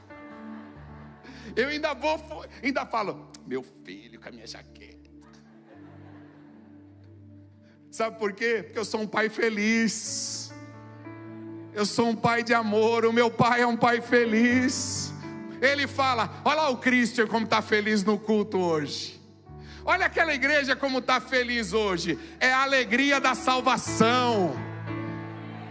Eu 1.54 1.68
ainda 1.68 1.94
vou, 1.94 2.18
ainda 2.64 2.86
falo, 2.86 3.30
meu 3.46 3.62
filho 3.62 4.22
com 4.22 4.30
a 4.30 4.32
minha 4.32 4.48
jaqueta. 4.48 4.95
Sabe 7.96 8.20
por 8.20 8.34
quê? 8.34 8.62
Porque 8.62 8.78
eu 8.78 8.84
sou 8.84 9.00
um 9.00 9.08
pai 9.08 9.30
feliz. 9.30 10.52
Eu 11.74 11.86
sou 11.86 12.10
um 12.10 12.16
pai 12.16 12.44
de 12.44 12.54
amor. 12.54 13.06
O 13.06 13.14
meu 13.14 13.32
pai 13.32 13.62
é 13.62 13.66
um 13.66 13.78
pai 13.78 14.02
feliz. 14.02 15.14
Ele 15.62 15.88
fala: 15.88 16.30
Olha 16.44 16.58
lá 16.58 16.70
o 16.72 16.78
Christian 16.78 17.26
como 17.26 17.46
está 17.46 17.62
feliz 17.62 18.04
no 18.04 18.20
culto 18.20 18.58
hoje. 18.58 19.18
Olha 19.86 20.08
aquela 20.08 20.34
igreja 20.34 20.76
como 20.76 21.00
está 21.00 21.22
feliz 21.22 21.72
hoje. 21.72 22.20
É 22.38 22.52
a 22.52 22.64
alegria 22.64 23.22
da 23.22 23.34
salvação. 23.34 24.54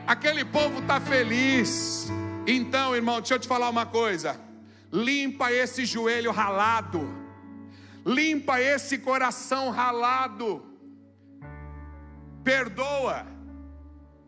Aquele 0.07 0.47
povo 0.47 0.79
está 0.81 0.99
feliz. 1.03 2.09
Então, 2.47 2.97
irmão, 2.97 3.21
deixa 3.21 3.35
eu 3.35 3.39
te 3.39 3.47
falar 3.47 3.69
uma 3.69 3.85
coisa. 3.85 4.41
Limpa 4.91 5.53
esse 5.53 5.85
joelho 5.85 6.33
ralado. 6.33 7.07
Limpa 8.03 8.63
esse 8.63 8.97
coração 8.97 9.69
ralado. 9.69 10.74
Perdoa 12.45 13.27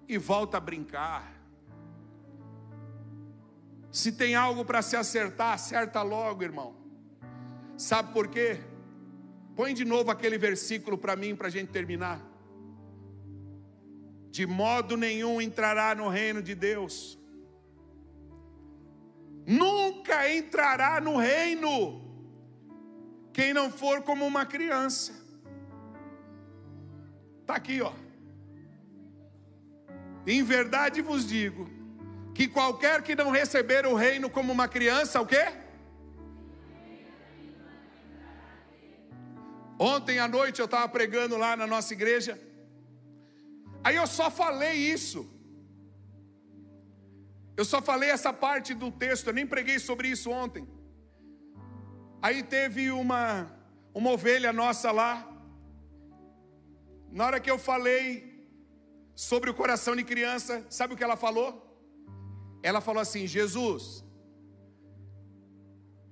e 0.08 0.16
volta 0.16 0.56
a 0.56 0.60
brincar. 0.60 1.36
Se 3.92 4.10
tem 4.10 4.34
algo 4.34 4.64
para 4.64 4.80
se 4.80 4.96
acertar, 4.96 5.52
acerta 5.52 6.02
logo, 6.02 6.42
irmão. 6.42 6.74
Sabe 7.76 8.12
por 8.12 8.28
quê? 8.28 8.58
Põe 9.54 9.74
de 9.74 9.84
novo 9.84 10.10
aquele 10.10 10.38
versículo 10.38 10.96
para 10.96 11.14
mim, 11.14 11.36
para 11.36 11.48
a 11.48 11.50
gente 11.50 11.70
terminar. 11.70 12.20
De 14.30 14.46
modo 14.46 14.96
nenhum 14.96 15.40
entrará 15.40 15.94
no 15.94 16.08
reino 16.08 16.42
de 16.42 16.54
Deus. 16.54 17.18
Nunca 19.46 20.30
entrará 20.30 21.00
no 21.00 21.16
reino 21.16 22.02
quem 23.32 23.54
não 23.54 23.70
for 23.70 24.02
como 24.02 24.26
uma 24.26 24.44
criança. 24.44 25.12
Está 27.42 27.54
aqui, 27.54 27.80
ó. 27.80 27.92
Em 30.26 30.42
verdade 30.42 31.00
vos 31.00 31.26
digo 31.26 31.70
que 32.34 32.48
qualquer 32.48 33.02
que 33.02 33.14
não 33.14 33.30
receber 33.30 33.86
o 33.86 33.94
reino 33.94 34.28
como 34.28 34.52
uma 34.52 34.68
criança, 34.68 35.20
o 35.20 35.26
quê? 35.26 35.44
Ontem 39.78 40.18
à 40.18 40.26
noite 40.26 40.60
eu 40.60 40.64
estava 40.64 40.88
pregando 40.88 41.36
lá 41.36 41.56
na 41.56 41.66
nossa 41.66 41.92
igreja. 41.92 42.40
Aí 43.84 43.96
eu 43.96 44.06
só 44.06 44.30
falei 44.30 44.74
isso. 44.74 45.20
Eu 47.56 47.64
só 47.64 47.80
falei 47.80 48.10
essa 48.10 48.32
parte 48.32 48.74
do 48.74 48.90
texto, 48.90 49.28
eu 49.28 49.32
nem 49.32 49.46
preguei 49.46 49.78
sobre 49.78 50.08
isso 50.08 50.30
ontem. 50.30 50.66
Aí 52.20 52.42
teve 52.42 52.90
uma 52.90 53.56
uma 53.94 54.10
ovelha 54.10 54.52
nossa 54.52 54.90
lá. 54.92 55.12
Na 57.10 57.24
hora 57.26 57.40
que 57.40 57.50
eu 57.50 57.58
falei 57.58 58.25
sobre 59.16 59.48
o 59.48 59.54
coração 59.54 59.96
de 59.96 60.04
criança, 60.04 60.64
sabe 60.68 60.92
o 60.92 60.96
que 60.96 61.02
ela 61.02 61.16
falou? 61.16 61.50
Ela 62.62 62.82
falou 62.82 63.00
assim: 63.00 63.26
Jesus, 63.26 64.04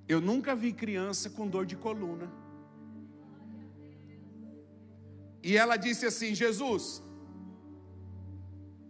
eu 0.09 0.21
nunca 0.21 0.57
vi 0.57 0.73
criança 0.73 1.29
com 1.29 1.47
dor 1.47 1.67
de 1.67 1.77
coluna. 1.77 2.33
E 5.43 5.57
ela 5.59 5.77
disse 5.77 6.07
assim: 6.07 6.35
Jesus, 6.35 7.03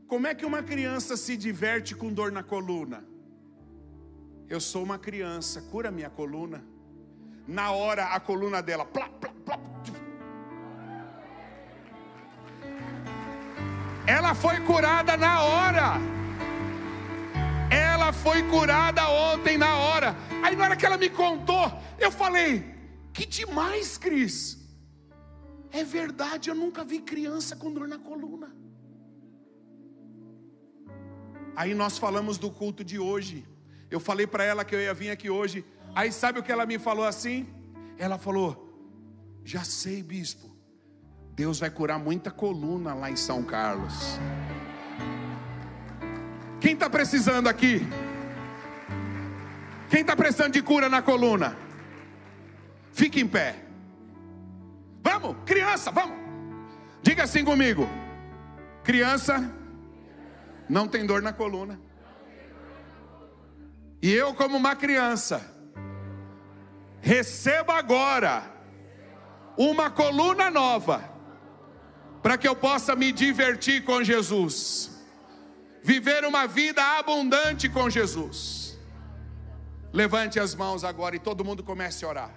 como 0.07 0.29
é 0.29 0.35
que 0.35 0.47
uma 0.47 0.63
criança 0.63 1.17
se 1.17 1.37
diverte 1.37 1.97
com 1.97 2.13
dor 2.13 2.31
na 2.31 2.43
coluna? 2.43 3.05
Eu 4.49 4.61
sou 4.61 4.85
uma 4.85 4.99
criança, 4.99 5.61
cura 5.63 5.91
minha 5.91 6.11
coluna. 6.11 6.65
Na 7.49 7.73
hora 7.73 8.07
a 8.07 8.21
coluna 8.21 8.63
dela, 8.63 8.85
plá, 8.85 9.09
plá, 9.09 9.33
plá, 9.45 9.59
ela 14.07 14.35
foi 14.35 14.61
curada 14.61 15.17
na 15.17 15.43
hora. 15.43 16.01
Ela 17.71 18.13
foi 18.13 18.43
curada 18.45 19.09
ontem 19.09 19.57
na 19.57 19.77
hora. 19.77 20.17
Aí 20.43 20.55
na 20.55 20.65
hora 20.65 20.77
que 20.77 20.85
ela 20.85 20.99
me 20.99 21.09
contou, 21.09 21.73
eu 21.99 22.11
falei: 22.11 22.65
que 23.13 23.25
demais, 23.25 23.97
Cris. 23.97 24.59
É 25.71 25.83
verdade, 25.83 26.51
eu 26.51 26.55
nunca 26.55 26.85
vi 26.85 27.01
criança 27.01 27.57
com 27.57 27.73
dor 27.73 27.89
na 27.89 27.99
coluna. 27.99 28.55
Aí 31.57 31.75
nós 31.75 31.99
falamos 31.99 32.39
do 32.39 32.51
culto 32.51 32.85
de 32.85 32.99
hoje. 32.99 33.47
Eu 33.91 33.99
falei 33.99 34.27
para 34.27 34.45
ela 34.45 34.65
que 34.65 34.75
eu 34.75 34.81
ia 34.81 34.93
vir 34.93 35.11
aqui 35.11 35.31
hoje. 35.31 35.65
Aí 35.95 36.13
sabe 36.13 36.39
o 36.39 36.43
que 36.43 36.53
ela 36.53 36.67
me 36.67 36.79
falou 36.79 37.05
assim? 37.05 37.49
Ela 37.97 38.19
falou: 38.19 38.49
Já 39.45 39.65
sei, 39.65 40.03
bispo. 40.03 40.54
Deus 41.35 41.59
vai 41.59 41.69
curar 41.71 41.99
muita 41.99 42.31
coluna 42.31 42.95
lá 42.95 43.11
em 43.11 43.17
São 43.17 43.43
Carlos. 43.43 44.19
Quem 46.61 46.75
está 46.75 46.89
precisando 46.89 47.49
aqui? 47.49 47.83
Quem 49.91 50.01
está 50.03 50.15
precisando 50.15 50.53
de 50.53 50.63
cura 50.63 50.89
na 50.89 51.03
coluna? 51.03 51.57
Fique 52.93 53.21
em 53.21 53.27
pé. 53.27 53.57
Vamos, 55.03 55.37
criança, 55.45 55.91
vamos. 55.91 56.17
Diga 57.03 57.25
assim 57.25 57.45
comigo. 57.45 57.89
Criança 58.83 59.53
não 60.69 60.87
tem 60.87 61.05
dor 61.05 61.21
na 61.21 61.33
coluna. 61.33 61.81
E 64.01 64.13
eu, 64.13 64.35
como 64.35 64.57
uma 64.57 64.77
criança, 64.77 65.45
recebo 67.01 67.73
agora 67.73 68.43
uma 69.57 69.91
coluna 69.91 70.51
nova, 70.51 71.14
para 72.25 72.39
que 72.39 72.49
eu 72.49 72.57
possa 72.57 72.97
me 72.97 73.13
divertir 73.13 73.85
com 73.85 74.03
Jesus, 74.03 74.91
viver 75.83 76.25
uma 76.25 76.47
vida 76.47 76.83
abundante 76.99 77.69
com 77.69 77.91
Jesus. 77.91 78.79
Levante 79.93 80.41
as 80.41 80.55
mãos 80.55 80.85
agora 80.85 81.15
e 81.15 81.19
todo 81.19 81.45
mundo 81.45 81.63
comece 81.63 82.03
a 82.03 82.09
orar. 82.09 82.31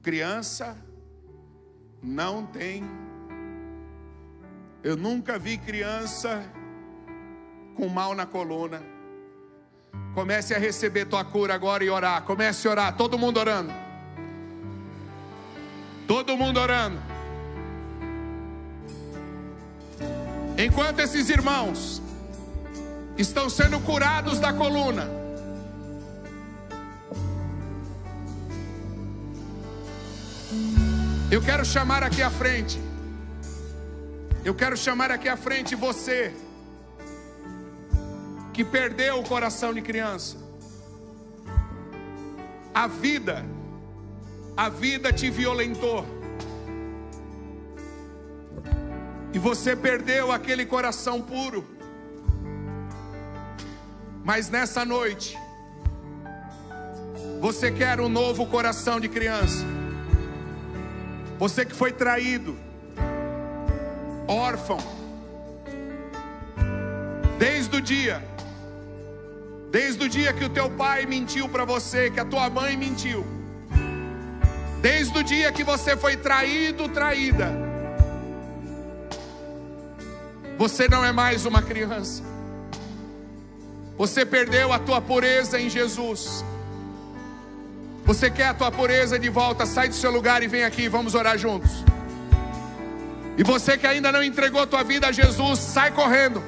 Criança 0.00 0.78
não 2.00 2.46
tem 2.46 2.84
Eu 4.84 4.96
nunca 4.96 5.36
vi 5.36 5.58
criança 5.58 6.44
com 7.74 7.88
mal 7.88 8.14
na 8.14 8.26
coluna. 8.26 8.80
Comece 10.14 10.54
a 10.54 10.58
receber 10.58 11.06
tua 11.06 11.24
cura 11.24 11.52
agora 11.52 11.82
e 11.82 11.90
orar. 11.90 12.22
Comece 12.22 12.68
a 12.68 12.70
orar. 12.70 12.96
Todo 12.96 13.18
mundo 13.18 13.40
orando. 13.40 13.72
Todo 16.06 16.36
mundo 16.36 16.60
orando. 16.60 17.13
Enquanto 20.56 21.00
esses 21.00 21.28
irmãos 21.28 22.00
estão 23.18 23.50
sendo 23.50 23.80
curados 23.80 24.38
da 24.38 24.52
coluna, 24.52 25.08
eu 31.30 31.42
quero 31.42 31.64
chamar 31.64 32.04
aqui 32.04 32.22
à 32.22 32.30
frente. 32.30 32.80
Eu 34.44 34.54
quero 34.54 34.76
chamar 34.76 35.10
aqui 35.10 35.28
à 35.28 35.36
frente 35.36 35.74
você 35.74 36.32
que 38.52 38.62
perdeu 38.62 39.18
o 39.18 39.24
coração 39.24 39.74
de 39.74 39.82
criança. 39.82 40.36
A 42.72 42.86
vida, 42.86 43.44
a 44.56 44.68
vida 44.68 45.12
te 45.12 45.28
violentou. 45.30 46.06
E 49.34 49.38
você 49.38 49.74
perdeu 49.74 50.30
aquele 50.30 50.64
coração 50.64 51.20
puro. 51.20 51.66
Mas 54.24 54.48
nessa 54.48 54.84
noite, 54.84 55.36
você 57.40 57.72
quer 57.72 58.00
um 58.00 58.08
novo 58.08 58.46
coração 58.46 59.00
de 59.00 59.08
criança. 59.08 59.64
Você 61.36 61.64
que 61.64 61.74
foi 61.74 61.92
traído, 61.92 62.56
órfão, 64.28 64.78
desde 67.36 67.76
o 67.76 67.80
dia, 67.80 68.24
desde 69.72 70.04
o 70.04 70.08
dia 70.08 70.32
que 70.32 70.44
o 70.44 70.48
teu 70.48 70.70
pai 70.70 71.06
mentiu 71.06 71.48
para 71.48 71.64
você, 71.64 72.08
que 72.08 72.20
a 72.20 72.24
tua 72.24 72.48
mãe 72.48 72.76
mentiu, 72.76 73.26
desde 74.80 75.18
o 75.18 75.24
dia 75.24 75.50
que 75.50 75.64
você 75.64 75.96
foi 75.96 76.16
traído, 76.16 76.88
traída, 76.88 77.63
você 80.56 80.88
não 80.88 81.04
é 81.04 81.12
mais 81.12 81.46
uma 81.46 81.62
criança, 81.62 82.22
você 83.96 84.26
perdeu 84.26 84.72
a 84.72 84.78
tua 84.78 85.00
pureza 85.00 85.60
em 85.60 85.70
Jesus. 85.70 86.44
Você 88.04 88.30
quer 88.30 88.48
a 88.48 88.54
tua 88.54 88.70
pureza 88.70 89.18
de 89.18 89.30
volta? 89.30 89.64
Sai 89.64 89.88
do 89.88 89.94
seu 89.94 90.10
lugar 90.10 90.42
e 90.42 90.48
vem 90.48 90.64
aqui, 90.64 90.88
vamos 90.88 91.14
orar 91.14 91.38
juntos. 91.38 91.70
E 93.36 93.42
você 93.42 93.78
que 93.78 93.86
ainda 93.86 94.12
não 94.12 94.22
entregou 94.22 94.60
a 94.60 94.66
tua 94.66 94.82
vida 94.82 95.08
a 95.08 95.12
Jesus, 95.12 95.58
sai 95.58 95.90
correndo. 95.90 96.42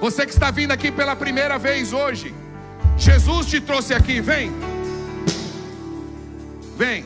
Você 0.00 0.24
que 0.24 0.32
está 0.32 0.50
vindo 0.50 0.72
aqui 0.72 0.90
pela 0.90 1.14
primeira 1.14 1.58
vez 1.58 1.92
hoje, 1.92 2.34
Jesus 2.96 3.46
te 3.46 3.60
trouxe 3.60 3.92
aqui, 3.92 4.20
vem. 4.20 4.50
Vem. 6.76 7.04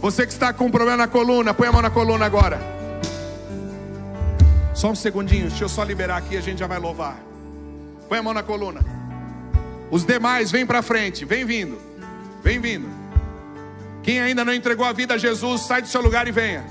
Você 0.00 0.26
que 0.26 0.32
está 0.32 0.52
com 0.52 0.66
um 0.66 0.70
problema 0.70 0.96
na 0.96 1.08
coluna, 1.08 1.52
põe 1.52 1.68
a 1.68 1.72
mão 1.72 1.82
na 1.82 1.90
coluna 1.90 2.24
agora. 2.24 2.58
Só 4.74 4.90
um 4.90 4.94
segundinho, 4.94 5.48
deixa 5.48 5.64
eu 5.64 5.68
só 5.68 5.84
liberar 5.84 6.16
aqui, 6.16 6.38
a 6.38 6.40
gente 6.40 6.58
já 6.58 6.66
vai 6.66 6.78
louvar. 6.78 7.18
Põe 8.08 8.18
a 8.18 8.22
mão 8.22 8.32
na 8.32 8.42
coluna. 8.42 8.80
Os 9.90 10.04
demais, 10.04 10.50
vem 10.50 10.64
para 10.64 10.80
frente, 10.80 11.26
vem 11.26 11.44
vindo, 11.44 11.78
vem 12.42 12.58
vindo. 12.58 12.88
Quem 14.02 14.20
ainda 14.22 14.42
não 14.42 14.54
entregou 14.54 14.86
a 14.86 14.92
vida 14.92 15.14
a 15.14 15.18
Jesus, 15.18 15.62
sai 15.62 15.82
do 15.82 15.88
seu 15.88 16.00
lugar 16.00 16.26
e 16.26 16.32
venha. 16.32 16.64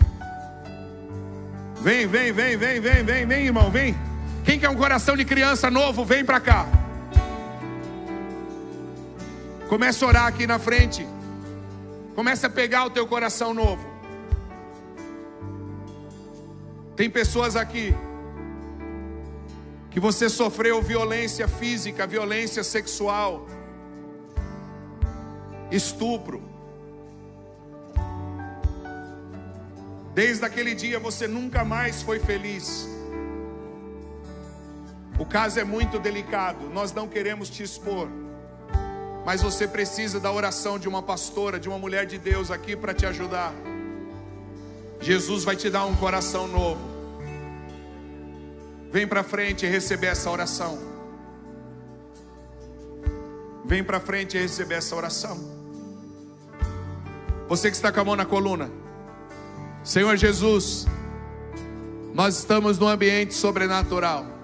Vem, 1.82 2.08
vem, 2.08 2.32
vem, 2.32 2.58
vem, 2.58 2.80
vem, 2.80 3.04
vem, 3.04 3.26
vem, 3.28 3.46
irmão, 3.46 3.70
vem. 3.70 3.96
Quem 4.44 4.60
quer 4.60 4.70
um 4.70 4.76
coração 4.76 5.16
de 5.16 5.24
criança 5.24 5.70
novo, 5.70 6.04
vem 6.04 6.26
para 6.26 6.40
cá. 6.40 6.66
Comece 9.68 10.04
a 10.04 10.08
orar 10.08 10.26
aqui 10.26 10.48
na 10.48 10.58
frente. 10.58 11.06
Comece 12.20 12.46
a 12.46 12.50
pegar 12.50 12.86
o 12.86 12.90
teu 12.90 13.08
coração 13.08 13.54
novo. 13.54 13.88
Tem 16.94 17.10
pessoas 17.10 17.56
aqui 17.56 17.96
que 19.90 20.02
você 20.02 20.28
sofreu 20.28 20.82
violência 20.82 21.48
física, 21.48 22.06
violência 22.06 22.62
sexual, 22.62 23.48
estupro. 25.72 26.44
Desde 30.14 30.44
aquele 30.44 30.76
dia 30.76 31.00
você 31.00 31.26
nunca 31.26 31.64
mais 31.64 32.02
foi 32.02 32.20
feliz. 32.20 32.86
O 35.18 35.26
caso 35.26 35.58
é 35.58 35.64
muito 35.64 35.98
delicado, 35.98 36.70
nós 36.70 36.92
não 36.92 37.08
queremos 37.08 37.50
te 37.50 37.64
expor, 37.64 38.10
mas 39.26 39.42
você 39.42 39.68
precisa 39.68 40.20
da 40.20 40.32
oração 40.32 40.80
de 40.80 40.88
uma 40.88 41.02
pastora, 41.02 41.60
de 41.60 41.68
uma 41.70 41.78
mulher 41.78 42.06
de 42.06 42.18
Deus 42.18 42.50
aqui 42.52 42.76
para 42.76 42.94
te 42.94 43.06
ajudar. 43.06 43.54
Jesus 45.02 45.44
vai 45.44 45.56
te 45.56 45.70
dar 45.70 45.86
um 45.86 45.96
coração 45.96 46.48
novo. 46.48 46.82
Vem 48.92 49.08
para 49.08 49.24
frente 49.24 49.66
e 49.66 49.70
receber 49.70 50.08
essa 50.08 50.30
oração. 50.30 50.80
Vem 53.64 53.84
para 53.84 54.00
frente 54.00 54.36
e 54.36 54.42
receber 54.42 54.76
essa 54.76 54.96
oração. 54.96 55.38
Você 57.48 57.70
que 57.70 57.76
está 57.76 57.92
com 57.92 58.00
a 58.00 58.04
mão 58.04 58.16
na 58.16 58.26
coluna. 58.26 58.70
Senhor 59.84 60.16
Jesus, 60.18 60.88
nós 62.14 62.38
estamos 62.38 62.78
num 62.80 62.88
ambiente 62.88 63.34
sobrenatural. 63.34 64.39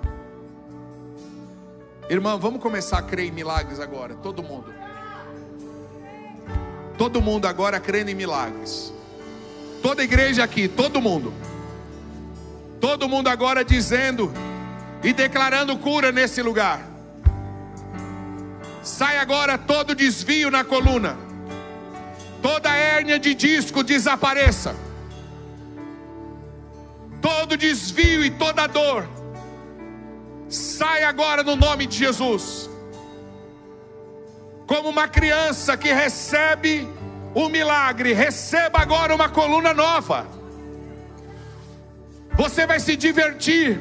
Irmão, 2.09 2.37
vamos 2.37 2.61
começar 2.61 2.99
a 2.99 3.01
crer 3.01 3.27
em 3.27 3.31
milagres 3.31 3.79
agora, 3.79 4.13
todo 4.15 4.43
mundo. 4.43 4.71
Todo 6.97 7.21
mundo 7.21 7.45
agora 7.45 7.79
crendo 7.79 8.11
em 8.11 8.15
milagres. 8.15 8.93
Toda 9.81 10.03
igreja 10.03 10.43
aqui, 10.43 10.67
todo 10.67 11.01
mundo. 11.01 11.33
Todo 12.79 13.09
mundo 13.09 13.27
agora 13.27 13.65
dizendo 13.65 14.31
e 15.03 15.13
declarando 15.13 15.77
cura 15.77 16.11
nesse 16.11 16.41
lugar. 16.41 16.85
Sai 18.83 19.17
agora 19.17 19.57
todo 19.57 19.95
desvio 19.95 20.51
na 20.51 20.63
coluna. 20.63 21.17
Toda 22.41 22.69
hérnia 22.75 23.17
de 23.17 23.33
disco 23.33 23.83
desapareça. 23.83 24.75
Todo 27.19 27.57
desvio 27.57 28.23
e 28.23 28.29
toda 28.29 28.67
dor. 28.67 29.07
Sai 30.55 31.03
agora 31.03 31.43
no 31.43 31.55
nome 31.55 31.85
de 31.85 31.97
Jesus. 31.97 32.69
Como 34.65 34.89
uma 34.89 35.07
criança 35.07 35.77
que 35.77 35.91
recebe 35.91 36.87
um 37.35 37.49
milagre, 37.49 38.13
receba 38.13 38.79
agora 38.79 39.13
uma 39.13 39.29
coluna 39.29 39.73
nova 39.73 40.35
você 42.37 42.67
vai 42.67 42.79
se 42.79 42.97
divertir, 42.97 43.79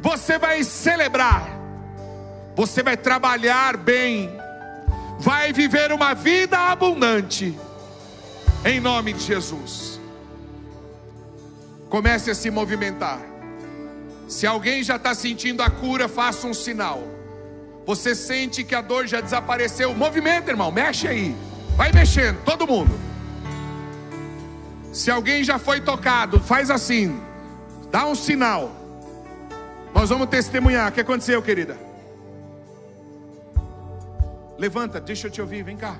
você 0.00 0.38
vai 0.38 0.62
celebrar, 0.62 1.44
você 2.54 2.82
vai 2.82 2.96
trabalhar 2.96 3.76
bem, 3.76 4.30
vai 5.18 5.52
viver 5.52 5.90
uma 5.92 6.14
vida 6.14 6.56
abundante, 6.56 7.58
em 8.64 8.80
nome 8.80 9.12
de 9.12 9.24
Jesus. 9.24 10.00
Comece 11.88 12.30
a 12.30 12.34
se 12.34 12.50
movimentar. 12.50 13.33
Se 14.28 14.46
alguém 14.46 14.82
já 14.82 14.96
está 14.96 15.14
sentindo 15.14 15.62
a 15.62 15.70
cura, 15.70 16.08
faça 16.08 16.46
um 16.46 16.54
sinal. 16.54 17.02
Você 17.86 18.14
sente 18.14 18.64
que 18.64 18.74
a 18.74 18.80
dor 18.80 19.06
já 19.06 19.20
desapareceu, 19.20 19.94
movimenta, 19.94 20.50
irmão, 20.50 20.70
mexe 20.70 21.06
aí, 21.06 21.36
vai 21.76 21.92
mexendo, 21.92 22.42
todo 22.44 22.66
mundo. 22.66 22.98
Se 24.92 25.10
alguém 25.10 25.42
já 25.42 25.58
foi 25.58 25.80
tocado, 25.80 26.40
faz 26.40 26.70
assim. 26.70 27.20
Dá 27.90 28.06
um 28.06 28.14
sinal. 28.14 28.70
Nós 29.92 30.08
vamos 30.08 30.28
testemunhar. 30.28 30.90
O 30.90 30.92
que 30.94 31.00
aconteceu, 31.00 31.42
querida? 31.42 31.76
Levanta, 34.56 35.00
deixa 35.00 35.26
eu 35.26 35.30
te 35.30 35.40
ouvir, 35.40 35.62
vem 35.62 35.76
cá. 35.76 35.96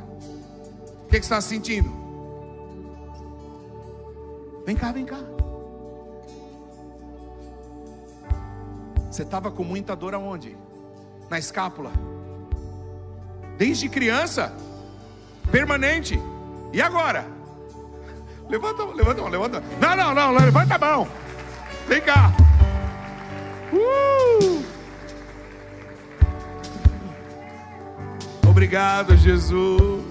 O 1.05 1.09
que, 1.09 1.21
que 1.21 1.27
você 1.27 1.35
está 1.35 1.41
sentindo? 1.41 1.93
Vem 4.65 4.77
cá, 4.77 4.93
vem 4.93 5.05
cá. 5.05 5.19
Você 9.15 9.23
estava 9.23 9.49
com 9.49 9.63
muita 9.63 9.95
dor 9.95 10.13
aonde? 10.13 10.59
Na 11.31 11.39
escápula. 11.39 11.93
Desde 13.57 13.89
criança? 13.89 14.53
Permanente. 15.53 16.21
E 16.73 16.83
agora? 16.83 17.25
Levanta, 18.49 18.83
levanta, 18.83 19.23
levanta. 19.23 19.63
Não, 19.81 19.95
não, 19.95 20.13
não, 20.13 20.33
levanta 20.33 20.75
a 20.75 20.79
mão. 20.79 21.09
Vem 21.87 22.01
cá. 22.01 22.33
Uh! 23.73 24.65
Obrigado, 28.49 29.17
Jesus. 29.17 30.03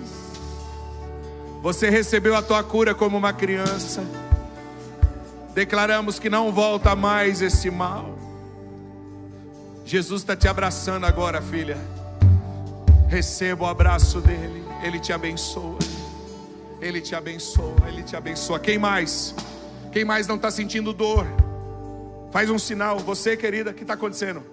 Você 1.61 1.89
recebeu 1.89 2.37
a 2.37 2.41
tua 2.41 2.63
cura 2.63 2.95
como 2.95 3.17
uma 3.17 3.33
criança. 3.33 4.01
Declaramos 5.53 6.19
que 6.19 6.29
não 6.29 6.53
volta 6.53 6.95
mais 6.95 7.41
esse 7.41 7.69
mal. 7.69 8.22
Jesus 9.85 10.21
está 10.21 10.35
te 10.35 10.47
abraçando 10.47 11.05
agora, 11.05 11.41
filha. 11.41 11.77
Receba 13.07 13.65
o 13.65 13.67
abraço 13.67 14.21
dele. 14.21 14.63
Ele 14.81 14.99
te 14.99 15.11
abençoa. 15.11 15.77
Ele 16.81 17.01
te 17.01 17.13
abençoa. 17.15 17.75
Ele 17.87 18.01
te 18.01 18.15
abençoa. 18.15 18.59
Quem 18.59 18.77
mais? 18.77 19.35
Quem 19.91 20.05
mais 20.05 20.25
não 20.25 20.35
está 20.35 20.49
sentindo 20.49 20.93
dor? 20.93 21.27
Faz 22.31 22.49
um 22.49 22.57
sinal. 22.57 22.97
Você, 22.99 23.37
querida, 23.37 23.71
o 23.71 23.73
que 23.73 23.83
está 23.83 23.93
acontecendo? 23.93 24.43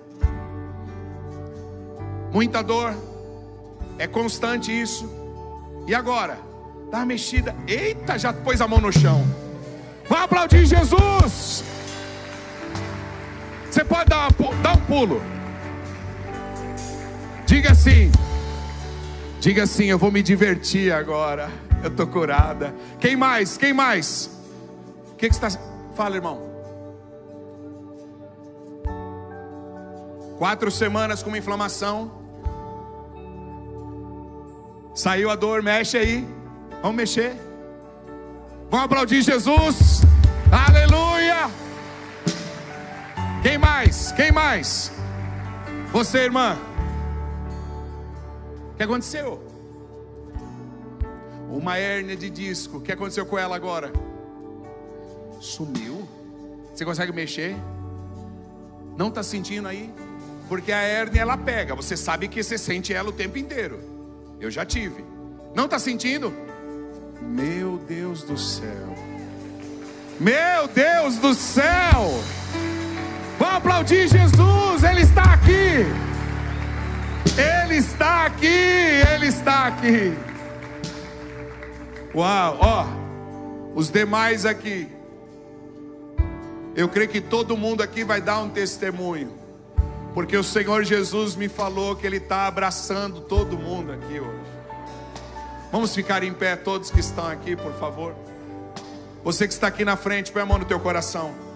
Muita 2.32 2.62
dor. 2.62 2.94
É 3.98 4.06
constante 4.06 4.70
isso. 4.70 5.08
E 5.86 5.94
agora? 5.94 6.38
Dá 6.90 6.98
uma 6.98 7.06
mexida. 7.06 7.54
Eita, 7.66 8.18
já 8.18 8.32
pôs 8.32 8.60
a 8.60 8.68
mão 8.68 8.80
no 8.80 8.92
chão. 8.92 9.24
Vamos 10.08 10.24
aplaudir 10.24 10.66
Jesus. 10.66 11.64
Você 13.70 13.84
pode 13.84 14.10
dar, 14.10 14.28
uma, 14.36 14.54
dar 14.56 14.72
um 14.72 14.80
pulo. 14.80 15.22
Diga 17.46 17.70
assim. 17.70 18.10
Diga 19.38 19.62
assim, 19.62 19.86
eu 19.86 19.98
vou 19.98 20.10
me 20.10 20.22
divertir 20.22 20.92
agora. 20.92 21.48
Eu 21.82 21.88
estou 21.88 22.06
curada. 22.06 22.74
Quem 22.98 23.16
mais? 23.16 23.56
Quem 23.56 23.72
mais? 23.72 24.30
O 25.12 25.14
que, 25.14 25.28
que 25.28 25.34
você 25.34 25.46
está. 25.46 25.60
Fala, 25.94 26.16
irmão. 26.16 26.50
Quatro 30.36 30.70
semanas 30.70 31.22
com 31.22 31.30
uma 31.30 31.38
inflamação. 31.38 32.10
Saiu 34.94 35.30
a 35.30 35.36
dor, 35.36 35.62
mexe 35.62 35.96
aí. 35.96 36.26
Vamos 36.82 36.96
mexer. 36.96 37.36
Vamos 38.70 38.86
aplaudir 38.86 39.22
Jesus. 39.22 40.02
Aleluia. 40.50 41.09
Quem 43.42 43.56
mais? 43.56 44.12
Quem 44.12 44.30
mais? 44.30 44.92
Você, 45.92 46.18
irmã. 46.18 46.58
O 48.72 48.76
que 48.76 48.82
aconteceu? 48.82 49.42
Uma 51.48 51.78
hérnia 51.78 52.16
de 52.16 52.28
disco. 52.28 52.76
O 52.76 52.80
que 52.82 52.92
aconteceu 52.92 53.24
com 53.24 53.38
ela 53.38 53.56
agora? 53.56 53.90
Sumiu. 55.40 56.06
Você 56.74 56.84
consegue 56.84 57.12
mexer? 57.12 57.56
Não 58.96 59.08
está 59.08 59.22
sentindo 59.22 59.68
aí? 59.68 59.90
Porque 60.46 60.70
a 60.70 60.82
hérnia 60.82 61.22
ela 61.22 61.38
pega. 61.38 61.74
Você 61.74 61.96
sabe 61.96 62.28
que 62.28 62.42
você 62.42 62.58
sente 62.58 62.92
ela 62.92 63.08
o 63.08 63.12
tempo 63.12 63.38
inteiro. 63.38 63.80
Eu 64.38 64.50
já 64.50 64.66
tive. 64.66 65.02
Não 65.54 65.64
está 65.64 65.78
sentindo? 65.78 66.30
Meu 67.22 67.78
Deus 67.78 68.22
do 68.22 68.36
céu. 68.36 68.94
Meu 70.18 70.68
Deus 70.68 71.16
do 71.16 71.32
céu. 71.32 72.22
Vamos 73.40 73.54
aplaudir 73.54 74.06
Jesus. 74.06 74.84
Ele 74.84 75.00
está 75.00 75.22
aqui. 75.22 75.86
Ele 77.40 77.76
está 77.76 78.26
aqui. 78.26 78.46
Ele 78.46 79.26
está 79.28 79.66
aqui. 79.66 80.14
Uau, 82.14 82.58
ó. 82.60 82.86
Os 83.74 83.88
demais 83.88 84.44
aqui. 84.44 84.86
Eu 86.76 86.86
creio 86.90 87.08
que 87.08 87.22
todo 87.22 87.56
mundo 87.56 87.82
aqui 87.82 88.04
vai 88.04 88.20
dar 88.20 88.40
um 88.40 88.50
testemunho. 88.50 89.32
Porque 90.12 90.36
o 90.36 90.44
Senhor 90.44 90.84
Jesus 90.84 91.34
me 91.34 91.48
falou 91.48 91.96
que 91.96 92.06
Ele 92.06 92.18
está 92.18 92.46
abraçando 92.46 93.22
todo 93.22 93.56
mundo 93.56 93.92
aqui 93.92 94.20
hoje. 94.20 94.50
Vamos 95.72 95.94
ficar 95.94 96.22
em 96.22 96.34
pé, 96.34 96.56
todos 96.56 96.90
que 96.90 97.00
estão 97.00 97.26
aqui, 97.26 97.56
por 97.56 97.72
favor. 97.80 98.14
Você 99.24 99.48
que 99.48 99.54
está 99.54 99.68
aqui 99.68 99.82
na 99.82 99.96
frente, 99.96 100.30
põe 100.30 100.42
a 100.42 100.46
mão 100.46 100.58
no 100.58 100.66
teu 100.66 100.78
coração. 100.78 101.49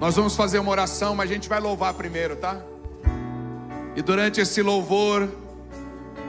Nós 0.00 0.14
vamos 0.14 0.36
fazer 0.36 0.58
uma 0.58 0.70
oração, 0.70 1.14
mas 1.14 1.30
a 1.30 1.32
gente 1.32 1.48
vai 1.48 1.58
louvar 1.58 1.94
primeiro, 1.94 2.36
tá? 2.36 2.60
E 3.94 4.02
durante 4.02 4.40
esse 4.40 4.60
louvor, 4.60 5.26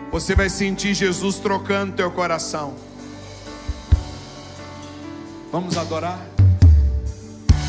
você 0.09 0.33
vai 0.33 0.49
sentir 0.49 0.93
Jesus 0.93 1.37
trocando 1.37 1.93
teu 1.93 2.09
coração. 2.09 2.75
Vamos 5.51 5.77
adorar? 5.77 6.17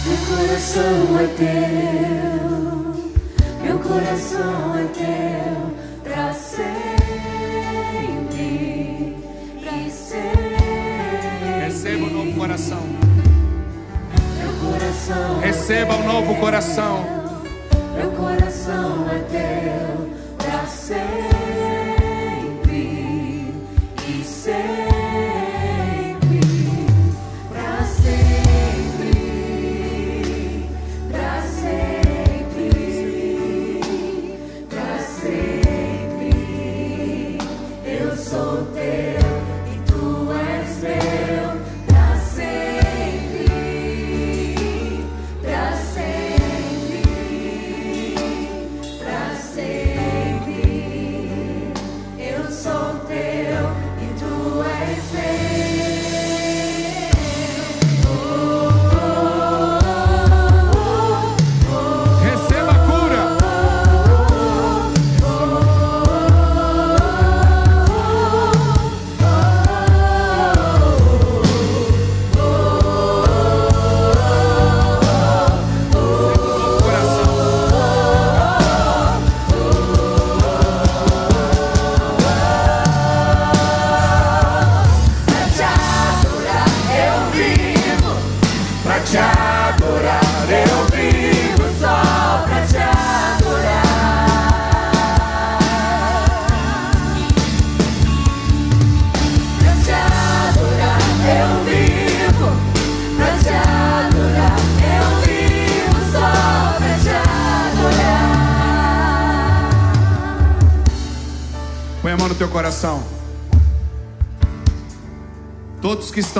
Meu 0.04 0.16
coração 0.36 1.18
é 1.18 1.26
teu, 1.36 2.48
meu 3.60 3.78
coração 3.80 4.78
é 4.78 4.84
teu, 4.94 5.76
para 6.04 6.32
sempre 6.32 6.76
e 9.64 9.90
sempre. 9.90 11.64
Receba 11.64 12.04
um 12.04 12.10
novo 12.10 12.38
coração. 12.38 13.07
Coração 14.72 15.40
Receba 15.40 15.96
um 15.96 16.04
novo 16.04 16.34
coração. 16.36 17.04
Meu 17.94 18.10
coração 18.12 19.06
é 19.10 19.18
teu, 19.30 20.10
para 20.36 20.66
sempre 20.66 21.27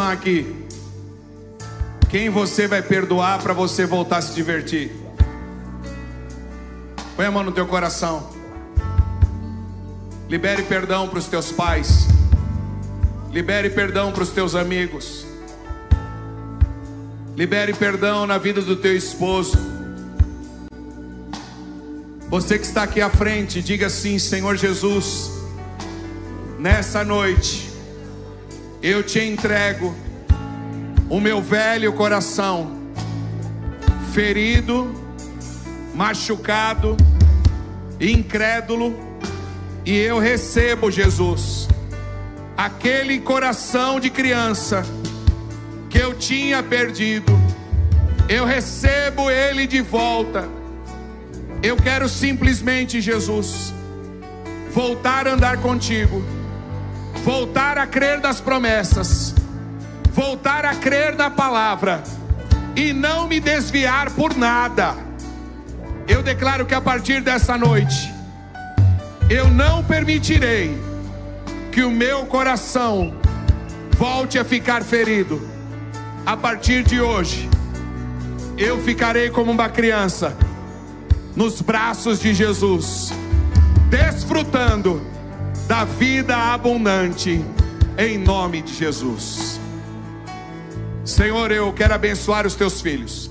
Aqui, 0.08 0.64
quem 2.08 2.30
você 2.30 2.66
vai 2.66 2.80
perdoar 2.80 3.42
para 3.42 3.52
você 3.52 3.84
voltar 3.84 4.16
a 4.16 4.22
se 4.22 4.34
divertir? 4.34 4.90
Põe 7.14 7.26
a 7.26 7.30
mão 7.30 7.44
no 7.44 7.52
teu 7.52 7.66
coração. 7.66 8.30
Libere 10.26 10.62
perdão 10.62 11.08
para 11.08 11.18
os 11.18 11.26
teus 11.26 11.52
pais. 11.52 12.08
Libere 13.30 13.68
perdão 13.68 14.10
para 14.10 14.22
os 14.22 14.30
teus 14.30 14.54
amigos. 14.54 15.26
Libere 17.36 17.74
perdão 17.74 18.26
na 18.26 18.38
vida 18.38 18.62
do 18.62 18.76
teu 18.76 18.96
esposo. 18.96 19.58
Você 22.30 22.58
que 22.58 22.64
está 22.64 22.84
aqui 22.84 23.02
à 23.02 23.10
frente, 23.10 23.60
diga 23.60 23.88
assim: 23.88 24.18
Senhor 24.18 24.56
Jesus, 24.56 25.30
nessa 26.58 27.04
noite, 27.04 27.67
eu 28.82 29.02
te 29.02 29.20
entrego 29.20 29.94
o 31.10 31.20
meu 31.20 31.42
velho 31.42 31.92
coração, 31.92 32.78
ferido, 34.12 34.94
machucado, 35.94 36.96
incrédulo, 38.00 38.96
e 39.84 39.96
eu 39.96 40.18
recebo, 40.18 40.90
Jesus, 40.90 41.66
aquele 42.56 43.18
coração 43.20 43.98
de 43.98 44.10
criança 44.10 44.84
que 45.88 45.98
eu 45.98 46.14
tinha 46.14 46.62
perdido, 46.62 47.32
eu 48.28 48.44
recebo 48.44 49.30
ele 49.30 49.66
de 49.66 49.80
volta. 49.80 50.46
Eu 51.62 51.76
quero 51.76 52.08
simplesmente, 52.08 53.00
Jesus, 53.00 53.72
voltar 54.72 55.26
a 55.26 55.32
andar 55.32 55.56
contigo, 55.56 56.22
voltar 57.24 57.78
a 57.78 57.86
crer 57.86 58.20
das 58.20 58.40
promessas, 58.40 59.34
voltar 60.12 60.64
a 60.64 60.74
crer 60.74 61.14
na 61.14 61.30
palavra 61.30 62.02
e 62.74 62.92
não 62.92 63.26
me 63.26 63.40
desviar 63.40 64.10
por 64.10 64.36
nada. 64.36 64.94
Eu 66.06 66.22
declaro 66.22 66.64
que 66.64 66.74
a 66.74 66.80
partir 66.80 67.20
dessa 67.20 67.58
noite, 67.58 68.12
eu 69.28 69.48
não 69.48 69.84
permitirei 69.84 70.76
que 71.70 71.82
o 71.82 71.90
meu 71.90 72.24
coração 72.26 73.14
volte 73.96 74.38
a 74.38 74.44
ficar 74.44 74.82
ferido. 74.82 75.46
A 76.24 76.36
partir 76.36 76.82
de 76.82 77.00
hoje, 77.00 77.48
eu 78.56 78.82
ficarei 78.82 79.30
como 79.30 79.50
uma 79.50 79.68
criança 79.68 80.36
nos 81.36 81.60
braços 81.60 82.20
de 82.20 82.34
Jesus, 82.34 83.12
desfrutando 83.88 85.00
da 85.68 85.84
vida 85.84 86.34
abundante, 86.34 87.44
em 87.98 88.16
nome 88.16 88.62
de 88.62 88.74
Jesus. 88.74 89.60
Senhor, 91.04 91.52
eu 91.52 91.70
quero 91.74 91.92
abençoar 91.92 92.46
os 92.46 92.54
teus 92.54 92.80
filhos. 92.80 93.30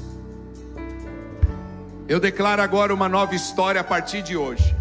Eu 2.07 2.19
declaro 2.19 2.61
agora 2.61 2.93
uma 2.93 3.09
nova 3.09 3.33
história 3.33 3.81
a 3.81 3.83
partir 3.83 4.21
de 4.21 4.37
hoje. 4.37 4.75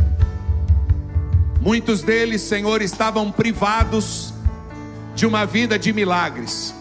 Muitos 1.58 2.02
deles, 2.02 2.42
Senhor, 2.42 2.82
estavam 2.82 3.32
privados 3.32 4.34
de 5.14 5.24
uma 5.24 5.46
vida 5.46 5.78
de 5.78 5.94
milagres, 5.94 6.74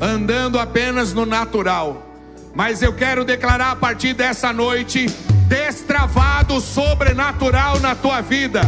andando 0.00 0.56
apenas 0.56 1.12
no 1.12 1.26
natural. 1.26 2.06
Mas 2.54 2.80
eu 2.80 2.92
quero 2.92 3.24
declarar 3.24 3.72
a 3.72 3.76
partir 3.76 4.14
dessa 4.14 4.52
noite, 4.52 5.06
destravado 5.48 6.60
sobrenatural 6.60 7.80
na 7.80 7.96
tua 7.96 8.20
vida. 8.20 8.62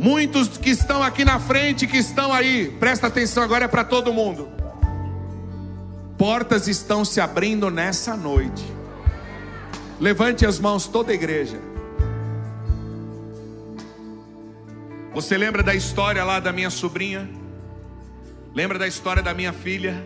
Muitos 0.00 0.56
que 0.56 0.70
estão 0.70 1.02
aqui 1.02 1.26
na 1.26 1.38
frente, 1.38 1.86
que 1.86 1.98
estão 1.98 2.32
aí, 2.32 2.74
presta 2.80 3.08
atenção 3.08 3.42
agora 3.42 3.66
é 3.66 3.68
para 3.68 3.84
todo 3.84 4.14
mundo. 4.14 4.48
Portas 6.16 6.66
estão 6.66 7.04
se 7.04 7.20
abrindo 7.20 7.70
nessa 7.70 8.16
noite. 8.16 8.64
Levante 10.00 10.46
as 10.46 10.58
mãos, 10.58 10.86
toda 10.86 11.12
a 11.12 11.14
igreja. 11.14 11.60
Você 15.12 15.36
lembra 15.36 15.62
da 15.62 15.74
história 15.74 16.24
lá 16.24 16.40
da 16.40 16.50
minha 16.50 16.70
sobrinha? 16.70 17.28
Lembra 18.54 18.78
da 18.78 18.88
história 18.88 19.22
da 19.22 19.34
minha 19.34 19.52
filha? 19.52 20.02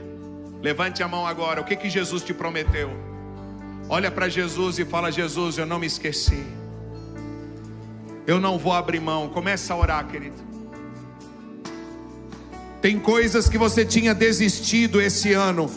Levante 0.60 1.04
a 1.04 1.08
mão 1.08 1.24
agora. 1.24 1.60
O 1.60 1.64
que 1.64 1.76
que 1.76 1.88
Jesus 1.88 2.24
te 2.24 2.34
prometeu? 2.34 2.90
Olha 3.88 4.10
para 4.10 4.28
Jesus 4.28 4.80
e 4.80 4.84
fala: 4.84 5.12
Jesus, 5.12 5.56
eu 5.56 5.66
não 5.66 5.78
me 5.78 5.86
esqueci. 5.86 6.63
Eu 8.26 8.40
não 8.40 8.58
vou 8.58 8.72
abrir 8.72 9.00
mão. 9.00 9.28
Começa 9.28 9.74
a 9.74 9.76
orar, 9.76 10.06
querido. 10.06 10.36
Tem 12.80 12.98
coisas 12.98 13.48
que 13.48 13.56
você 13.56 13.84
tinha 13.84 14.14
desistido 14.14 15.00
esse 15.00 15.32
ano, 15.32 15.70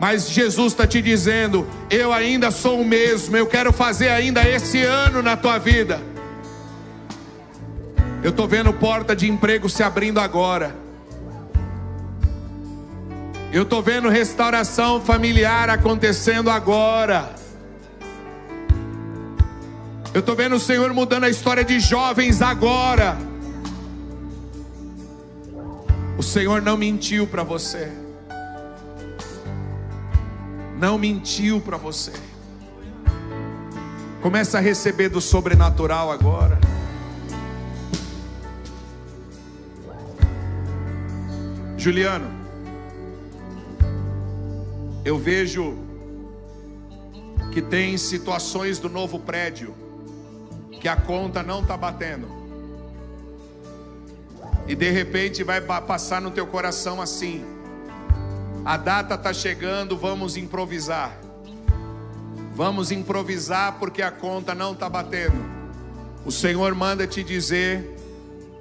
mas 0.00 0.30
Jesus 0.30 0.72
está 0.72 0.86
te 0.86 1.00
dizendo: 1.02 1.66
eu 1.90 2.12
ainda 2.12 2.50
sou 2.50 2.80
o 2.80 2.84
mesmo. 2.84 3.36
Eu 3.36 3.46
quero 3.46 3.72
fazer 3.72 4.08
ainda 4.08 4.46
esse 4.48 4.82
ano 4.82 5.22
na 5.22 5.36
tua 5.36 5.58
vida. 5.58 6.00
Eu 8.22 8.30
estou 8.30 8.48
vendo 8.48 8.72
porta 8.72 9.14
de 9.14 9.30
emprego 9.30 9.68
se 9.68 9.82
abrindo 9.82 10.18
agora. 10.18 10.74
Eu 13.52 13.62
estou 13.62 13.82
vendo 13.82 14.08
restauração 14.08 15.00
familiar 15.00 15.68
acontecendo 15.68 16.50
agora. 16.50 17.43
Eu 20.14 20.20
estou 20.20 20.36
vendo 20.36 20.54
o 20.54 20.60
Senhor 20.60 20.94
mudando 20.94 21.24
a 21.24 21.28
história 21.28 21.64
de 21.64 21.80
jovens 21.80 22.40
agora. 22.40 23.18
O 26.16 26.22
Senhor 26.22 26.62
não 26.62 26.76
mentiu 26.76 27.26
para 27.26 27.42
você. 27.42 27.90
Não 30.78 30.96
mentiu 30.96 31.60
para 31.60 31.76
você. 31.76 32.12
Começa 34.22 34.58
a 34.58 34.60
receber 34.60 35.08
do 35.08 35.20
sobrenatural 35.20 36.12
agora. 36.12 36.60
Juliano, 41.76 42.30
eu 45.04 45.18
vejo 45.18 45.76
que 47.52 47.60
tem 47.60 47.98
situações 47.98 48.78
do 48.78 48.88
novo 48.88 49.18
prédio 49.18 49.73
que 50.84 50.88
a 50.88 50.96
conta 50.96 51.42
não 51.42 51.62
está 51.62 51.78
batendo. 51.78 52.28
E 54.68 54.74
de 54.74 54.90
repente 54.90 55.42
vai 55.42 55.58
passar 55.58 56.20
no 56.20 56.30
teu 56.30 56.46
coração 56.46 57.00
assim: 57.00 57.42
a 58.66 58.76
data 58.76 59.14
está 59.14 59.32
chegando, 59.32 59.96
vamos 59.96 60.36
improvisar. 60.36 61.16
Vamos 62.54 62.92
improvisar 62.92 63.78
porque 63.78 64.02
a 64.02 64.10
conta 64.10 64.54
não 64.54 64.72
está 64.72 64.86
batendo. 64.86 65.42
O 66.22 66.30
Senhor 66.30 66.74
manda 66.74 67.06
te 67.06 67.24
dizer 67.24 67.96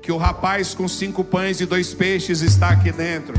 que 0.01 0.09
o 0.09 0.15
rapaz 0.15 0.73
com 0.73 0.87
cinco 0.87 1.25
pães 1.25 1.59
e 1.59 1.65
dois 1.65 1.93
peixes 1.93 2.39
está 2.39 2.69
aqui 2.69 2.93
dentro. 2.93 3.33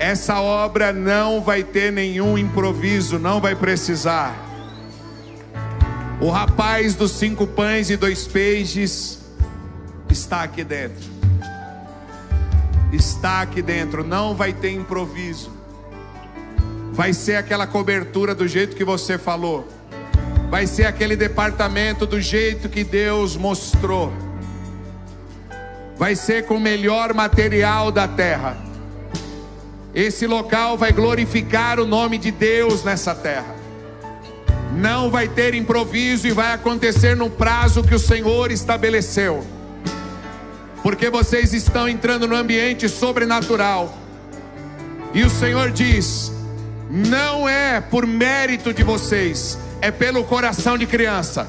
Essa 0.00 0.40
obra 0.40 0.92
não 0.92 1.40
vai 1.40 1.62
ter 1.62 1.92
nenhum 1.92 2.36
improviso, 2.36 3.16
não 3.16 3.40
vai 3.40 3.54
precisar. 3.54 4.45
O 6.18 6.30
rapaz 6.30 6.94
dos 6.94 7.10
cinco 7.10 7.46
pães 7.46 7.90
e 7.90 7.96
dois 7.96 8.26
peixes 8.26 9.18
está 10.08 10.42
aqui 10.44 10.64
dentro. 10.64 11.04
Está 12.90 13.42
aqui 13.42 13.60
dentro, 13.60 14.02
não 14.02 14.34
vai 14.34 14.54
ter 14.54 14.70
improviso. 14.70 15.52
Vai 16.92 17.12
ser 17.12 17.36
aquela 17.36 17.66
cobertura 17.66 18.34
do 18.34 18.48
jeito 18.48 18.74
que 18.74 18.84
você 18.84 19.18
falou. 19.18 19.68
Vai 20.48 20.66
ser 20.66 20.86
aquele 20.86 21.16
departamento 21.16 22.06
do 22.06 22.18
jeito 22.18 22.70
que 22.70 22.82
Deus 22.82 23.36
mostrou. 23.36 24.10
Vai 25.98 26.16
ser 26.16 26.46
com 26.46 26.54
o 26.54 26.60
melhor 26.60 27.12
material 27.12 27.92
da 27.92 28.08
terra. 28.08 28.56
Esse 29.94 30.26
local 30.26 30.78
vai 30.78 30.92
glorificar 30.92 31.78
o 31.78 31.86
nome 31.86 32.16
de 32.16 32.30
Deus 32.30 32.82
nessa 32.82 33.14
terra 33.14 33.55
não 34.76 35.10
vai 35.10 35.26
ter 35.26 35.54
improviso 35.54 36.28
e 36.28 36.32
vai 36.32 36.52
acontecer 36.52 37.16
no 37.16 37.30
prazo 37.30 37.82
que 37.82 37.94
o 37.94 37.98
Senhor 37.98 38.52
estabeleceu. 38.52 39.44
Porque 40.82 41.08
vocês 41.08 41.54
estão 41.54 41.88
entrando 41.88 42.28
no 42.28 42.36
ambiente 42.36 42.88
sobrenatural. 42.88 43.96
E 45.14 45.22
o 45.24 45.30
Senhor 45.30 45.70
diz: 45.70 46.30
não 46.90 47.48
é 47.48 47.80
por 47.80 48.06
mérito 48.06 48.72
de 48.72 48.82
vocês, 48.82 49.58
é 49.80 49.90
pelo 49.90 50.22
coração 50.24 50.76
de 50.76 50.86
criança. 50.86 51.48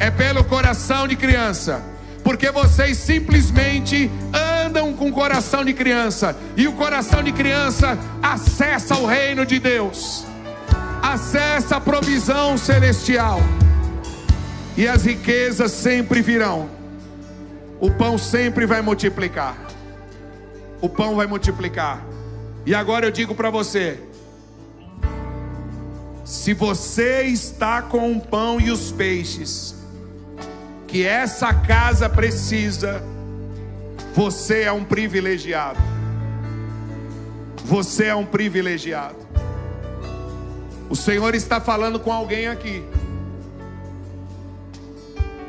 É 0.00 0.10
pelo 0.10 0.42
coração 0.42 1.06
de 1.06 1.14
criança. 1.14 1.82
Porque 2.24 2.50
vocês 2.50 2.96
simplesmente 2.96 4.10
andam 4.64 4.94
com 4.94 5.10
o 5.10 5.12
coração 5.12 5.64
de 5.64 5.74
criança. 5.74 6.34
E 6.56 6.66
o 6.66 6.72
coração 6.72 7.22
de 7.22 7.30
criança 7.30 7.98
acessa 8.22 8.96
o 8.96 9.06
reino 9.06 9.44
de 9.44 9.58
Deus 9.58 10.31
acessa 11.02 11.76
a 11.76 11.80
provisão 11.80 12.56
celestial. 12.56 13.40
E 14.76 14.86
as 14.86 15.04
riquezas 15.04 15.72
sempre 15.72 16.22
virão. 16.22 16.70
O 17.80 17.90
pão 17.90 18.16
sempre 18.16 18.64
vai 18.64 18.80
multiplicar. 18.80 19.56
O 20.80 20.88
pão 20.88 21.16
vai 21.16 21.26
multiplicar. 21.26 22.06
E 22.64 22.74
agora 22.74 23.06
eu 23.06 23.10
digo 23.10 23.34
para 23.34 23.50
você: 23.50 23.98
se 26.24 26.54
você 26.54 27.22
está 27.24 27.82
com 27.82 28.12
o 28.12 28.20
pão 28.20 28.60
e 28.60 28.70
os 28.70 28.92
peixes, 28.92 29.74
que 30.86 31.04
essa 31.04 31.52
casa 31.52 32.08
precisa, 32.08 33.02
você 34.14 34.62
é 34.62 34.72
um 34.72 34.84
privilegiado. 34.84 35.80
Você 37.64 38.06
é 38.06 38.14
um 38.14 38.24
privilegiado. 38.24 39.16
O 40.92 40.94
Senhor 40.94 41.34
está 41.34 41.58
falando 41.58 41.98
com 41.98 42.12
alguém 42.12 42.48
aqui. 42.48 42.84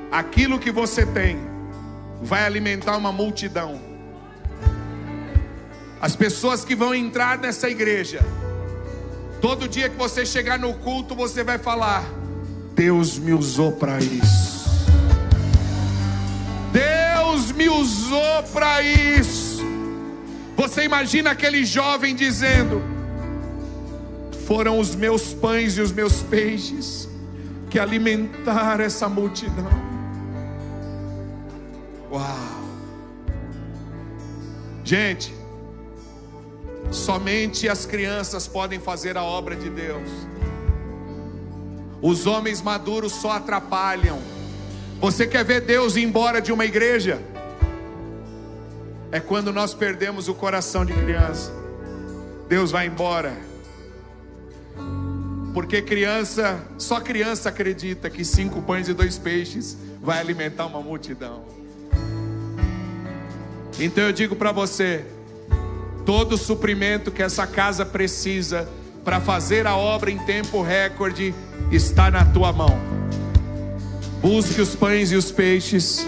Aquilo 0.09 0.57
que 0.57 0.71
você 0.71 1.05
tem 1.05 1.37
vai 2.21 2.45
alimentar 2.45 2.95
uma 2.95 3.11
multidão. 3.11 3.77
As 5.99 6.15
pessoas 6.15 6.63
que 6.63 6.73
vão 6.73 6.95
entrar 6.95 7.37
nessa 7.39 7.69
igreja, 7.69 8.21
todo 9.41 9.67
dia 9.67 9.89
que 9.89 9.97
você 9.97 10.25
chegar 10.25 10.57
no 10.57 10.75
culto, 10.75 11.13
você 11.13 11.43
vai 11.43 11.57
falar: 11.57 12.05
Deus 12.73 13.19
me 13.19 13.33
usou 13.33 13.73
para 13.73 13.99
isso. 13.99 14.53
me 17.53 17.67
usou 17.67 18.43
para 18.53 18.81
isso. 18.81 19.61
Você 20.55 20.85
imagina 20.85 21.31
aquele 21.31 21.65
jovem 21.65 22.15
dizendo: 22.15 22.81
Foram 24.45 24.79
os 24.79 24.95
meus 24.95 25.33
pães 25.33 25.77
e 25.77 25.81
os 25.81 25.91
meus 25.91 26.21
peixes 26.23 27.07
que 27.69 27.79
alimentaram 27.79 28.83
essa 28.83 29.07
multidão. 29.07 29.71
Uau! 32.11 32.63
Gente, 34.83 35.33
somente 36.91 37.69
as 37.69 37.85
crianças 37.85 38.47
podem 38.47 38.79
fazer 38.79 39.17
a 39.17 39.23
obra 39.23 39.55
de 39.55 39.69
Deus. 39.69 40.09
Os 42.01 42.27
homens 42.27 42.61
maduros 42.61 43.13
só 43.13 43.31
atrapalham. 43.31 44.19
Você 44.99 45.25
quer 45.25 45.45
ver 45.45 45.61
Deus 45.61 45.95
ir 45.95 46.03
embora 46.03 46.41
de 46.41 46.51
uma 46.51 46.65
igreja? 46.65 47.21
É 49.09 49.19
quando 49.21 49.53
nós 49.53 49.73
perdemos 49.73 50.27
o 50.27 50.33
coração 50.33 50.83
de 50.83 50.91
criança. 50.91 51.51
Deus 52.49 52.71
vai 52.71 52.87
embora. 52.87 53.52
Porque 55.53 55.81
criança, 55.81 56.63
só 56.77 56.99
criança 56.99 57.49
acredita 57.49 58.09
que 58.09 58.25
cinco 58.25 58.61
pães 58.61 58.87
e 58.87 58.93
dois 58.93 59.17
peixes 59.19 59.77
vai 60.01 60.19
alimentar 60.19 60.65
uma 60.65 60.81
multidão. 60.81 61.43
Então 63.79 64.03
eu 64.03 64.11
digo 64.11 64.35
para 64.35 64.51
você, 64.51 65.05
todo 66.05 66.37
suprimento 66.37 67.11
que 67.11 67.21
essa 67.21 67.45
casa 67.45 67.85
precisa 67.85 68.67
para 69.03 69.19
fazer 69.19 69.67
a 69.67 69.75
obra 69.75 70.09
em 70.09 70.17
tempo 70.19 70.61
recorde 70.61 71.33
está 71.71 72.09
na 72.09 72.25
tua 72.25 72.51
mão. 72.51 72.79
Busque 74.21 74.61
os 74.61 74.75
pães 74.75 75.11
e 75.11 75.15
os 75.15 75.31
peixes, 75.31 76.05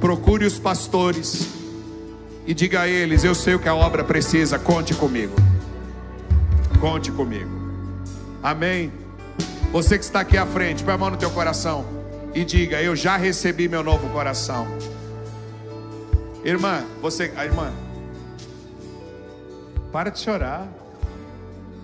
procure 0.00 0.44
os 0.44 0.58
pastores 0.58 1.48
e 2.46 2.52
diga 2.52 2.82
a 2.82 2.88
eles: 2.88 3.24
Eu 3.24 3.34
sei 3.34 3.54
o 3.54 3.58
que 3.58 3.68
a 3.68 3.74
obra 3.74 4.02
precisa, 4.02 4.58
conte 4.58 4.92
comigo. 4.94 5.34
Conte 6.80 7.12
comigo. 7.12 7.53
Amém. 8.44 8.92
Você 9.72 9.96
que 9.96 10.04
está 10.04 10.20
aqui 10.20 10.36
à 10.36 10.44
frente, 10.44 10.84
põe 10.84 10.92
a 10.92 10.98
mão 10.98 11.08
no 11.08 11.16
teu 11.16 11.30
coração 11.30 11.82
e 12.34 12.44
diga: 12.44 12.82
Eu 12.82 12.94
já 12.94 13.16
recebi 13.16 13.70
meu 13.70 13.82
novo 13.82 14.10
coração. 14.10 14.66
Irmã, 16.44 16.84
você, 17.00 17.32
a 17.36 17.46
irmã, 17.46 17.72
para 19.90 20.10
de 20.10 20.18
chorar. 20.18 20.68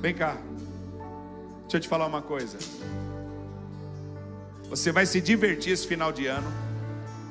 Vem 0.02 0.12
cá. 0.12 0.36
Deixa 1.62 1.78
eu 1.78 1.80
te 1.80 1.88
falar 1.88 2.06
uma 2.06 2.20
coisa. 2.20 2.58
Você 4.68 4.92
vai 4.92 5.06
se 5.06 5.18
divertir 5.18 5.72
esse 5.72 5.86
final 5.86 6.12
de 6.12 6.26
ano. 6.26 6.52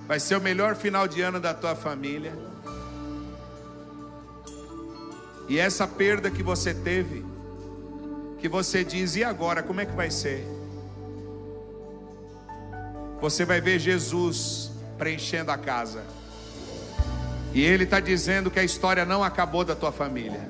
Vai 0.07 0.19
ser 0.19 0.38
o 0.38 0.41
melhor 0.41 0.75
final 0.75 1.07
de 1.07 1.21
ano 1.21 1.39
da 1.39 1.53
tua 1.53 1.75
família. 1.75 2.34
E 5.47 5.59
essa 5.59 5.88
perda 5.88 6.32
que 6.32 6.41
você 6.41 6.73
teve, 6.73 7.23
que 8.39 8.47
você 8.47 8.83
diz, 8.83 9.15
e 9.15 9.23
agora, 9.23 9.61
como 9.61 9.81
é 9.81 9.85
que 9.85 9.95
vai 9.95 10.09
ser? 10.09 10.47
Você 13.21 13.43
vai 13.43 13.59
ver 13.59 13.79
Jesus 13.79 14.71
preenchendo 14.97 15.51
a 15.51 15.57
casa. 15.57 16.03
E 17.53 17.61
Ele 17.61 17.83
está 17.83 17.99
dizendo 17.99 18.49
que 18.49 18.59
a 18.59 18.63
história 18.63 19.05
não 19.05 19.23
acabou 19.23 19.65
da 19.65 19.75
tua 19.75 19.91
família. 19.91 20.49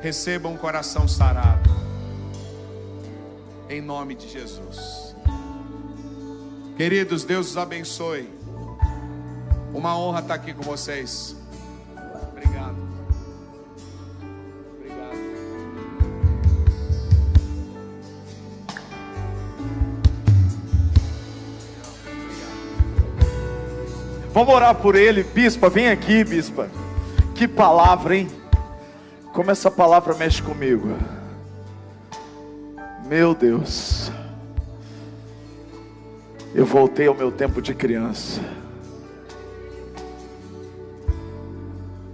Receba 0.00 0.48
um 0.48 0.56
coração 0.56 1.06
sarado 1.06 1.70
em 3.68 3.80
nome 3.80 4.14
de 4.14 4.28
Jesus. 4.28 5.14
Queridos, 6.76 7.24
Deus 7.24 7.50
os 7.50 7.56
abençoe. 7.56 8.28
Uma 9.72 9.96
honra 9.96 10.20
estar 10.20 10.34
aqui 10.34 10.52
com 10.52 10.62
vocês. 10.62 11.36
Vamos 24.32 24.54
orar 24.54 24.74
por 24.74 24.94
ele, 24.94 25.22
bispa. 25.22 25.68
Vem 25.68 25.88
aqui, 25.88 26.24
bispa. 26.24 26.70
Que 27.34 27.46
palavra, 27.46 28.16
hein? 28.16 28.30
Como 29.32 29.50
essa 29.50 29.70
palavra 29.70 30.14
mexe 30.14 30.40
comigo. 30.42 30.96
Meu 33.06 33.34
Deus, 33.34 34.10
eu 36.54 36.64
voltei 36.64 37.08
ao 37.08 37.14
meu 37.14 37.30
tempo 37.30 37.60
de 37.60 37.74
criança. 37.74 38.40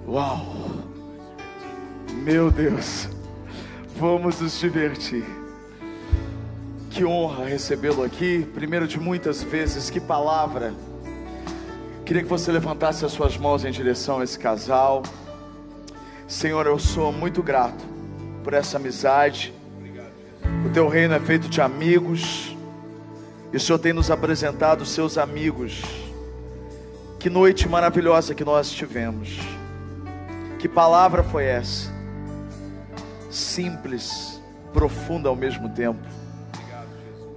Uau, 0.08 0.44
meu 2.24 2.50
Deus, 2.50 3.08
vamos 3.94 4.40
nos 4.40 4.58
divertir. 4.58 5.24
Que 6.90 7.04
honra 7.04 7.44
recebê-lo 7.44 8.02
aqui, 8.02 8.44
primeiro 8.54 8.88
de 8.88 8.98
muitas 8.98 9.40
vezes, 9.40 9.88
que 9.88 10.00
palavra. 10.00 10.74
Queria 12.08 12.24
que 12.24 12.28
você 12.28 12.50
levantasse 12.50 13.04
as 13.04 13.12
suas 13.12 13.36
mãos 13.36 13.64
em 13.64 13.70
direção 13.70 14.18
a 14.18 14.24
esse 14.24 14.36
casal. 14.36 15.04
Senhor, 16.26 16.66
eu 16.66 16.78
sou 16.78 17.12
muito 17.12 17.40
grato 17.40 17.84
por 18.42 18.52
essa 18.52 18.78
amizade 18.78 19.54
o 20.64 20.70
teu 20.70 20.88
reino 20.88 21.14
é 21.14 21.20
feito 21.20 21.48
de 21.48 21.60
amigos, 21.60 22.56
e 23.52 23.56
o 23.56 23.60
Senhor 23.60 23.78
tem 23.78 23.92
nos 23.92 24.10
apresentado 24.10 24.84
seus 24.84 25.16
amigos. 25.16 25.82
Que 27.18 27.30
noite 27.30 27.68
maravilhosa 27.68 28.34
que 28.34 28.44
nós 28.44 28.70
tivemos. 28.70 29.38
Que 30.58 30.68
palavra 30.68 31.22
foi 31.22 31.44
essa? 31.44 31.92
Simples, 33.30 34.42
profunda 34.72 35.28
ao 35.28 35.36
mesmo 35.36 35.68
tempo. 35.68 36.00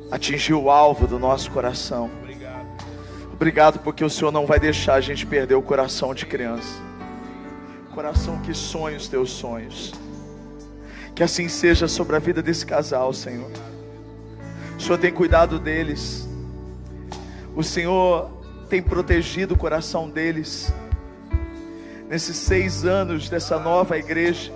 Atingiu 0.09 0.63
o 0.63 0.71
alvo 0.71 1.07
do 1.07 1.19
nosso 1.19 1.51
coração. 1.51 2.09
Obrigado 3.41 3.79
porque 3.79 4.05
o 4.05 4.09
Senhor 4.09 4.31
não 4.31 4.45
vai 4.45 4.59
deixar 4.59 4.93
a 4.93 5.01
gente 5.01 5.25
perder 5.25 5.55
o 5.55 5.63
coração 5.63 6.13
de 6.13 6.27
criança. 6.27 6.79
Coração 7.91 8.39
que 8.39 8.53
sonha 8.53 8.95
os 8.95 9.07
teus 9.07 9.31
sonhos. 9.31 9.95
Que 11.15 11.23
assim 11.23 11.49
seja 11.49 11.87
sobre 11.87 12.15
a 12.15 12.19
vida 12.19 12.43
desse 12.43 12.63
casal, 12.63 13.11
Senhor. 13.11 13.49
O 14.77 14.79
Senhor 14.79 14.99
tem 14.99 15.11
cuidado 15.11 15.57
deles. 15.57 16.29
O 17.55 17.63
Senhor 17.63 18.29
tem 18.69 18.79
protegido 18.79 19.55
o 19.55 19.57
coração 19.57 20.07
deles. 20.07 20.71
Nesses 22.07 22.37
seis 22.37 22.85
anos 22.85 23.27
dessa 23.27 23.57
nova 23.57 23.97
igreja, 23.97 24.51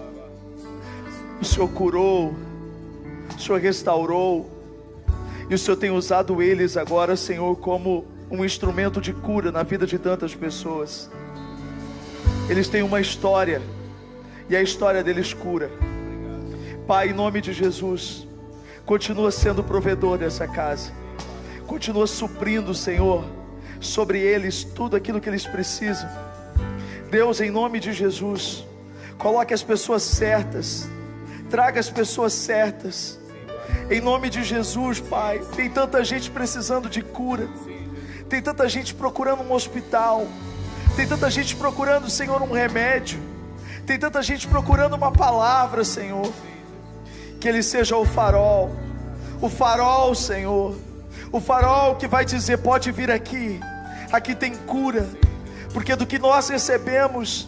o 1.41 1.44
Senhor 1.44 1.70
curou, 1.70 2.36
o 3.36 3.41
Senhor 3.41 3.60
restaurou, 3.60 4.48
e 5.49 5.56
o 5.56 5.57
Senhor 5.57 5.76
tem 5.76 5.90
usado 5.90 6.40
eles 6.40 6.78
agora, 6.78 7.16
Senhor, 7.16 7.56
como 7.56 8.14
um 8.30 8.44
instrumento 8.44 9.00
de 9.00 9.14
cura 9.14 9.52
na 9.52 9.64
vida 9.64 9.86
de 9.86 9.98
tantas 10.00 10.34
pessoas. 10.34 11.10
Eles 12.50 12.68
têm 12.68 12.84
uma 12.84 13.00
história, 13.00 13.62
e 14.50 14.56
a 14.56 14.62
história 14.62 15.04
deles 15.04 15.34
cura. 15.34 15.72
Pai, 16.88 17.10
em 17.10 17.14
nome 17.14 17.42
de 17.42 17.52
Jesus, 17.54 18.28
continua 18.86 19.32
sendo 19.32 19.64
provedor 19.64 20.18
dessa 20.18 20.48
casa, 20.48 20.92
continua 21.66 22.06
suprindo, 22.06 22.74
Senhor, 22.74 23.26
sobre 23.80 24.20
eles 24.20 24.64
tudo 24.64 24.96
aquilo 24.96 25.20
que 25.20 25.30
eles 25.30 25.46
precisam. 25.46 26.10
Deus, 27.10 27.42
em 27.42 27.50
nome 27.50 27.80
de 27.80 27.94
Jesus, 27.94 28.66
coloque 29.18 29.54
as 29.54 29.64
pessoas 29.64 30.04
certas, 30.04 30.88
traga 31.50 31.80
as 31.80 31.90
pessoas 31.90 32.34
certas. 32.34 33.20
Em 33.90 34.02
nome 34.02 34.30
de 34.30 34.44
Jesus, 34.44 35.00
Pai, 35.00 35.42
tem 35.56 35.70
tanta 35.70 36.04
gente 36.04 36.30
precisando 36.30 36.90
de 36.90 37.02
cura, 37.02 37.48
tem 38.30 38.42
tanta 38.42 38.68
gente 38.68 38.94
procurando 38.94 39.44
um 39.44 39.54
hospital, 39.54 40.28
tem 40.96 41.08
tanta 41.08 41.30
gente 41.30 41.56
procurando, 41.56 42.10
Senhor, 42.10 42.42
um 42.42 42.52
remédio, 42.52 43.20
tem 43.86 44.00
tanta 44.00 44.22
gente 44.24 44.48
procurando 44.48 44.96
uma 44.96 45.12
palavra, 45.12 45.84
Senhor. 45.84 46.32
Que 47.40 47.48
Ele 47.48 47.62
seja 47.62 47.96
o 47.96 48.06
farol, 48.06 48.72
o 49.42 49.48
farol, 49.50 50.16
Senhor, 50.16 50.76
o 51.32 51.40
farol 51.40 51.96
que 51.96 52.08
vai 52.08 52.26
dizer: 52.26 52.58
pode 52.58 52.92
vir 52.92 53.12
aqui, 53.12 53.60
aqui 54.12 54.34
tem 54.34 54.56
cura, 54.56 55.08
porque 55.74 55.96
do 55.96 56.08
que 56.08 56.18
nós 56.18 56.50
recebemos, 56.50 57.48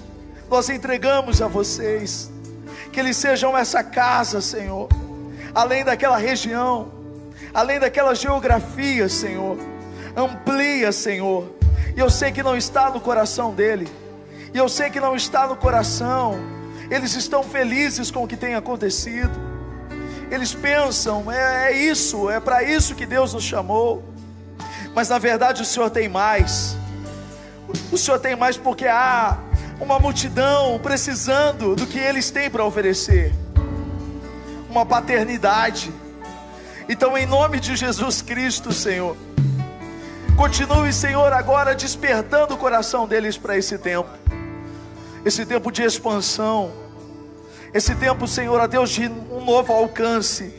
nós 0.49 0.69
entregamos 0.69 1.41
a 1.41 1.47
vocês. 1.47 2.31
Que 2.91 2.99
eles 2.99 3.17
sejam 3.17 3.57
essa 3.57 3.83
casa, 3.83 4.41
Senhor, 4.41 4.87
além 5.53 5.83
daquela 5.83 6.17
região, 6.17 6.91
além 7.53 7.79
daquela 7.79 8.15
geografia, 8.15 9.07
Senhor, 9.09 9.57
amplia, 10.17 10.91
Senhor. 10.91 11.55
E 11.95 11.99
eu 11.99 12.09
sei 12.09 12.31
que 12.31 12.43
não 12.43 12.57
está 12.57 12.89
no 12.89 12.99
coração 12.99 13.53
dele, 13.53 13.87
e 14.53 14.57
eu 14.57 14.67
sei 14.67 14.89
que 14.89 14.99
não 14.99 15.15
está 15.15 15.47
no 15.47 15.55
coração. 15.55 16.35
Eles 16.89 17.15
estão 17.15 17.43
felizes 17.43 18.11
com 18.11 18.23
o 18.23 18.27
que 18.27 18.35
tem 18.35 18.55
acontecido 18.55 19.47
eles 20.29 20.53
pensam, 20.53 21.31
é, 21.31 21.71
é 21.71 21.77
isso, 21.77 22.29
é 22.29 22.39
para 22.39 22.61
isso 22.61 22.95
que 22.95 23.05
Deus 23.05 23.33
nos 23.33 23.43
chamou. 23.43 24.03
Mas 24.93 25.09
na 25.09 25.17
verdade 25.17 25.61
o 25.61 25.65
Senhor 25.65 25.89
tem 25.89 26.09
mais. 26.09 26.75
O 27.91 27.97
Senhor 27.97 28.19
tem 28.19 28.35
mais 28.35 28.57
porque 28.57 28.87
há 28.87 29.37
uma 29.79 29.99
multidão 29.99 30.79
precisando 30.79 31.75
do 31.75 31.87
que 31.87 31.97
eles 31.97 32.29
têm 32.29 32.49
para 32.49 32.65
oferecer 32.65 33.33
uma 34.69 34.85
paternidade. 34.85 35.93
Então, 36.89 37.17
em 37.17 37.25
nome 37.25 37.59
de 37.59 37.75
Jesus 37.75 38.21
Cristo, 38.21 38.73
Senhor, 38.73 39.15
continue, 40.37 40.93
Senhor, 40.93 41.33
agora 41.33 41.73
despertando 41.73 42.53
o 42.53 42.57
coração 42.57 43.07
deles 43.07 43.35
para 43.37 43.57
esse 43.57 43.75
tempo, 43.79 44.07
esse 45.25 45.43
tempo 45.47 45.71
de 45.71 45.81
expansão, 45.81 46.71
esse 47.73 47.95
tempo, 47.95 48.27
Senhor, 48.27 48.61
a 48.61 48.67
Deus, 48.67 48.91
de 48.91 49.07
um 49.07 49.43
novo 49.43 49.73
alcance, 49.73 50.53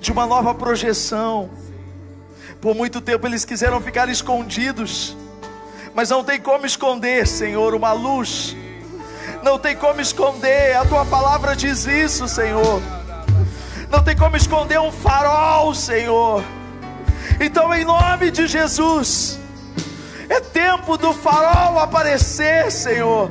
de 0.00 0.10
uma 0.10 0.26
nova 0.26 0.52
projeção. 0.52 1.48
Por 2.60 2.74
muito 2.74 3.00
tempo 3.00 3.24
eles 3.26 3.44
quiseram 3.44 3.80
ficar 3.80 4.08
escondidos, 4.08 5.16
mas 5.94 6.10
não 6.10 6.24
tem 6.24 6.40
como 6.40 6.66
esconder, 6.66 7.24
Senhor, 7.26 7.74
uma 7.74 7.92
luz. 7.92 8.56
Não 9.44 9.60
tem 9.60 9.76
como 9.76 10.00
esconder, 10.00 10.76
a 10.76 10.84
tua 10.84 11.04
palavra 11.06 11.54
diz 11.54 11.86
isso, 11.86 12.26
Senhor. 12.26 12.82
Não 13.88 14.02
tem 14.02 14.16
como 14.16 14.36
esconder 14.36 14.80
um 14.80 14.90
farol, 14.90 15.72
Senhor. 15.72 16.42
Então, 17.40 17.72
em 17.74 17.84
nome 17.84 18.30
de 18.30 18.46
Jesus, 18.46 19.38
é 20.28 20.40
tempo 20.40 20.96
do 20.96 21.12
farol 21.12 21.78
aparecer, 21.78 22.70
Senhor. 22.70 23.30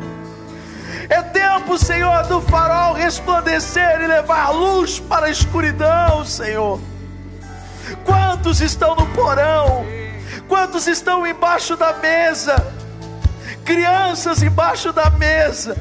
É 1.10 1.22
tempo, 1.22 1.78
Senhor, 1.78 2.24
do 2.28 2.42
farol 2.42 2.94
resplandecer 2.94 4.02
e 4.02 4.08
levar 4.08 4.50
luz 4.50 5.00
para 5.00 5.28
a 5.28 5.30
escuridão, 5.30 6.26
Senhor. 6.26 6.80
Quantos 8.04 8.62
estão 8.62 8.96
no 8.96 9.06
porão? 9.08 9.86
Quantos 10.48 10.88
estão 10.88 11.26
embaixo 11.26 11.76
da 11.76 11.94
mesa? 11.94 12.56
Crianças 13.64 14.42
embaixo 14.42 14.94
da 14.94 15.10
mesa, 15.10 15.76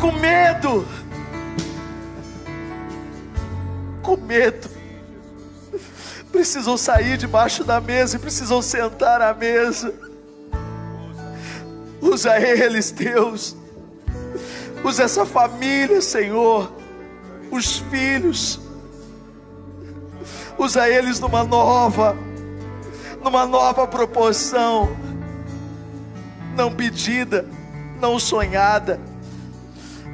com 0.00 0.12
medo, 0.12 0.86
com 4.02 4.16
medo. 4.16 4.77
Precisam 6.32 6.76
sair 6.76 7.16
debaixo 7.16 7.64
da 7.64 7.80
mesa 7.80 8.16
e 8.16 8.18
precisam 8.18 8.60
sentar 8.62 9.20
à 9.20 9.32
mesa. 9.34 9.94
Usa 12.00 12.38
eles, 12.38 12.90
Deus. 12.90 13.56
Usa 14.84 15.04
essa 15.04 15.26
família, 15.26 16.00
Senhor. 16.00 16.70
Os 17.50 17.78
filhos. 17.78 18.60
Usa 20.58 20.88
eles 20.88 21.20
numa 21.20 21.44
nova, 21.44 22.16
numa 23.22 23.46
nova 23.46 23.86
proporção. 23.86 24.96
Não 26.54 26.72
pedida, 26.74 27.46
não 28.00 28.18
sonhada, 28.18 29.00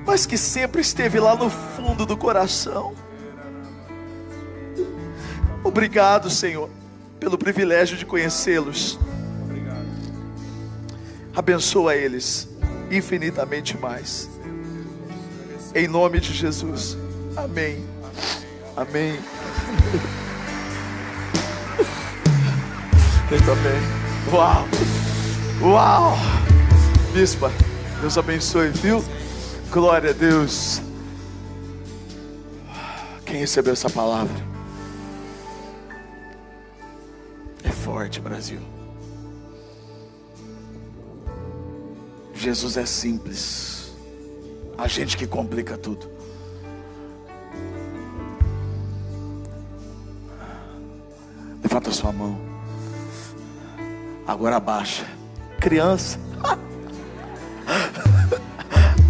mas 0.07 0.27
que 0.27 0.36
sempre 0.36 0.82
esteve 0.82 1.19
lá 1.19 1.35
no 1.35 1.49
fundo 1.49 2.05
do 2.05 2.16
coração. 2.16 2.95
Obrigado, 5.65 6.28
Senhor, 6.28 6.69
pelo 7.19 7.39
privilégio 7.39 7.97
de 7.97 8.05
conhecê-los. 8.05 8.99
Abençoa 11.35 11.97
eles 11.97 12.47
infinitamente 12.91 13.77
mais. 13.78 14.28
Em 15.74 15.89
nome 15.89 16.20
de 16.20 16.32
Jesus. 16.32 16.97
Amém. 17.35 17.85
Amém. 18.77 19.19
Eu 23.31 23.39
também. 23.39 23.81
Uau! 24.32 24.69
Uau! 25.62 26.16
Bispa, 27.12 27.51
Deus 28.01 28.19
abençoe, 28.19 28.69
viu? 28.69 29.03
Glória 29.70 30.11
a 30.11 30.12
Deus. 30.12 30.82
Quem 33.24 33.39
recebeu 33.39 33.73
essa 33.73 33.89
palavra? 33.89 34.54
É 37.65 37.70
forte, 37.70 38.20
Brasil. 38.20 38.61
Jesus 42.35 42.77
é 42.77 42.85
simples. 42.85 43.95
A 44.77 44.86
gente 44.86 45.16
que 45.16 45.27
complica 45.27 45.78
tudo. 45.78 46.11
Levanta 51.62 51.91
sua 51.91 52.12
mão. 52.12 52.39
Agora 54.27 54.57
abaixa. 54.57 55.07
Criança. 55.59 56.19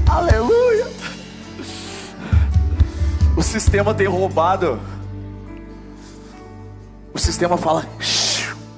Aleluia. 0.08 0.86
O 3.36 3.42
sistema 3.42 3.92
tem 3.92 4.06
roubado. 4.06 4.78
O 7.12 7.18
sistema 7.18 7.56
fala, 7.56 7.84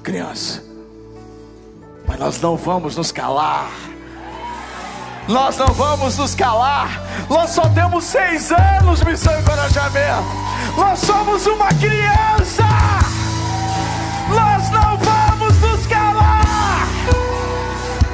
criança. 0.07 0.63
Mas 2.07 2.17
nós 2.17 2.39
não 2.39 2.55
vamos 2.55 2.95
nos 2.95 3.11
calar. 3.11 3.69
Nós 5.27 5.57
não 5.57 5.67
vamos 5.67 6.17
nos 6.17 6.33
calar. 6.33 7.03
Nós 7.29 7.49
só 7.49 7.67
temos 7.67 8.05
seis 8.05 8.49
anos, 8.53 9.03
missão 9.03 9.37
e 9.37 9.41
encorajamento. 9.41 10.23
Nós 10.77 10.99
somos 10.99 11.45
uma 11.45 11.67
criança. 11.67 12.63
Nós 14.29 14.69
não 14.71 14.97
vamos 14.97 15.59
nos 15.59 15.87
calar. 15.87 16.87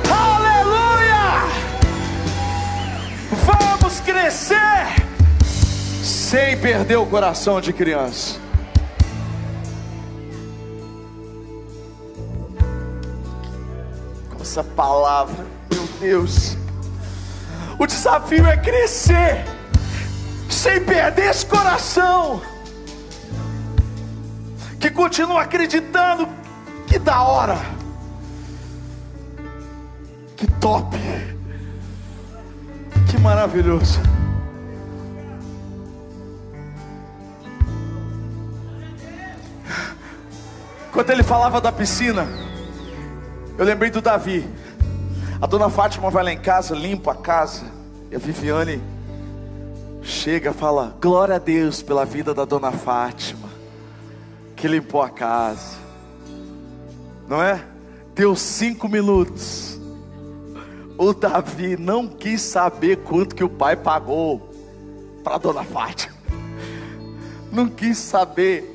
Aleluia. 0.09 1.43
Vamos 3.45 3.99
crescer 3.99 4.95
sem 6.03 6.57
perder 6.57 6.97
o 6.97 7.05
coração 7.05 7.61
de 7.61 7.71
criança. 7.71 8.42
Essa 14.53 14.63
palavra, 14.63 15.47
meu 15.73 15.87
Deus. 15.99 16.55
O 17.79 17.87
desafio 17.87 18.45
é 18.45 18.55
crescer 18.55 19.43
sem 20.47 20.79
perder 20.85 21.31
esse 21.31 21.43
coração 21.43 22.39
que 24.79 24.91
continua 24.91 25.41
acreditando 25.41 26.29
que 26.85 26.99
da 26.99 27.23
hora, 27.23 27.57
que 30.37 30.45
top, 30.59 30.95
que 33.09 33.17
maravilhoso. 33.17 33.99
Quando 40.91 41.09
ele 41.09 41.23
falava 41.23 41.59
da 41.59 41.71
piscina, 41.71 42.52
eu 43.57 43.65
lembrei 43.65 43.91
do 43.91 44.01
Davi. 44.01 44.47
A 45.41 45.45
dona 45.45 45.69
Fátima 45.69 46.09
vai 46.09 46.23
lá 46.23 46.33
em 46.33 46.37
casa, 46.37 46.73
limpa 46.73 47.11
a 47.11 47.15
casa. 47.15 47.65
E 48.09 48.15
a 48.15 48.19
Viviane 48.19 48.81
chega 50.01 50.53
fala: 50.53 50.95
Glória 51.01 51.35
a 51.35 51.39
Deus 51.39 51.81
pela 51.81 52.05
vida 52.05 52.33
da 52.33 52.45
dona 52.45 52.71
Fátima, 52.71 53.49
que 54.55 54.67
limpou 54.67 55.01
a 55.01 55.09
casa. 55.09 55.77
Não 57.27 57.41
é? 57.41 57.63
Deu 58.15 58.35
cinco 58.35 58.87
minutos. 58.87 59.79
O 60.97 61.13
Davi 61.13 61.75
não 61.75 62.07
quis 62.07 62.41
saber 62.41 62.97
quanto 62.97 63.35
que 63.35 63.43
o 63.43 63.49
pai 63.49 63.75
pagou 63.75 64.49
para 65.23 65.37
dona 65.37 65.63
Fátima. 65.63 66.13
Não 67.51 67.67
quis 67.67 67.97
saber 67.97 68.69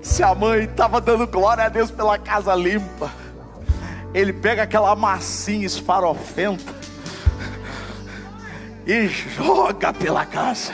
se 0.00 0.22
a 0.22 0.34
mãe 0.34 0.64
estava 0.64 1.00
dando 1.00 1.26
glória 1.26 1.64
a 1.64 1.68
Deus 1.68 1.90
pela 1.90 2.18
casa 2.18 2.54
limpa 2.54 3.23
ele 4.14 4.32
pega 4.32 4.62
aquela 4.62 4.94
massinha 4.94 5.66
esfarofenta 5.66 6.72
e 8.86 9.08
joga 9.08 9.92
pela 9.92 10.24
casa. 10.24 10.72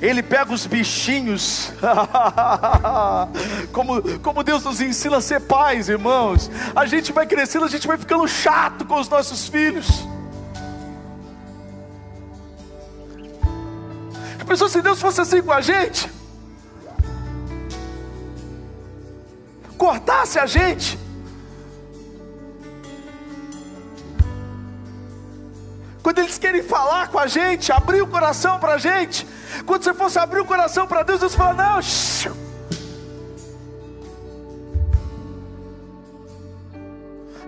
Ele 0.00 0.20
pega 0.20 0.52
os 0.52 0.66
bichinhos, 0.66 1.72
como, 3.72 4.18
como 4.18 4.42
Deus 4.42 4.64
nos 4.64 4.80
ensina 4.80 5.18
a 5.18 5.20
ser 5.20 5.42
pais, 5.42 5.88
irmãos. 5.88 6.50
A 6.74 6.86
gente 6.86 7.12
vai 7.12 7.24
crescendo, 7.24 7.66
a 7.66 7.68
gente 7.68 7.86
vai 7.86 7.96
ficando 7.96 8.26
chato 8.26 8.84
com 8.84 8.98
os 8.98 9.08
nossos 9.08 9.46
filhos. 9.46 10.04
A 14.40 14.44
pessoa, 14.44 14.68
se 14.68 14.82
Deus 14.82 15.00
fosse 15.00 15.20
assim 15.20 15.40
com 15.40 15.52
a 15.52 15.60
gente, 15.60 16.10
cortasse 19.78 20.40
a 20.40 20.46
gente, 20.46 20.98
Quando 26.02 26.18
eles 26.18 26.36
querem 26.36 26.62
falar 26.62 27.08
com 27.08 27.18
a 27.18 27.26
gente, 27.26 27.70
abrir 27.70 28.02
o 28.02 28.06
coração 28.06 28.58
para 28.58 28.74
a 28.74 28.78
gente. 28.78 29.26
Quando 29.64 29.84
você 29.84 29.94
fosse 29.94 30.18
abrir 30.18 30.40
o 30.40 30.44
coração 30.44 30.86
para 30.86 31.02
Deus, 31.02 31.20
Deus 31.20 31.34
fala: 31.34 31.54
Não, 31.54 31.80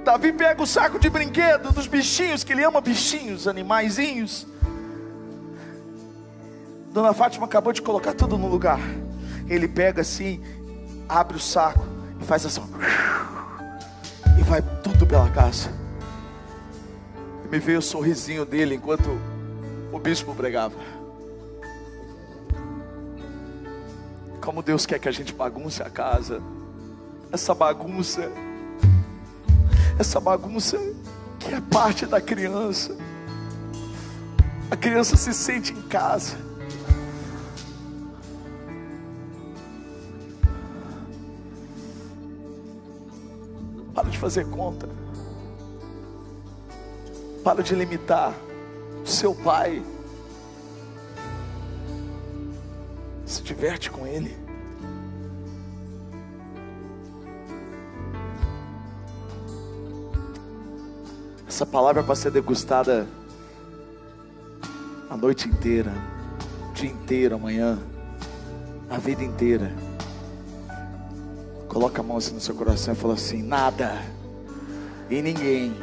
Davi 0.04 0.32
pega 0.32 0.62
o 0.62 0.66
saco 0.66 0.98
de 0.98 1.08
brinquedo 1.08 1.72
dos 1.72 1.86
bichinhos, 1.86 2.44
que 2.44 2.52
ele 2.52 2.62
ama 2.62 2.80
bichinhos, 2.80 3.48
animaizinhos. 3.48 4.46
Dona 6.90 7.12
Fátima 7.12 7.46
acabou 7.46 7.72
de 7.72 7.82
colocar 7.82 8.12
tudo 8.12 8.38
no 8.38 8.46
lugar. 8.46 8.78
Ele 9.48 9.66
pega 9.66 10.02
assim, 10.02 10.40
abre 11.08 11.38
o 11.38 11.40
saco 11.40 11.84
e 12.20 12.24
faz 12.24 12.46
assim. 12.46 12.62
E 14.38 14.42
vai 14.42 14.62
tudo 14.82 15.06
pela 15.06 15.28
casa. 15.30 15.83
Me 17.54 17.60
veio 17.60 17.78
o 17.78 17.82
sorrisinho 17.82 18.44
dele 18.44 18.74
enquanto 18.74 19.16
o 19.92 19.98
bispo 20.00 20.34
pregava. 20.34 20.74
Como 24.40 24.60
Deus 24.60 24.84
quer 24.84 24.98
que 24.98 25.08
a 25.08 25.12
gente 25.12 25.32
bagunce 25.32 25.80
a 25.80 25.88
casa. 25.88 26.42
Essa 27.30 27.54
bagunça, 27.54 28.28
essa 29.96 30.18
bagunça 30.18 30.76
que 31.38 31.54
é 31.54 31.60
parte 31.60 32.06
da 32.06 32.20
criança. 32.20 32.96
A 34.68 34.74
criança 34.74 35.16
se 35.16 35.32
sente 35.32 35.72
em 35.72 35.82
casa. 35.82 36.36
Para 43.94 44.10
de 44.10 44.18
fazer 44.18 44.44
conta. 44.50 45.03
Para 47.44 47.62
de 47.62 47.74
limitar 47.74 48.34
o 49.02 49.06
seu 49.06 49.34
pai. 49.34 49.84
Se 53.26 53.42
diverte 53.42 53.90
com 53.90 54.06
ele. 54.06 54.34
Essa 61.46 61.66
palavra 61.66 62.00
é 62.00 62.04
para 62.04 62.14
ser 62.14 62.32
degustada 62.32 63.06
a 65.10 65.16
noite 65.16 65.48
inteira, 65.48 65.92
o 66.70 66.72
dia 66.72 66.90
inteiro, 66.90 67.36
amanhã, 67.36 67.78
a 68.90 68.98
vida 68.98 69.22
inteira. 69.22 69.72
Coloca 71.68 72.00
a 72.00 72.04
mão 72.04 72.16
assim 72.16 72.34
no 72.34 72.40
seu 72.40 72.54
coração 72.54 72.94
e 72.94 72.96
fala 72.96 73.14
assim: 73.14 73.42
nada 73.42 74.02
e 75.10 75.20
ninguém 75.20 75.76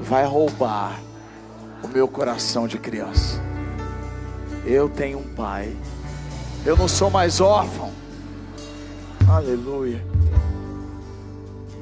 vai 0.00 0.24
roubar 0.24 1.00
o 1.82 1.88
meu 1.88 2.08
coração 2.08 2.66
de 2.66 2.78
criança. 2.78 3.40
Eu 4.64 4.88
tenho 4.88 5.18
um 5.18 5.34
pai. 5.34 5.76
Eu 6.64 6.76
não 6.76 6.88
sou 6.88 7.10
mais 7.10 7.40
órfão. 7.40 7.92
Aleluia. 9.28 10.04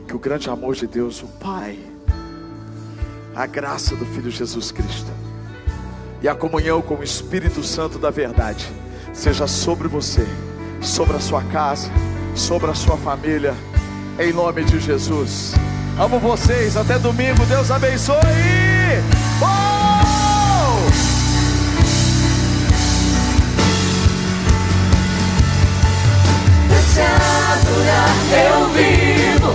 Que 0.07 0.15
o 0.15 0.19
grande 0.19 0.49
amor 0.51 0.75
de 0.75 0.87
Deus, 0.87 1.23
o 1.23 1.27
Pai, 1.27 1.79
a 3.35 3.47
graça 3.47 3.97
do 3.97 4.05
Filho 4.07 4.31
Jesus 4.31 4.71
Cristo 4.71 5.11
e 6.23 6.29
a 6.29 6.35
comunhão 6.35 6.81
com 6.81 6.95
o 6.95 7.03
Espírito 7.03 7.63
Santo 7.63 7.99
da 7.99 8.11
verdade 8.11 8.67
seja 9.13 9.47
sobre 9.47 9.89
você, 9.89 10.27
sobre 10.81 11.17
a 11.17 11.21
sua 11.21 11.43
casa, 11.45 11.91
sobre 12.35 12.71
a 12.71 12.75
sua 12.75 12.97
família, 12.97 13.55
em 14.19 14.33
nome 14.33 14.65
de 14.65 14.81
Jesus. 14.81 15.55
Amo 15.97 16.19
vocês, 16.19 16.77
até 16.77 16.99
domingo, 16.99 17.47
Deus 17.47 17.71
abençoe. 17.71 18.19
Oh! 19.41 19.45
Pra 26.69 26.81
te 26.93 27.01
adorar 27.01 28.11
eu 28.33 28.69
vivo, 28.71 29.55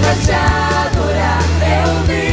pra 0.00 0.14
te 0.16 0.32
adorar 0.32 1.40
eu 1.62 2.04
vivo. 2.04 2.29